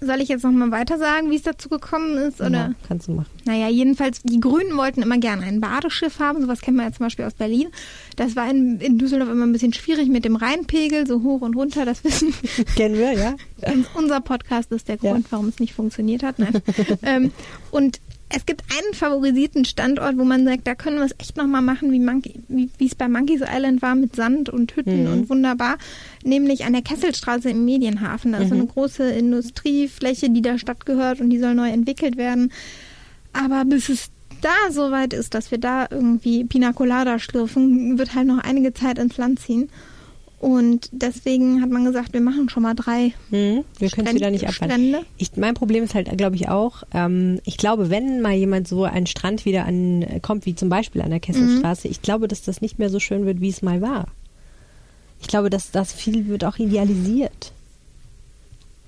Soll 0.00 0.20
ich 0.20 0.28
jetzt 0.28 0.44
nochmal 0.44 0.70
weiter 0.70 0.98
sagen, 0.98 1.30
wie 1.30 1.36
es 1.36 1.42
dazu 1.42 1.68
gekommen 1.68 2.18
ist? 2.18 2.40
Oder? 2.40 2.50
Ja, 2.50 2.72
kannst 2.86 3.08
du 3.08 3.12
machen. 3.12 3.30
Naja, 3.46 3.68
jedenfalls, 3.68 4.20
die 4.22 4.40
Grünen 4.40 4.76
wollten 4.76 5.02
immer 5.02 5.18
gerne 5.18 5.44
ein 5.44 5.60
Badeschiff 5.60 6.18
haben. 6.18 6.42
Sowas 6.42 6.60
kennt 6.60 6.76
man 6.76 6.86
ja 6.86 6.92
zum 6.92 7.06
Beispiel 7.06 7.24
aus 7.24 7.34
Berlin. 7.34 7.68
Das 8.16 8.36
war 8.36 8.50
in, 8.50 8.78
in 8.80 8.98
Düsseldorf 8.98 9.30
immer 9.30 9.46
ein 9.46 9.52
bisschen 9.52 9.72
schwierig 9.72 10.08
mit 10.08 10.24
dem 10.24 10.36
Rheinpegel, 10.36 11.06
so 11.06 11.22
hoch 11.22 11.40
und 11.40 11.56
runter, 11.56 11.84
das 11.84 12.04
wissen 12.04 12.34
Kennen 12.76 12.96
wir, 12.96 13.12
ja. 13.12 13.34
Unser 13.94 14.20
Podcast 14.20 14.70
ist 14.72 14.88
der 14.88 14.98
Grund, 14.98 15.24
ja. 15.26 15.32
warum 15.32 15.48
es 15.48 15.60
nicht 15.60 15.72
funktioniert 15.72 16.22
hat. 16.22 16.38
Nein. 16.38 16.60
ähm, 17.02 17.32
und 17.70 18.00
es 18.28 18.44
gibt 18.44 18.64
einen 18.76 18.94
favorisierten 18.94 19.64
Standort, 19.64 20.18
wo 20.18 20.24
man 20.24 20.44
sagt, 20.44 20.66
da 20.66 20.74
können 20.74 20.98
wir 20.98 21.04
es 21.04 21.14
echt 21.18 21.36
nochmal 21.36 21.62
machen, 21.62 21.92
wie, 21.92 22.00
Monkey, 22.00 22.40
wie 22.48 22.70
es 22.84 22.94
bei 22.94 23.08
Monkeys 23.08 23.40
Island 23.40 23.82
war, 23.82 23.94
mit 23.94 24.16
Sand 24.16 24.48
und 24.48 24.74
Hütten 24.74 25.04
mhm. 25.04 25.12
und 25.12 25.30
wunderbar, 25.30 25.78
nämlich 26.24 26.64
an 26.64 26.72
der 26.72 26.82
Kesselstraße 26.82 27.50
im 27.50 27.64
Medienhafen. 27.64 28.32
Da 28.32 28.38
ist 28.38 28.50
mhm. 28.50 28.60
eine 28.60 28.66
große 28.66 29.10
Industriefläche, 29.10 30.30
die 30.30 30.42
der 30.42 30.58
Stadt 30.58 30.86
gehört 30.86 31.20
und 31.20 31.30
die 31.30 31.38
soll 31.38 31.54
neu 31.54 31.70
entwickelt 31.70 32.16
werden. 32.16 32.52
Aber 33.32 33.64
bis 33.64 33.88
es 33.88 34.10
da 34.40 34.70
soweit 34.70 35.12
ist, 35.12 35.34
dass 35.34 35.50
wir 35.50 35.58
da 35.58 35.86
irgendwie 35.88 36.44
Pina 36.44 36.72
Colada 36.72 37.18
schlürfen, 37.18 37.98
wird 37.98 38.14
halt 38.14 38.26
noch 38.26 38.38
einige 38.38 38.74
Zeit 38.74 38.98
ins 38.98 39.16
Land 39.16 39.38
ziehen. 39.38 39.68
Und 40.38 40.90
deswegen 40.92 41.62
hat 41.62 41.70
man 41.70 41.84
gesagt, 41.84 42.12
wir 42.12 42.20
machen 42.20 42.50
schon 42.50 42.62
mal 42.62 42.74
drei. 42.74 43.14
Hm, 43.30 43.64
wir 43.78 43.90
können 43.90 44.08
es 44.08 44.14
wieder 44.14 44.30
nicht 44.30 44.46
abwarten. 44.46 44.96
Ich, 45.16 45.36
mein 45.36 45.54
Problem 45.54 45.82
ist 45.82 45.94
halt, 45.94 46.14
glaube 46.18 46.36
ich, 46.36 46.48
auch, 46.48 46.82
ähm, 46.92 47.40
ich 47.44 47.56
glaube, 47.56 47.88
wenn 47.88 48.20
mal 48.20 48.34
jemand 48.34 48.68
so 48.68 48.84
einen 48.84 49.06
Strand 49.06 49.46
wieder 49.46 49.64
ankommt, 49.64 50.44
wie 50.44 50.54
zum 50.54 50.68
Beispiel 50.68 51.00
an 51.00 51.10
der 51.10 51.20
Kesselstraße, 51.20 51.88
mhm. 51.88 51.92
ich 51.92 52.02
glaube, 52.02 52.28
dass 52.28 52.42
das 52.42 52.60
nicht 52.60 52.78
mehr 52.78 52.90
so 52.90 53.00
schön 53.00 53.24
wird, 53.24 53.40
wie 53.40 53.48
es 53.48 53.62
mal 53.62 53.80
war. 53.80 54.08
Ich 55.20 55.28
glaube, 55.28 55.48
dass 55.48 55.70
das 55.70 55.94
viel 55.94 56.26
wird 56.26 56.44
auch 56.44 56.58
idealisiert. 56.58 57.52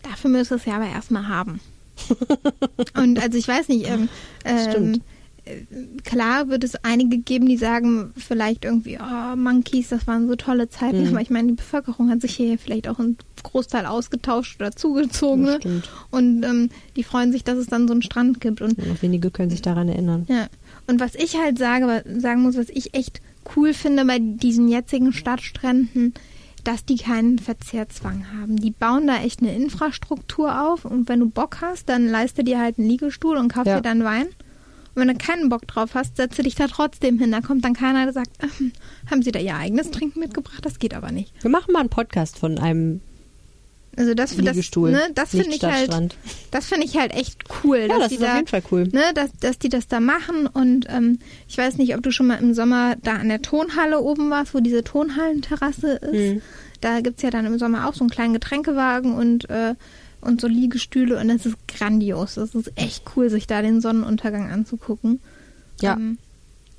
Dafür 0.02 0.30
müsste 0.30 0.56
es 0.56 0.66
ja 0.66 0.76
aber 0.76 0.88
erstmal 0.88 1.28
haben. 1.28 1.60
Und 2.94 3.20
also 3.20 3.38
ich 3.38 3.48
weiß 3.48 3.68
nicht, 3.68 3.88
ähm, 3.88 4.08
ähm, 4.44 5.00
klar 6.04 6.48
wird 6.48 6.64
es 6.64 6.76
einige 6.84 7.18
geben, 7.18 7.46
die 7.46 7.56
sagen 7.56 8.12
vielleicht 8.16 8.64
irgendwie, 8.64 8.98
oh, 8.98 9.36
Monkeys, 9.36 9.88
das 9.88 10.06
waren 10.06 10.28
so 10.28 10.36
tolle 10.36 10.68
Zeiten. 10.68 11.02
Mhm. 11.02 11.08
Aber 11.08 11.20
ich 11.20 11.30
meine, 11.30 11.48
die 11.48 11.54
Bevölkerung 11.54 12.10
hat 12.10 12.20
sich 12.20 12.34
hier 12.36 12.58
vielleicht 12.58 12.88
auch 12.88 12.98
einen 12.98 13.16
Großteil 13.42 13.86
ausgetauscht 13.86 14.60
oder 14.60 14.72
zugezogen. 14.72 15.46
Ja, 15.46 15.58
und 16.10 16.42
ähm, 16.44 16.70
die 16.96 17.04
freuen 17.04 17.32
sich, 17.32 17.44
dass 17.44 17.58
es 17.58 17.66
dann 17.66 17.86
so 17.86 17.92
einen 17.92 18.02
Strand 18.02 18.40
gibt. 18.40 18.60
Und 18.60 18.78
ja, 18.78 18.84
wenige 19.00 19.30
können 19.30 19.50
sich 19.50 19.62
daran 19.62 19.88
erinnern. 19.88 20.26
Ja. 20.28 20.48
Und 20.86 21.00
was 21.00 21.14
ich 21.14 21.36
halt 21.38 21.58
sage, 21.58 22.04
sagen 22.18 22.42
muss, 22.42 22.56
was 22.56 22.68
ich 22.68 22.94
echt 22.94 23.20
cool 23.56 23.74
finde 23.74 24.04
bei 24.04 24.18
diesen 24.18 24.68
jetzigen 24.68 25.12
Stadtstränden, 25.12 26.14
dass 26.64 26.84
die 26.84 26.96
keinen 26.96 27.38
Verzehrzwang 27.38 28.26
haben. 28.38 28.56
Die 28.56 28.70
bauen 28.70 29.06
da 29.06 29.22
echt 29.22 29.40
eine 29.40 29.54
Infrastruktur 29.54 30.68
auf 30.68 30.84
und 30.84 31.08
wenn 31.08 31.20
du 31.20 31.30
Bock 31.30 31.58
hast, 31.60 31.88
dann 31.88 32.06
leiste 32.06 32.44
dir 32.44 32.58
halt 32.58 32.78
einen 32.78 32.88
Liegestuhl 32.88 33.36
und 33.36 33.52
kauf 33.52 33.66
ja. 33.66 33.76
dir 33.76 33.82
dann 33.82 34.04
Wein. 34.04 34.26
Wenn 34.98 35.08
du 35.08 35.14
keinen 35.14 35.48
Bock 35.48 35.66
drauf 35.66 35.90
hast, 35.94 36.16
setze 36.16 36.42
dich 36.42 36.54
da 36.54 36.66
trotzdem 36.66 37.18
hin. 37.18 37.32
Da 37.32 37.40
kommt 37.40 37.64
dann 37.64 37.74
keiner, 37.74 38.04
der 38.04 38.12
sagt, 38.12 38.42
äh, 38.42 38.46
haben 39.10 39.22
Sie 39.22 39.32
da 39.32 39.38
Ihr 39.38 39.56
eigenes 39.56 39.90
Trinken 39.90 40.20
mitgebracht? 40.20 40.64
Das 40.64 40.78
geht 40.78 40.94
aber 40.94 41.12
nicht. 41.12 41.32
Wir 41.42 41.50
machen 41.50 41.72
mal 41.72 41.80
einen 41.80 41.88
Podcast 41.88 42.38
von 42.38 42.58
einem 42.58 43.00
also 43.98 44.14
das, 44.14 44.36
Liegestuhl, 44.36 44.92
das, 44.92 45.08
ne, 45.08 45.14
das 45.14 45.30
finde 45.30 45.56
ich 45.56 45.64
halt, 45.64 46.16
das 46.52 46.66
finde 46.66 46.86
ich 46.86 46.96
halt 46.96 47.12
echt 47.12 47.42
cool, 47.64 47.78
ja, 47.78 47.88
dass 47.88 47.98
das 47.98 48.08
die 48.10 48.18
da, 48.18 48.30
auf 48.30 48.36
jeden 48.36 48.46
Fall 48.46 48.62
cool. 48.70 48.84
Ne, 48.92 49.02
dass, 49.12 49.32
dass 49.40 49.58
die 49.58 49.68
das 49.68 49.88
da 49.88 49.98
machen 49.98 50.46
und 50.46 50.86
ähm, 50.88 51.18
ich 51.48 51.58
weiß 51.58 51.78
nicht, 51.78 51.96
ob 51.96 52.02
du 52.04 52.12
schon 52.12 52.28
mal 52.28 52.36
im 52.36 52.54
Sommer 52.54 52.94
da 53.02 53.14
an 53.14 53.28
der 53.28 53.42
Tonhalle 53.42 53.98
oben 54.00 54.30
warst, 54.30 54.54
wo 54.54 54.60
diese 54.60 54.84
Tonhallenterrasse 54.84 55.94
ist. 55.94 56.34
Mhm. 56.34 56.42
Da 56.80 57.00
gibt 57.00 57.16
es 57.16 57.22
ja 57.24 57.30
dann 57.30 57.44
im 57.44 57.58
Sommer 57.58 57.88
auch 57.88 57.94
so 57.94 58.00
einen 58.00 58.10
kleinen 58.10 58.34
Getränkewagen 58.34 59.14
und 59.14 59.50
äh, 59.50 59.74
und 60.20 60.40
so 60.40 60.46
Liegestühle 60.46 61.18
und 61.18 61.28
das 61.28 61.46
ist 61.46 61.56
grandios. 61.68 62.34
Das 62.34 62.54
ist 62.54 62.72
echt 62.76 63.04
cool, 63.16 63.30
sich 63.30 63.46
da 63.46 63.62
den 63.62 63.80
Sonnenuntergang 63.80 64.50
anzugucken. 64.50 65.20
Ja. 65.80 65.94
Ähm, 65.94 66.18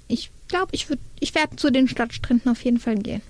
ich 0.07 0.31
glaube, 0.47 0.69
ich 0.71 0.89
würde, 0.89 1.01
ich 1.19 1.35
werde 1.35 1.55
zu 1.55 1.71
den 1.71 1.87
Stadtstränden 1.87 2.51
auf 2.51 2.63
jeden 2.63 2.79
Fall 2.79 2.95
gehen. 2.95 3.21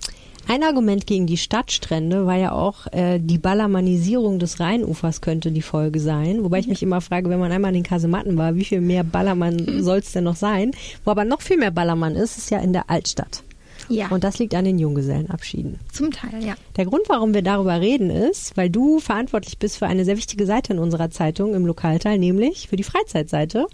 Ein 0.48 0.64
Argument 0.64 1.06
gegen 1.06 1.26
die 1.26 1.36
Stadtstrände 1.36 2.26
war 2.26 2.36
ja 2.36 2.52
auch, 2.52 2.86
äh, 2.92 3.20
die 3.20 3.38
Ballermannisierung 3.38 4.38
des 4.38 4.58
Rheinufers 4.58 5.20
könnte 5.20 5.52
die 5.52 5.62
Folge 5.62 6.00
sein. 6.00 6.42
Wobei 6.42 6.58
ich 6.58 6.66
mich 6.66 6.82
immer 6.82 7.00
frage, 7.00 7.28
wenn 7.30 7.38
man 7.38 7.52
einmal 7.52 7.70
in 7.70 7.82
den 7.82 7.88
Kasematten 7.88 8.36
war, 8.36 8.56
wie 8.56 8.64
viel 8.64 8.80
mehr 8.80 9.04
Ballermann 9.04 9.58
soll 9.82 9.98
es 9.98 10.12
denn 10.12 10.24
noch 10.24 10.36
sein? 10.36 10.72
Wo 11.04 11.10
aber 11.12 11.24
noch 11.24 11.42
viel 11.42 11.58
mehr 11.58 11.70
Ballermann 11.70 12.16
ist, 12.16 12.38
ist 12.38 12.50
ja 12.50 12.58
in 12.58 12.72
der 12.72 12.90
Altstadt. 12.90 13.44
Ja. 13.90 14.08
Und 14.08 14.22
das 14.24 14.38
liegt 14.38 14.54
an 14.54 14.64
den 14.64 14.78
Junggesellenabschieden. 14.78 15.78
Zum 15.92 16.12
Teil, 16.12 16.44
ja. 16.44 16.54
Der 16.76 16.86
Grund, 16.86 17.02
warum 17.08 17.34
wir 17.34 17.42
darüber 17.42 17.80
reden, 17.80 18.08
ist, 18.08 18.56
weil 18.56 18.70
du 18.70 19.00
verantwortlich 19.00 19.58
bist 19.58 19.78
für 19.78 19.86
eine 19.86 20.04
sehr 20.04 20.16
wichtige 20.16 20.46
Seite 20.46 20.72
in 20.72 20.78
unserer 20.78 21.10
Zeitung 21.10 21.54
im 21.54 21.66
Lokalteil, 21.66 22.18
nämlich 22.18 22.68
für 22.68 22.76
die 22.76 22.84
Freizeitseite. 22.84 23.66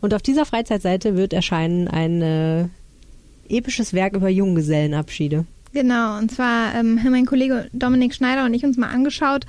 Und 0.00 0.14
auf 0.14 0.22
dieser 0.22 0.44
Freizeitseite 0.44 1.16
wird 1.16 1.32
erscheinen 1.32 1.88
ein 1.88 2.22
äh, 2.22 2.68
episches 3.48 3.94
Werk 3.94 4.14
über 4.14 4.28
Junggesellenabschiede. 4.28 5.46
Genau, 5.72 6.18
und 6.18 6.30
zwar 6.30 6.74
ähm, 6.74 7.02
haben 7.02 7.12
mein 7.12 7.26
Kollege 7.26 7.68
Dominik 7.72 8.14
Schneider 8.14 8.44
und 8.44 8.54
ich 8.54 8.64
uns 8.64 8.76
mal 8.76 8.90
angeschaut, 8.90 9.46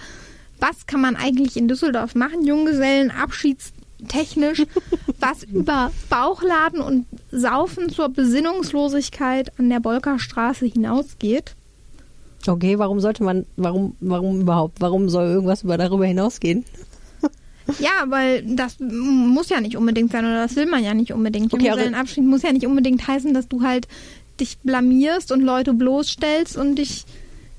was 0.59 0.85
kann 0.85 1.01
man 1.01 1.15
eigentlich 1.15 1.55
in 1.57 1.67
Düsseldorf 1.67 2.15
machen? 2.15 2.45
Junggesellenabschieds 2.45 3.73
technisch, 4.07 4.63
was 5.19 5.43
über 5.43 5.91
Bauchladen 6.09 6.81
und 6.81 7.05
Saufen 7.31 7.89
zur 7.89 8.09
Besinnungslosigkeit 8.09 9.57
an 9.59 9.69
der 9.69 9.79
Bolkerstraße 9.79 10.65
hinausgeht. 10.65 11.55
Okay, 12.47 12.79
warum 12.79 12.99
sollte 12.99 13.23
man, 13.23 13.45
warum, 13.57 13.95
warum 13.99 14.41
überhaupt, 14.41 14.81
warum 14.81 15.09
soll 15.09 15.27
irgendwas 15.27 15.63
über 15.63 15.77
darüber 15.77 16.05
hinausgehen? 16.05 16.65
Ja, 17.77 18.05
weil 18.07 18.41
das 18.55 18.79
muss 18.79 19.49
ja 19.49 19.61
nicht 19.61 19.77
unbedingt 19.77 20.11
sein 20.11 20.25
oder 20.25 20.41
das 20.41 20.55
will 20.55 20.65
man 20.65 20.83
ja 20.83 20.95
nicht 20.95 21.13
unbedingt. 21.13 21.53
Okay, 21.53 21.69
also 21.69 21.85
Abschied 21.93 22.23
muss 22.23 22.41
ja 22.41 22.51
nicht 22.51 22.65
unbedingt 22.65 23.07
heißen, 23.07 23.31
dass 23.31 23.47
du 23.47 23.61
halt 23.61 23.87
dich 24.39 24.57
blamierst 24.63 25.31
und 25.31 25.41
Leute 25.41 25.75
bloßstellst 25.75 26.57
und 26.57 26.77
dich 26.77 27.05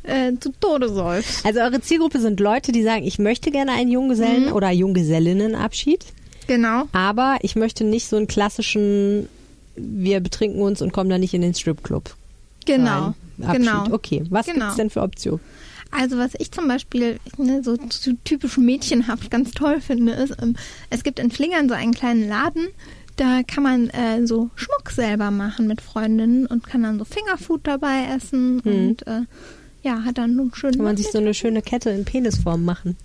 äh, 0.03 0.33
zu 0.41 0.51
Tode 0.61 0.89
säufst. 0.89 1.45
Also 1.45 1.61
eure 1.61 1.81
Zielgruppe 1.81 2.19
sind 2.21 2.41
Leute, 2.41 2.73
die 2.73 2.83
sagen, 2.83 3.05
ich 3.05 3.19
möchte 3.19 3.51
gerne 3.51 3.73
einen 3.73 3.91
Junggesellen- 3.91 4.47
mhm. 4.47 4.53
oder 4.53 4.71
Junggesellinnenabschied. 4.71 6.05
Genau. 6.47 6.89
Aber 6.93 7.39
ich 7.43 7.55
möchte 7.55 7.85
nicht 7.85 8.09
so 8.09 8.17
einen 8.17 8.27
klassischen, 8.27 9.29
wir 9.81 10.21
betrinken 10.21 10.61
uns 10.61 10.83
und 10.83 10.93
kommen 10.93 11.11
dann 11.11 11.21
nicht 11.21 11.35
in 11.35 11.43
den 11.43 11.55
Stripclub. 11.55 12.15
Genau. 12.67 13.15
Genau. 13.39 13.87
Okay, 13.91 14.25
was 14.31 14.47
genau. 14.47 14.59
gibt 14.59 14.71
es 14.71 14.77
denn 14.77 14.91
für 14.91 15.03
Optionen? 15.03 15.41
Also 15.91 16.19
was 16.19 16.33
ich 16.39 16.53
zum 16.53 16.69
Beispiel 16.69 17.19
ne, 17.37 17.63
so, 17.65 17.77
typisch 18.25 18.59
mädchenhaft 18.59 19.31
ganz 19.31 19.51
toll 19.53 19.81
finde, 19.81 20.13
ist, 20.13 20.37
ähm, 20.41 20.55
es 20.89 21.03
gibt 21.03 21.19
in 21.19 21.31
Flingern 21.31 21.69
so 21.69 21.75
einen 21.75 21.93
kleinen 21.93 22.29
Laden, 22.29 22.69
da 23.17 23.43
kann 23.43 23.65
man 23.65 23.91
äh, 23.91 24.27
so 24.27 24.51
Schmuck 24.55 24.91
selber 24.91 25.31
machen 25.31 25.67
mit 25.67 25.81
Freundinnen 25.81 26.47
und 26.47 26.67
kann 26.67 26.83
dann 26.83 26.99
so 26.99 27.05
Fingerfood 27.05 27.63
dabei 27.65 28.07
essen 28.17 28.63
hm. 28.63 28.73
und 28.73 29.07
äh, 29.07 29.23
ja, 29.83 30.05
hat 30.05 30.19
dann 30.19 30.39
einen 30.39 30.55
schönen. 30.55 30.77
Kann 30.77 30.85
man 30.85 30.97
sich 30.97 31.11
so 31.11 31.19
eine 31.19 31.35
schöne 31.35 31.63
Kette 31.63 31.91
in 31.91 32.05
Penisform 32.05 32.65
machen, 32.65 32.97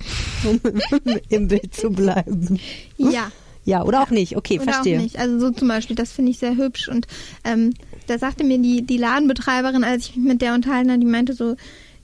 um 0.44 0.60
im 1.30 1.48
Bild 1.48 1.74
zu 1.74 1.90
bleiben. 1.90 2.60
Ja. 2.98 3.32
Ja, 3.66 3.84
oder 3.84 4.04
auch 4.04 4.12
nicht. 4.12 4.38
Okay, 4.38 4.60
oder 4.60 4.72
verstehe. 4.72 4.98
Auch 4.98 5.02
nicht. 5.02 5.18
Also 5.18 5.40
so 5.40 5.52
zum 5.52 5.68
Beispiel, 5.68 5.96
das 5.96 6.12
finde 6.12 6.32
ich 6.32 6.38
sehr 6.38 6.56
hübsch. 6.56 6.88
Und 6.88 7.08
ähm, 7.44 7.74
da 8.08 8.18
sagte 8.18 8.44
mir 8.44 8.60
die, 8.60 8.84
die 8.84 8.98
Ladenbetreiberin, 8.98 9.84
als 9.84 10.06
ich 10.06 10.16
mich 10.16 10.26
mit 10.26 10.42
der 10.42 10.54
unterhalten 10.54 10.90
habe, 10.90 11.00
die 11.00 11.06
meinte 11.08 11.34
so, 11.34 11.56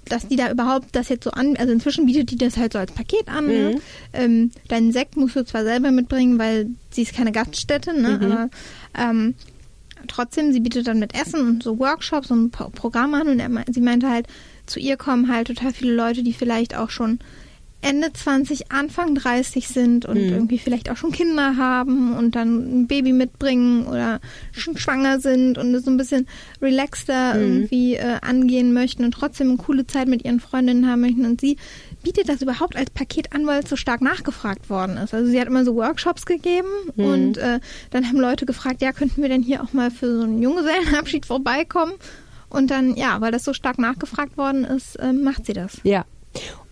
dass 0.05 0.27
die 0.27 0.35
da 0.35 0.51
überhaupt 0.51 0.87
das 0.93 1.09
jetzt 1.09 1.23
so 1.23 1.31
an, 1.31 1.55
also 1.57 1.71
inzwischen 1.71 2.07
bietet 2.07 2.31
die 2.31 2.37
das 2.37 2.57
halt 2.57 2.73
so 2.73 2.79
als 2.79 2.91
Paket 2.91 3.27
an. 3.27 3.45
Ne? 3.45 3.53
Mhm. 3.53 3.69
Ne? 3.69 3.81
Ähm, 4.13 4.51
deinen 4.67 4.91
Sekt 4.91 5.15
musst 5.15 5.35
du 5.35 5.45
zwar 5.45 5.63
selber 5.63 5.91
mitbringen, 5.91 6.39
weil 6.39 6.69
sie 6.89 7.03
ist 7.03 7.15
keine 7.15 7.31
Gaststätte, 7.31 7.93
ne? 7.93 8.17
Mhm. 8.17 8.31
aber 8.31 8.49
ähm, 8.97 9.35
trotzdem, 10.07 10.51
sie 10.51 10.59
bietet 10.59 10.87
dann 10.87 10.99
mit 10.99 11.13
Essen 11.13 11.41
und 11.41 11.63
so 11.63 11.77
Workshops 11.77 12.31
und 12.31 12.51
Programme 12.51 13.21
an 13.21 13.27
und 13.27 13.39
er, 13.39 13.49
sie 13.71 13.81
meinte 13.81 14.09
halt, 14.09 14.27
zu 14.65 14.79
ihr 14.79 14.97
kommen 14.97 15.31
halt 15.31 15.47
total 15.47 15.73
viele 15.73 15.93
Leute, 15.93 16.23
die 16.23 16.33
vielleicht 16.33 16.75
auch 16.75 16.89
schon 16.89 17.19
Ende 17.81 18.13
20, 18.13 18.71
Anfang 18.71 19.15
30 19.15 19.67
sind 19.67 20.05
und 20.05 20.17
mhm. 20.17 20.33
irgendwie 20.33 20.59
vielleicht 20.59 20.89
auch 20.89 20.97
schon 20.97 21.11
Kinder 21.11 21.57
haben 21.57 22.15
und 22.15 22.35
dann 22.35 22.81
ein 22.81 22.87
Baby 22.87 23.11
mitbringen 23.11 23.87
oder 23.87 24.19
schon 24.51 24.77
schwanger 24.77 25.19
sind 25.19 25.57
und 25.57 25.77
so 25.79 25.89
ein 25.89 25.97
bisschen 25.97 26.27
relaxter 26.61 27.33
mhm. 27.33 27.41
irgendwie 27.41 27.95
äh, 27.95 28.19
angehen 28.21 28.73
möchten 28.73 29.03
und 29.03 29.11
trotzdem 29.11 29.49
eine 29.49 29.57
coole 29.57 29.87
Zeit 29.87 30.07
mit 30.07 30.23
ihren 30.23 30.39
Freundinnen 30.39 30.87
haben 30.87 31.01
möchten. 31.01 31.25
Und 31.25 31.41
sie 31.41 31.57
bietet 32.03 32.29
das 32.29 32.41
überhaupt 32.41 32.75
als 32.75 32.91
Paket 32.91 33.33
an, 33.33 33.47
weil 33.47 33.63
es 33.63 33.69
so 33.69 33.75
stark 33.75 34.01
nachgefragt 34.01 34.69
worden 34.69 34.97
ist. 34.97 35.13
Also 35.13 35.29
sie 35.29 35.39
hat 35.39 35.47
immer 35.47 35.65
so 35.65 35.75
Workshops 35.75 36.25
gegeben 36.25 36.69
mhm. 36.95 37.05
und 37.05 37.37
äh, 37.37 37.59
dann 37.89 38.07
haben 38.07 38.19
Leute 38.19 38.45
gefragt, 38.45 38.81
ja, 38.81 38.91
könnten 38.91 39.21
wir 39.21 39.29
denn 39.29 39.41
hier 39.41 39.63
auch 39.63 39.73
mal 39.73 39.91
für 39.91 40.17
so 40.17 40.23
einen 40.23 40.41
Junggesellenabschied 40.41 41.25
vorbeikommen? 41.25 41.93
Und 42.49 42.69
dann, 42.69 42.95
ja, 42.95 43.21
weil 43.21 43.31
das 43.31 43.45
so 43.45 43.53
stark 43.53 43.79
nachgefragt 43.79 44.37
worden 44.37 44.65
ist, 44.65 44.97
äh, 44.97 45.13
macht 45.13 45.45
sie 45.45 45.53
das. 45.53 45.79
Ja. 45.83 46.05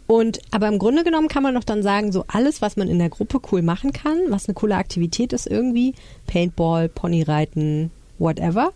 Und 0.10 0.40
aber 0.50 0.68
im 0.68 0.80
Grunde 0.80 1.04
genommen 1.04 1.28
kann 1.28 1.44
man 1.44 1.54
doch 1.54 1.64
dann 1.64 1.84
sagen, 1.84 2.12
so 2.12 2.26
alles, 2.28 2.64
was 2.64 2.78
man 2.78 2.88
in 2.88 2.98
der 2.98 3.10
Gruppe 3.10 3.40
cool 3.52 3.62
machen 3.62 3.94
kann, 3.94 4.18
was 4.30 4.48
eine 4.48 4.56
coole 4.56 4.74
Aktivität 4.74 5.34
ist 5.34 5.46
irgendwie, 5.46 5.94
Paintball, 6.26 6.90
Ponyreiten, 6.90 7.92
whatever. 8.18 8.74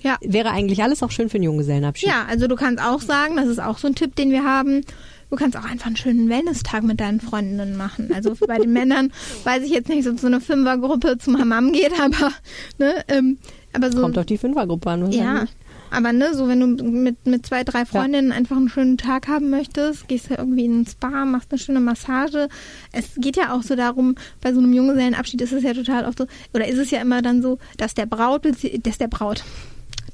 Ja. 0.00 0.16
Wäre 0.22 0.52
eigentlich 0.52 0.82
alles 0.82 1.02
auch 1.02 1.10
schön 1.10 1.28
für 1.28 1.34
einen 1.34 1.44
Junggesellenabschied. 1.44 2.08
Ja, 2.08 2.24
also 2.30 2.46
du 2.46 2.56
kannst 2.56 2.82
auch 2.82 3.02
sagen, 3.02 3.36
das 3.36 3.48
ist 3.48 3.58
auch 3.58 3.76
so 3.76 3.88
ein 3.88 3.94
Tipp, 3.94 4.16
den 4.16 4.30
wir 4.30 4.42
haben. 4.42 4.80
Du 5.28 5.36
kannst 5.36 5.54
auch 5.58 5.64
einfach 5.64 5.88
einen 5.88 5.96
schönen 5.96 6.30
Wellness-Tag 6.30 6.82
mit 6.82 6.98
deinen 6.98 7.20
Freundinnen 7.20 7.76
machen. 7.76 8.10
Also 8.14 8.34
bei 8.46 8.56
den 8.56 8.72
Männern 8.72 9.12
weiß 9.44 9.62
ich 9.64 9.72
jetzt 9.72 9.90
nicht, 9.90 10.08
ob 10.08 10.18
so 10.18 10.28
eine 10.28 10.40
Fünfergruppe 10.40 11.18
zum 11.18 11.38
Hammam 11.38 11.74
geht, 11.74 11.92
aber 12.00 12.32
ne, 12.78 13.04
ähm, 13.08 13.36
aber 13.74 13.92
so. 13.92 14.00
Kommt 14.00 14.16
auf 14.16 14.24
die 14.24 14.38
Fünfergruppe 14.38 14.88
an. 14.88 15.12
Ja, 15.12 15.44
aber 15.90 16.12
ne, 16.12 16.34
so 16.34 16.48
wenn 16.48 16.60
du 16.60 16.84
mit, 16.84 17.26
mit 17.26 17.46
zwei, 17.46 17.64
drei 17.64 17.84
Freundinnen 17.84 18.30
ja. 18.30 18.36
einfach 18.36 18.56
einen 18.56 18.68
schönen 18.68 18.96
Tag 18.96 19.28
haben 19.28 19.50
möchtest, 19.50 20.08
gehst 20.08 20.30
du 20.30 20.34
irgendwie 20.34 20.64
in 20.64 20.82
ein 20.82 20.86
Spa, 20.86 21.24
machst 21.24 21.50
eine 21.50 21.58
schöne 21.58 21.80
Massage. 21.80 22.48
Es 22.92 23.10
geht 23.16 23.36
ja 23.36 23.54
auch 23.54 23.62
so 23.62 23.74
darum, 23.76 24.14
bei 24.40 24.52
so 24.52 24.60
einem 24.60 24.72
Junggesellenabschied 24.72 25.40
ist 25.40 25.52
es 25.52 25.62
ja 25.62 25.74
total 25.74 26.04
oft 26.04 26.18
so, 26.18 26.26
oder 26.54 26.66
ist 26.66 26.78
es 26.78 26.90
ja 26.90 27.00
immer 27.00 27.22
dann 27.22 27.42
so, 27.42 27.58
dass 27.76 27.94
der 27.94 28.06
Braut, 28.06 28.46
dass 28.82 28.98
der 28.98 29.08
Braut, 29.08 29.44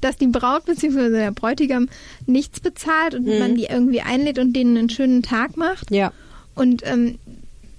dass 0.01 0.17
die 0.17 0.27
Braut 0.27 0.65
bzw. 0.65 1.09
der 1.09 1.31
Bräutigam 1.31 1.89
nichts 2.25 2.59
bezahlt 2.59 3.15
und 3.15 3.25
mhm. 3.25 3.39
man 3.39 3.55
die 3.55 3.65
irgendwie 3.65 4.01
einlädt 4.01 4.39
und 4.39 4.53
denen 4.53 4.77
einen 4.77 4.89
schönen 4.89 5.21
Tag 5.21 5.57
macht. 5.57 5.91
Ja. 5.91 6.11
Und 6.55 6.81
ähm, 6.85 7.19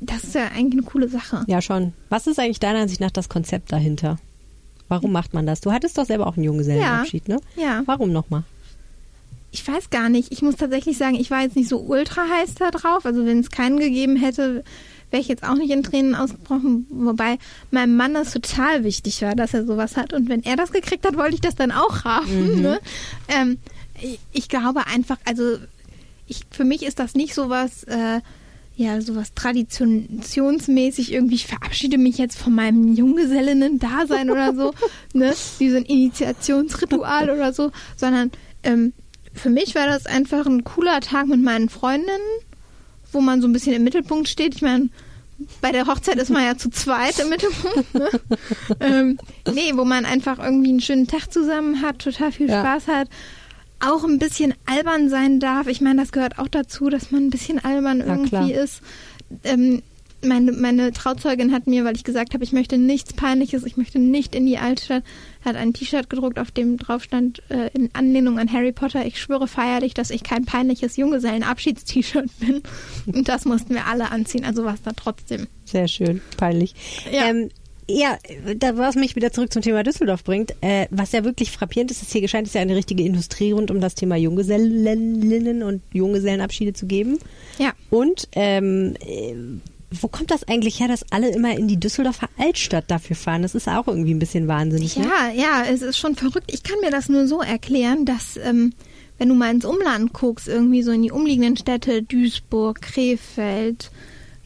das 0.00 0.24
ist 0.24 0.34
ja 0.34 0.46
eigentlich 0.54 0.74
eine 0.74 0.82
coole 0.82 1.08
Sache. 1.08 1.44
Ja, 1.48 1.60
schon. 1.60 1.92
Was 2.08 2.26
ist 2.26 2.38
eigentlich 2.38 2.60
deiner 2.60 2.80
Ansicht 2.80 3.00
nach 3.00 3.10
das 3.10 3.28
Konzept 3.28 3.72
dahinter? 3.72 4.18
Warum 4.88 5.12
macht 5.12 5.34
man 5.34 5.46
das? 5.46 5.60
Du 5.60 5.72
hattest 5.72 5.98
doch 5.98 6.06
selber 6.06 6.26
auch 6.26 6.36
einen 6.36 6.44
Junggesellenabschied, 6.44 7.28
ja. 7.28 7.36
ne? 7.36 7.40
Ja. 7.56 7.82
Warum 7.86 8.12
nochmal? 8.12 8.44
Ich 9.50 9.66
weiß 9.66 9.90
gar 9.90 10.08
nicht. 10.08 10.32
Ich 10.32 10.42
muss 10.42 10.56
tatsächlich 10.56 10.98
sagen, 10.98 11.14
ich 11.14 11.30
war 11.30 11.42
jetzt 11.42 11.56
nicht 11.56 11.68
so 11.68 11.78
ultra 11.78 12.22
heiß 12.22 12.54
da 12.54 12.70
drauf. 12.70 13.06
Also 13.06 13.24
wenn 13.24 13.40
es 13.40 13.50
keinen 13.50 13.78
gegeben 13.78 14.16
hätte, 14.16 14.64
wäre 15.10 15.22
ich 15.22 15.28
jetzt 15.28 15.42
auch 15.42 15.54
nicht 15.54 15.70
in 15.70 15.82
Tränen 15.82 16.14
ausgebrochen. 16.14 16.86
Wobei 16.90 17.38
meinem 17.70 17.96
Mann 17.96 18.14
das 18.14 18.32
total 18.32 18.84
wichtig 18.84 19.22
war, 19.22 19.34
dass 19.34 19.54
er 19.54 19.64
sowas 19.64 19.96
hat. 19.96 20.12
Und 20.12 20.28
wenn 20.28 20.42
er 20.42 20.56
das 20.56 20.72
gekriegt 20.72 21.06
hat, 21.06 21.16
wollte 21.16 21.34
ich 21.34 21.40
das 21.40 21.54
dann 21.54 21.72
auch 21.72 22.04
haben. 22.04 22.56
Mhm. 22.56 22.62
Ne? 22.62 22.80
Ähm, 23.28 23.58
ich, 24.00 24.18
ich 24.32 24.48
glaube 24.48 24.86
einfach, 24.86 25.18
also 25.24 25.56
ich, 26.26 26.42
für 26.50 26.64
mich 26.64 26.82
ist 26.82 26.98
das 26.98 27.14
nicht 27.14 27.34
so 27.34 27.48
was, 27.48 27.84
äh, 27.84 28.20
ja, 28.78 29.00
sowas 29.00 29.34
traditionsmäßig 29.34 31.12
irgendwie, 31.12 31.34
ich 31.34 31.48
verabschiede 31.48 31.98
mich 31.98 32.16
jetzt 32.16 32.38
von 32.38 32.54
meinem 32.54 32.94
Junggesellinnen-Dasein 32.94 34.30
oder 34.30 34.54
so, 34.54 34.72
ne, 35.14 35.34
wie 35.58 35.70
so 35.70 35.78
ein 35.78 35.84
Initiationsritual 35.84 37.28
oder 37.28 37.52
so, 37.52 37.72
sondern 37.96 38.30
ähm, 38.62 38.92
für 39.34 39.50
mich 39.50 39.74
war 39.74 39.88
das 39.88 40.06
einfach 40.06 40.46
ein 40.46 40.62
cooler 40.62 41.00
Tag 41.00 41.26
mit 41.26 41.42
meinen 41.42 41.68
Freundinnen, 41.68 42.22
wo 43.10 43.20
man 43.20 43.40
so 43.40 43.48
ein 43.48 43.52
bisschen 43.52 43.72
im 43.72 43.82
Mittelpunkt 43.82 44.28
steht. 44.28 44.54
Ich 44.54 44.62
meine, 44.62 44.90
bei 45.60 45.72
der 45.72 45.88
Hochzeit 45.88 46.16
ist 46.18 46.30
man 46.30 46.44
ja 46.44 46.56
zu 46.56 46.70
zweit 46.70 47.18
im 47.18 47.30
Mittelpunkt. 47.30 47.94
Ne? 47.94 48.10
ähm, 48.80 49.18
nee, 49.52 49.72
wo 49.74 49.84
man 49.84 50.04
einfach 50.04 50.38
irgendwie 50.38 50.70
einen 50.70 50.80
schönen 50.80 51.08
Tag 51.08 51.32
zusammen 51.32 51.82
hat, 51.82 51.98
total 51.98 52.30
viel 52.30 52.48
ja. 52.48 52.60
Spaß 52.60 52.86
hat 52.86 53.08
auch 53.80 54.04
ein 54.04 54.18
bisschen 54.18 54.54
albern 54.66 55.08
sein 55.08 55.40
darf. 55.40 55.66
Ich 55.66 55.80
meine, 55.80 56.00
das 56.00 56.12
gehört 56.12 56.38
auch 56.38 56.48
dazu, 56.48 56.88
dass 56.88 57.10
man 57.10 57.26
ein 57.26 57.30
bisschen 57.30 57.64
albern 57.64 58.00
irgendwie 58.00 58.52
ja, 58.52 58.62
ist. 58.62 58.82
Ähm, 59.44 59.82
meine, 60.24 60.52
meine 60.52 60.92
Trauzeugin 60.92 61.52
hat 61.52 61.66
mir, 61.66 61.84
weil 61.84 61.94
ich 61.94 62.04
gesagt 62.04 62.34
habe, 62.34 62.42
ich 62.42 62.52
möchte 62.52 62.76
nichts 62.76 63.12
Peinliches, 63.12 63.64
ich 63.64 63.76
möchte 63.76 63.98
nicht 63.98 64.34
in 64.34 64.46
die 64.46 64.58
Altstadt, 64.58 65.04
hat 65.44 65.56
ein 65.56 65.72
T-Shirt 65.72 66.10
gedruckt, 66.10 66.38
auf 66.38 66.50
dem 66.50 66.76
drauf 66.76 67.04
stand, 67.04 67.42
äh, 67.50 67.70
in 67.72 67.90
Anlehnung 67.92 68.38
an 68.38 68.52
Harry 68.52 68.72
Potter, 68.72 69.06
ich 69.06 69.20
schwöre 69.20 69.46
feierlich, 69.46 69.94
dass 69.94 70.10
ich 70.10 70.24
kein 70.24 70.44
peinliches 70.44 70.96
Junggesellen-Abschiedst-T-Shirt 70.96 72.30
bin. 72.40 72.62
Und 73.06 73.28
das 73.28 73.44
mussten 73.44 73.74
wir 73.74 73.86
alle 73.86 74.10
anziehen, 74.10 74.44
also 74.44 74.64
war 74.64 74.74
es 74.74 74.82
da 74.82 74.92
trotzdem. 74.92 75.46
Sehr 75.64 75.86
schön, 75.86 76.20
peinlich. 76.36 76.74
Ja. 77.12 77.28
Ähm, 77.28 77.50
ja, 77.90 78.18
da 78.56 78.76
was 78.76 78.96
mich 78.96 79.16
wieder 79.16 79.32
zurück 79.32 79.52
zum 79.52 79.62
Thema 79.62 79.82
Düsseldorf 79.82 80.22
bringt, 80.22 80.54
äh, 80.60 80.86
was 80.90 81.12
ja 81.12 81.24
wirklich 81.24 81.50
frappierend 81.50 81.90
ist, 81.90 82.02
ist 82.02 82.12
hier 82.12 82.26
scheint 82.28 82.46
es 82.46 82.54
ja 82.54 82.60
eine 82.60 82.76
richtige 82.76 83.02
Industrie 83.02 83.52
rund 83.52 83.70
um 83.70 83.80
das 83.80 83.94
Thema 83.94 84.16
Junggesellinnen 84.16 85.62
und 85.62 85.82
Junggesellenabschiede 85.92 86.74
zu 86.74 86.86
geben. 86.86 87.18
Ja. 87.58 87.72
Und 87.90 88.28
ähm, 88.32 88.94
äh, 89.00 89.34
wo 89.90 90.08
kommt 90.08 90.30
das 90.30 90.46
eigentlich 90.46 90.80
her, 90.80 90.88
dass 90.88 91.10
alle 91.12 91.30
immer 91.30 91.56
in 91.56 91.66
die 91.66 91.80
Düsseldorfer 91.80 92.28
Altstadt 92.38 92.90
dafür 92.90 93.16
fahren? 93.16 93.42
Das 93.42 93.54
ist 93.54 93.68
auch 93.68 93.88
irgendwie 93.88 94.12
ein 94.12 94.18
bisschen 94.18 94.48
wahnsinnig. 94.48 94.96
Ja, 94.96 95.02
ne? 95.02 95.10
ja, 95.34 95.64
es 95.64 95.80
ist 95.80 95.96
schon 95.96 96.14
verrückt. 96.14 96.52
Ich 96.52 96.62
kann 96.62 96.78
mir 96.82 96.90
das 96.90 97.08
nur 97.08 97.26
so 97.26 97.40
erklären, 97.40 98.04
dass 98.04 98.36
ähm, 98.36 98.74
wenn 99.16 99.30
du 99.30 99.34
mal 99.34 99.50
ins 99.50 99.64
Umland 99.64 100.12
guckst, 100.12 100.46
irgendwie 100.46 100.82
so 100.82 100.92
in 100.92 101.02
die 101.02 101.10
umliegenden 101.10 101.56
Städte, 101.56 102.02
Duisburg, 102.02 102.82
Krefeld, 102.82 103.90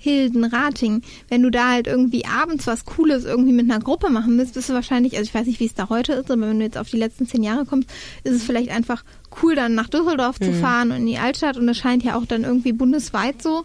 Hilden, 0.02 0.42
Rating, 0.42 1.02
wenn 1.28 1.42
du 1.42 1.50
da 1.50 1.70
halt 1.70 1.86
irgendwie 1.86 2.24
abends 2.24 2.66
was 2.66 2.84
Cooles 2.84 3.24
irgendwie 3.24 3.52
mit 3.52 3.70
einer 3.70 3.78
Gruppe 3.78 4.10
machen 4.10 4.36
willst, 4.36 4.54
bist 4.54 4.68
du 4.68 4.74
wahrscheinlich, 4.74 5.16
also 5.16 5.28
ich 5.28 5.34
weiß 5.34 5.46
nicht, 5.46 5.60
wie 5.60 5.66
es 5.66 5.74
da 5.74 5.88
heute 5.90 6.14
ist, 6.14 6.28
aber 6.28 6.42
wenn 6.42 6.58
du 6.58 6.64
jetzt 6.64 6.76
auf 6.76 6.90
die 6.90 6.96
letzten 6.96 7.28
zehn 7.28 7.44
Jahre 7.44 7.64
kommst, 7.64 7.88
ist 8.24 8.34
es 8.34 8.42
vielleicht 8.42 8.70
einfach 8.70 9.04
cool, 9.40 9.54
dann 9.54 9.76
nach 9.76 9.88
Düsseldorf 9.88 10.40
mhm. 10.40 10.44
zu 10.44 10.52
fahren 10.54 10.90
und 10.90 10.96
in 10.96 11.06
die 11.06 11.18
Altstadt 11.18 11.56
und 11.56 11.68
das 11.68 11.78
scheint 11.78 12.02
ja 12.02 12.16
auch 12.16 12.26
dann 12.26 12.42
irgendwie 12.42 12.72
bundesweit 12.72 13.40
so 13.40 13.64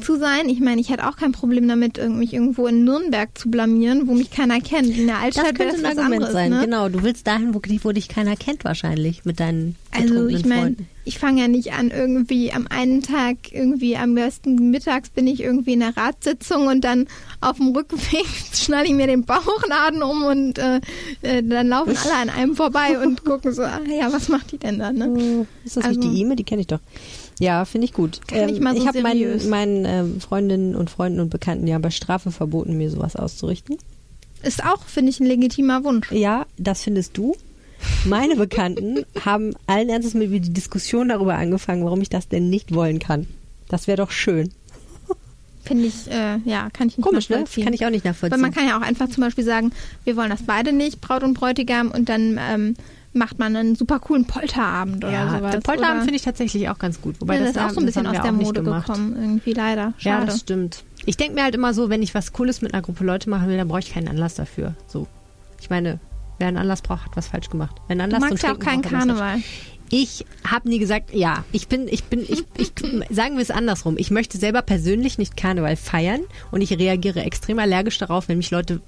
zu 0.00 0.16
sein. 0.18 0.48
Ich 0.48 0.60
meine, 0.60 0.80
ich 0.80 0.90
hätte 0.90 1.08
auch 1.08 1.16
kein 1.16 1.32
Problem 1.32 1.68
damit, 1.68 1.98
mich 2.08 2.32
irgendwo 2.32 2.66
in 2.66 2.84
Nürnberg 2.84 3.36
zu 3.36 3.50
blamieren, 3.50 4.08
wo 4.08 4.14
mich 4.14 4.30
keiner 4.30 4.60
kennt. 4.60 4.96
In 4.96 5.06
der 5.06 5.18
Altstadt 5.18 5.58
wäre 5.58 5.72
das 5.72 5.84
ein 5.84 5.98
Argument 5.98 6.12
anderes, 6.14 6.32
sein. 6.32 6.50
Ne? 6.50 6.60
Genau, 6.64 6.88
du 6.88 7.02
willst 7.02 7.26
dahin, 7.26 7.54
wo, 7.54 7.60
wo, 7.60 7.92
dich 7.92 8.08
keiner 8.08 8.36
kennt 8.36 8.64
wahrscheinlich 8.64 9.24
mit 9.24 9.40
deinen 9.40 9.76
Also 9.92 10.26
ich 10.28 10.44
meine, 10.44 10.76
ich 11.04 11.18
fange 11.18 11.42
ja 11.42 11.48
nicht 11.48 11.72
an 11.72 11.90
irgendwie 11.90 12.52
am 12.52 12.66
einen 12.68 13.02
Tag 13.02 13.52
irgendwie 13.52 13.96
am 13.96 14.14
besten 14.14 14.70
mittags 14.70 15.10
bin 15.10 15.26
ich 15.26 15.42
irgendwie 15.42 15.74
in 15.74 15.80
der 15.80 15.96
Ratssitzung 15.96 16.66
und 16.66 16.82
dann 16.82 17.06
auf 17.40 17.58
dem 17.58 17.68
Rückweg 17.68 18.26
schnalle 18.52 18.86
ich 18.86 18.94
mir 18.94 19.06
den 19.06 19.24
Bauchladen 19.24 20.02
um 20.02 20.24
und 20.24 20.58
äh, 20.58 20.80
äh, 21.22 21.42
dann 21.42 21.68
laufen 21.68 21.96
alle 21.96 22.14
an 22.14 22.30
einem 22.30 22.56
vorbei 22.56 22.98
und 22.98 23.24
gucken 23.24 23.52
so, 23.52 23.62
ah, 23.62 23.80
ja, 23.86 24.12
was 24.12 24.28
macht 24.28 24.52
die 24.52 24.58
denn 24.58 24.78
da? 24.78 24.92
Ne? 24.92 25.08
Oh, 25.08 25.46
ist 25.64 25.76
das 25.76 25.84
also, 25.84 26.00
nicht 26.00 26.12
die 26.12 26.20
E-Mail? 26.20 26.36
Die 26.36 26.44
kenne 26.44 26.62
ich 26.62 26.66
doch. 26.66 26.80
Ja, 27.44 27.64
finde 27.66 27.84
ich 27.84 27.92
gut. 27.92 28.20
Kann 28.26 28.38
ähm, 28.38 28.48
ich 28.48 28.56
so 28.56 28.82
ich 28.82 28.86
habe 28.86 29.02
meinen, 29.02 29.48
meinen 29.50 29.84
äh, 29.84 30.20
Freundinnen 30.20 30.74
und 30.74 30.88
Freunden 30.88 31.20
und 31.20 31.28
Bekannten 31.28 31.66
ja 31.66 31.78
bei 31.78 31.90
Strafe 31.90 32.30
verboten, 32.30 32.76
mir 32.78 32.90
sowas 32.90 33.16
auszurichten. 33.16 33.76
Ist 34.42 34.64
auch, 34.64 34.82
finde 34.84 35.10
ich, 35.10 35.20
ein 35.20 35.26
legitimer 35.26 35.84
Wunsch. 35.84 36.10
Ja, 36.10 36.46
das 36.56 36.82
findest 36.82 37.16
du. 37.18 37.36
Meine 38.06 38.36
Bekannten 38.36 39.04
haben 39.24 39.54
allen 39.66 39.90
Ernstes 39.90 40.14
mit 40.14 40.30
mir 40.30 40.40
die 40.40 40.52
Diskussion 40.52 41.08
darüber 41.10 41.34
angefangen, 41.34 41.84
warum 41.84 42.00
ich 42.00 42.08
das 42.08 42.28
denn 42.28 42.48
nicht 42.48 42.74
wollen 42.74 42.98
kann. 42.98 43.26
Das 43.68 43.86
wäre 43.86 43.98
doch 43.98 44.10
schön. 44.10 44.50
Finde 45.64 45.86
ich, 45.86 46.10
äh, 46.10 46.38
ja, 46.44 46.68
kann 46.70 46.88
ich 46.88 46.98
nicht 46.98 47.06
Komisch, 47.06 47.28
ne? 47.30 47.36
nachvollziehen. 47.36 47.62
Ne? 47.62 47.64
Kann 47.64 47.74
ich 47.74 47.86
auch 47.86 47.90
nicht 47.90 48.04
nachvollziehen. 48.04 48.32
Weil 48.32 48.42
man 48.42 48.54
kann 48.54 48.68
ja 48.68 48.78
auch 48.78 48.82
einfach 48.82 49.08
zum 49.08 49.22
Beispiel 49.22 49.44
sagen, 49.44 49.72
wir 50.04 50.16
wollen 50.16 50.30
das 50.30 50.42
beide 50.42 50.72
nicht, 50.72 51.00
Braut 51.00 51.22
und 51.22 51.34
Bräutigam, 51.34 51.90
und 51.90 52.08
dann 52.08 52.38
ähm, 52.38 52.76
macht 53.14 53.38
man 53.38 53.56
einen 53.56 53.76
super 53.76 54.00
coolen 54.00 54.26
Polterabend 54.26 55.04
oder 55.04 55.12
ja, 55.12 55.30
sowas. 55.30 55.52
Der 55.52 55.60
Polterabend 55.60 56.02
finde 56.02 56.16
ich 56.16 56.22
tatsächlich 56.22 56.68
auch 56.68 56.78
ganz 56.78 57.00
gut. 57.00 57.20
Wobei 57.20 57.34
ja, 57.34 57.44
das, 57.44 57.52
das 57.52 57.62
ist 57.62 57.70
auch 57.70 57.74
so 57.74 57.80
ein 57.80 57.86
bisschen 57.86 58.06
aus 58.06 58.20
der 58.20 58.32
Mode 58.32 58.62
gekommen, 58.62 59.16
irgendwie 59.18 59.52
leider. 59.52 59.94
Schade. 59.98 60.20
Ja, 60.20 60.26
das 60.26 60.40
stimmt. 60.40 60.84
Ich 61.06 61.16
denke 61.16 61.34
mir 61.34 61.44
halt 61.44 61.54
immer 61.54 61.74
so, 61.74 61.90
wenn 61.90 62.02
ich 62.02 62.14
was 62.14 62.32
Cooles 62.32 62.62
mit 62.62 62.72
einer 62.74 62.82
Gruppe 62.82 63.04
Leute 63.04 63.30
machen 63.30 63.48
will, 63.48 63.56
dann 63.56 63.68
brauche 63.68 63.80
ich 63.80 63.92
keinen 63.92 64.08
Anlass 64.08 64.34
dafür. 64.34 64.74
So. 64.86 65.06
Ich 65.60 65.70
meine, 65.70 66.00
wer 66.38 66.48
einen 66.48 66.56
Anlass 66.56 66.82
braucht, 66.82 67.04
hat 67.04 67.16
was 67.16 67.28
falsch 67.28 67.50
gemacht. 67.50 67.76
Wenn 67.88 68.00
Anlass 68.00 68.20
du 68.20 68.28
magst 68.28 68.42
ja 68.42 68.54
auch 68.54 68.58
keinen 68.58 68.82
Karneval. 68.82 69.40
Ich 69.90 70.24
habe 70.48 70.68
nie 70.68 70.78
gesagt, 70.78 71.14
ja, 71.14 71.44
ich 71.52 71.68
bin, 71.68 71.86
ich 71.88 72.04
bin, 72.04 72.20
ich, 72.20 72.44
ich, 72.56 72.72
sagen 73.10 73.36
wir 73.36 73.42
es 73.42 73.50
andersrum. 73.50 73.96
Ich 73.98 74.10
möchte 74.10 74.38
selber 74.38 74.62
persönlich 74.62 75.18
nicht 75.18 75.36
Karneval 75.36 75.76
feiern 75.76 76.22
und 76.50 76.62
ich 76.62 76.76
reagiere 76.76 77.22
extrem 77.22 77.58
allergisch 77.58 77.98
darauf, 77.98 78.28
wenn 78.28 78.38
mich 78.38 78.50
Leute 78.50 78.80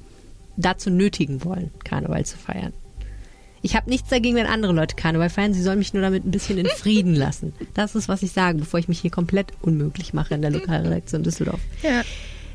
dazu 0.56 0.90
nötigen 0.90 1.44
wollen, 1.44 1.70
Karneval 1.84 2.24
zu 2.24 2.38
feiern. 2.38 2.72
Ich 3.66 3.74
habe 3.74 3.90
nichts 3.90 4.10
dagegen, 4.10 4.36
wenn 4.36 4.46
andere 4.46 4.72
Leute 4.72 4.94
Karneval 4.94 5.28
feiern. 5.28 5.52
Sie 5.52 5.60
sollen 5.60 5.80
mich 5.80 5.92
nur 5.92 6.00
damit 6.00 6.24
ein 6.24 6.30
bisschen 6.30 6.56
in 6.56 6.66
Frieden 6.66 7.14
lassen. 7.16 7.52
Das 7.74 7.96
ist, 7.96 8.08
was 8.08 8.22
ich 8.22 8.30
sage, 8.30 8.58
bevor 8.58 8.78
ich 8.78 8.86
mich 8.86 9.00
hier 9.00 9.10
komplett 9.10 9.48
unmöglich 9.60 10.14
mache 10.14 10.34
in 10.34 10.42
der 10.42 10.52
Lokalredaktion 10.52 11.24
Düsseldorf. 11.24 11.58
Ja. 11.82 12.02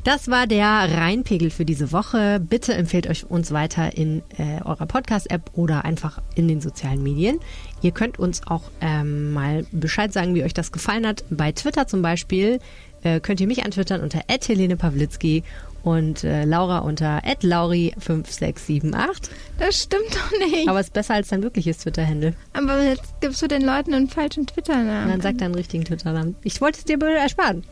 Das 0.04 0.28
war 0.28 0.46
der 0.46 0.66
Rheinpegel 0.66 1.50
für 1.50 1.66
diese 1.66 1.92
Woche. 1.92 2.40
Bitte 2.40 2.72
empfehlt 2.72 3.06
euch 3.08 3.30
uns 3.30 3.52
weiter 3.52 3.94
in 3.94 4.22
äh, 4.38 4.62
eurer 4.64 4.86
Podcast-App 4.86 5.50
oder 5.52 5.84
einfach 5.84 6.22
in 6.34 6.48
den 6.48 6.62
sozialen 6.62 7.02
Medien. 7.02 7.40
Ihr 7.82 7.90
könnt 7.90 8.18
uns 8.18 8.46
auch 8.46 8.62
ähm, 8.80 9.34
mal 9.34 9.66
Bescheid 9.70 10.14
sagen, 10.14 10.34
wie 10.34 10.44
euch 10.44 10.54
das 10.54 10.72
gefallen 10.72 11.06
hat. 11.06 11.24
Bei 11.28 11.52
Twitter 11.52 11.86
zum 11.86 12.00
Beispiel 12.00 12.58
äh, 13.02 13.20
könnt 13.20 13.38
ihr 13.42 13.46
mich 13.46 13.66
antwittern 13.66 14.00
unter 14.00 14.22
Helene 14.28 14.76
Pawlitzki 14.76 15.44
und 15.82 16.24
äh, 16.24 16.44
Laura 16.44 16.78
unter 16.78 17.22
lauri5678. 17.24 19.30
Das 19.58 19.82
stimmt 19.82 20.10
doch 20.10 20.46
nicht. 20.46 20.68
Aber 20.68 20.80
es 20.80 20.86
ist 20.86 20.92
besser 20.92 21.14
als 21.14 21.28
dein 21.28 21.42
wirkliches 21.42 21.78
Twitter-Handle. 21.78 22.34
Aber 22.52 22.82
jetzt 22.82 23.20
gibst 23.20 23.42
du 23.42 23.48
den 23.48 23.62
Leuten 23.62 23.94
einen 23.94 24.08
falschen 24.08 24.46
Twitter-Namen. 24.46 25.10
Dann 25.10 25.20
sag 25.20 25.38
deinen 25.38 25.54
richtigen 25.54 25.84
Twitter-Namen. 25.84 26.36
Ich 26.42 26.60
wollte 26.60 26.78
es 26.78 26.84
dir 26.84 27.00
ersparen. 27.00 27.64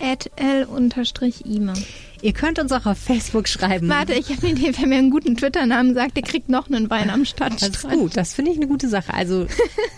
At 0.00 0.30
l-ima. 0.36 1.74
Ihr 2.22 2.32
könnt 2.32 2.58
uns 2.58 2.72
auch 2.72 2.86
auf 2.86 2.98
Facebook 2.98 3.48
schreiben. 3.48 3.88
Warte, 3.88 4.12
ich 4.12 4.30
habe 4.30 4.46
eine 4.46 4.58
Idee, 4.58 4.72
wer 4.76 4.86
mir 4.86 4.98
einen 4.98 5.10
guten 5.10 5.36
Twitter-Namen 5.36 5.94
sagt, 5.94 6.16
der 6.16 6.22
kriegt 6.22 6.48
noch 6.48 6.68
einen 6.68 6.90
Wein 6.90 7.08
am 7.08 7.24
Stadtstrand. 7.24 7.74
Das 7.74 7.84
ist 7.84 7.90
gut, 7.90 8.16
das 8.16 8.34
finde 8.34 8.50
ich 8.50 8.58
eine 8.58 8.66
gute 8.66 8.88
Sache. 8.88 9.14
Also 9.14 9.46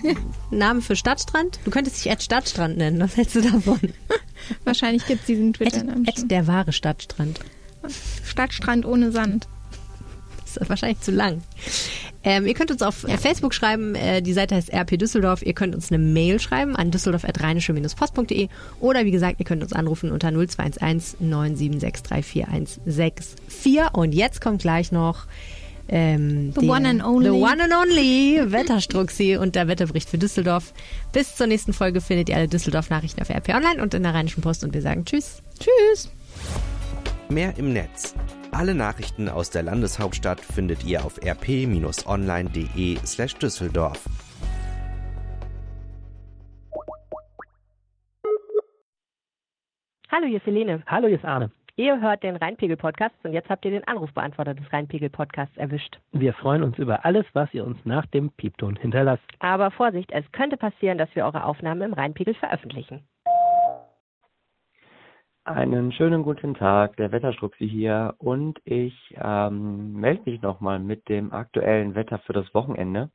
Name 0.50 0.82
für 0.82 0.94
Stadtstrand? 0.94 1.58
Du 1.64 1.70
könntest 1.70 1.96
dich 1.96 2.12
Ed 2.12 2.22
Stadtstrand 2.22 2.76
nennen, 2.76 3.00
was 3.00 3.16
hältst 3.16 3.34
du 3.34 3.40
davon? 3.40 3.80
Wahrscheinlich 4.64 5.06
gibt 5.06 5.20
es 5.20 5.26
diesen 5.26 5.52
Twitter-Namen 5.52 6.06
der 6.24 6.46
wahre 6.46 6.72
Stadtstrand. 6.72 7.40
Stadtstrand 8.24 8.86
ohne 8.86 9.12
Sand. 9.12 9.48
Das 10.44 10.56
ist 10.56 10.68
wahrscheinlich 10.68 11.00
zu 11.00 11.10
lang. 11.10 11.42
Ähm, 12.24 12.46
ihr 12.46 12.54
könnt 12.54 12.70
uns 12.70 12.82
auf 12.82 13.06
ja. 13.08 13.16
Facebook 13.16 13.52
schreiben, 13.52 13.96
äh, 13.96 14.22
die 14.22 14.32
Seite 14.32 14.54
heißt 14.54 14.72
RP 14.72 14.98
Düsseldorf. 14.98 15.42
Ihr 15.42 15.54
könnt 15.54 15.74
uns 15.74 15.90
eine 15.90 15.98
Mail 15.98 16.38
schreiben 16.38 16.76
an 16.76 16.90
düsseldorf.rheinische-post.de 16.90 18.48
oder 18.78 19.04
wie 19.04 19.10
gesagt, 19.10 19.40
ihr 19.40 19.46
könnt 19.46 19.62
uns 19.62 19.72
anrufen 19.72 20.12
unter 20.12 20.30
0211 20.30 21.16
976341664. 21.20 23.92
Und 23.92 24.14
jetzt 24.14 24.40
kommt 24.40 24.62
gleich 24.62 24.92
noch 24.92 25.26
ähm, 25.88 26.52
the, 26.58 26.68
one 26.68 26.88
and 26.88 27.04
only. 27.04 27.30
the 27.30 27.30
one 27.30 27.62
and 27.62 27.72
only 27.72 28.40
Wetterstruxi 28.44 29.36
und 29.36 29.54
der 29.54 29.68
Wetterbericht 29.68 30.08
für 30.08 30.18
Düsseldorf. 30.18 30.72
Bis 31.12 31.36
zur 31.36 31.46
nächsten 31.46 31.72
Folge 31.72 32.00
findet 32.00 32.28
ihr 32.28 32.36
alle 32.36 32.48
Düsseldorf-Nachrichten 32.48 33.22
auf 33.22 33.30
RP 33.30 33.50
Online 33.50 33.82
und 33.82 33.94
in 33.94 34.02
der 34.02 34.14
Rheinischen 34.14 34.42
Post 34.42 34.64
und 34.64 34.74
wir 34.74 34.82
sagen 34.82 35.04
Tschüss. 35.04 35.42
Tschüss. 35.58 36.10
Mehr 37.28 37.56
im 37.56 37.72
Netz 37.72 38.14
alle 38.52 38.74
Nachrichten 38.74 39.30
aus 39.30 39.50
der 39.50 39.62
Landeshauptstadt 39.62 40.40
findet 40.40 40.84
ihr 40.84 41.04
auf 41.04 41.20
rp-online.de/düsseldorf. 41.24 44.04
Hallo, 50.10 50.26
hier 50.26 50.36
ist 50.36 50.44
Helene. 50.44 50.82
Hallo, 50.86 51.08
hier 51.08 51.16
ist 51.16 51.24
Arne. 51.24 51.50
Ihr 51.76 52.02
hört 52.02 52.22
den 52.22 52.36
Rheinpegel-Podcast 52.36 53.14
und 53.24 53.32
jetzt 53.32 53.48
habt 53.48 53.64
ihr 53.64 53.70
den 53.70 53.88
Anrufbeantworter 53.88 54.52
des 54.52 54.70
Rheinpegel-Podcasts 54.70 55.56
erwischt. 55.56 55.98
Wir 56.12 56.34
freuen 56.34 56.62
uns 56.62 56.76
über 56.76 57.06
alles, 57.06 57.24
was 57.32 57.52
ihr 57.54 57.64
uns 57.64 57.78
nach 57.86 58.04
dem 58.04 58.30
Piepton 58.30 58.76
hinterlasst. 58.76 59.24
Aber 59.38 59.70
Vorsicht, 59.70 60.12
es 60.12 60.30
könnte 60.32 60.58
passieren, 60.58 60.98
dass 60.98 61.08
wir 61.16 61.24
eure 61.24 61.44
Aufnahmen 61.44 61.80
im 61.80 61.94
Rheinpegel 61.94 62.34
veröffentlichen. 62.34 63.08
Einen 65.44 65.92
schönen 65.92 66.22
guten 66.22 66.52
Tag, 66.54 66.98
der 66.98 67.10
Wetterstruxi 67.10 67.66
hier 67.66 68.16
und 68.18 68.60
ich 68.64 68.94
ähm, 69.16 69.94
melde 69.94 70.30
mich 70.30 70.42
nochmal 70.42 70.78
mit 70.78 71.08
dem 71.08 71.32
aktuellen 71.32 71.94
Wetter 71.94 72.18
für 72.18 72.34
das 72.34 72.52
Wochenende. 72.52 73.08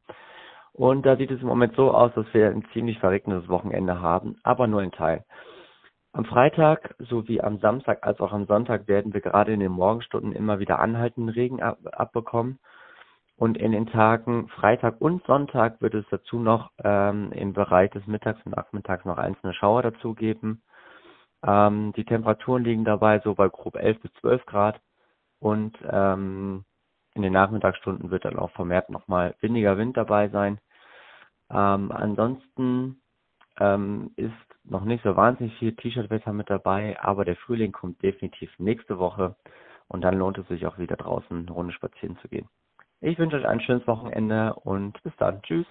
Und 0.74 1.06
da 1.06 1.16
sieht 1.16 1.30
es 1.30 1.42
im 1.42 1.48
Moment 1.48 1.76
so 1.76 1.92
aus, 1.92 2.12
dass 2.16 2.26
wir 2.34 2.50
ein 2.50 2.66
ziemlich 2.74 2.98
verregnetes 2.98 3.50
Wochenende 3.50 4.02
haben, 4.02 4.36
aber 4.42 4.66
nur 4.66 4.82
in 4.82 4.92
Teil. 4.92 5.24
Am 6.18 6.26
Freitag 6.26 6.96
sowie 6.98 7.42
am 7.42 7.60
Samstag 7.60 8.00
als 8.02 8.20
auch 8.22 8.34
am 8.34 8.48
Sonntag 8.48 8.88
werden 8.88 9.14
wir 9.14 9.22
gerade 9.22 9.54
in 9.54 9.60
den 9.60 9.72
Morgenstunden 9.72 10.32
immer 10.32 10.58
wieder 10.58 10.80
anhaltenden 10.80 11.30
Regen 11.32 11.62
ab 11.62 11.78
abbekommen. 11.92 12.58
Und 13.36 13.56
in 13.56 13.72
den 13.72 13.86
Tagen 13.86 14.48
Freitag 14.48 15.00
und 15.00 15.24
Sonntag 15.28 15.80
wird 15.80 15.94
es 15.94 16.06
dazu 16.10 16.40
noch 16.40 16.72
ähm, 16.84 17.32
im 17.34 17.54
Bereich 17.54 17.92
des 17.92 18.08
Mittags 18.08 18.44
und 18.46 18.56
Nachmittags 18.56 19.06
noch 19.06 19.20
einzelne 19.20 19.54
Schauer 19.54 19.84
dazugeben. 19.84 20.64
Ähm, 21.46 21.94
die 21.96 22.06
Temperaturen 22.06 22.64
liegen 22.64 22.84
dabei 22.84 23.20
so 23.20 23.36
bei 23.36 23.48
grob 23.48 23.76
11 23.76 24.02
bis 24.02 24.12
12 24.22 24.44
Grad 24.48 24.82
und 25.38 25.78
ähm, 25.88 26.66
in 27.14 27.22
den 27.22 27.34
Nachmittagsstunden 27.34 28.10
wird 28.10 28.26
dann 28.26 28.40
auch 28.40 28.50
vermehrt 28.54 28.90
nochmal 28.90 29.36
weniger 29.40 29.78
Wind 29.78 29.96
dabei 29.96 30.30
sein. 30.30 30.58
Ähm, 31.52 31.92
ansonsten 31.92 33.04
ähm, 33.60 34.12
ist 34.16 34.32
noch 34.64 34.84
nicht 34.84 35.04
so 35.04 35.16
wahnsinnig 35.16 35.56
viel 35.58 35.76
T-Shirt-Wetter 35.76 36.34
mit 36.34 36.50
dabei, 36.50 37.00
aber 37.00 37.26
der 37.26 37.36
Frühling 37.36 37.72
kommt 37.72 38.02
definitiv 38.04 38.52
nächste 38.60 39.00
Woche 39.00 39.36
und 39.88 40.02
dann 40.02 40.18
lohnt 40.18 40.38
es 40.38 40.48
sich 40.48 40.66
auch 40.66 40.78
wieder 40.78 40.98
draußen 40.98 41.38
eine 41.38 41.52
Runde 41.52 41.74
spazieren 41.74 42.18
zu 42.22 42.28
gehen. 42.28 42.48
Ich 43.00 43.18
wünsche 43.18 43.38
euch 43.38 43.48
ein 43.48 43.62
schönes 43.62 43.86
Wochenende 43.88 44.54
und 44.56 45.02
bis 45.04 45.16
dann. 45.18 45.42
Tschüss. 45.44 45.68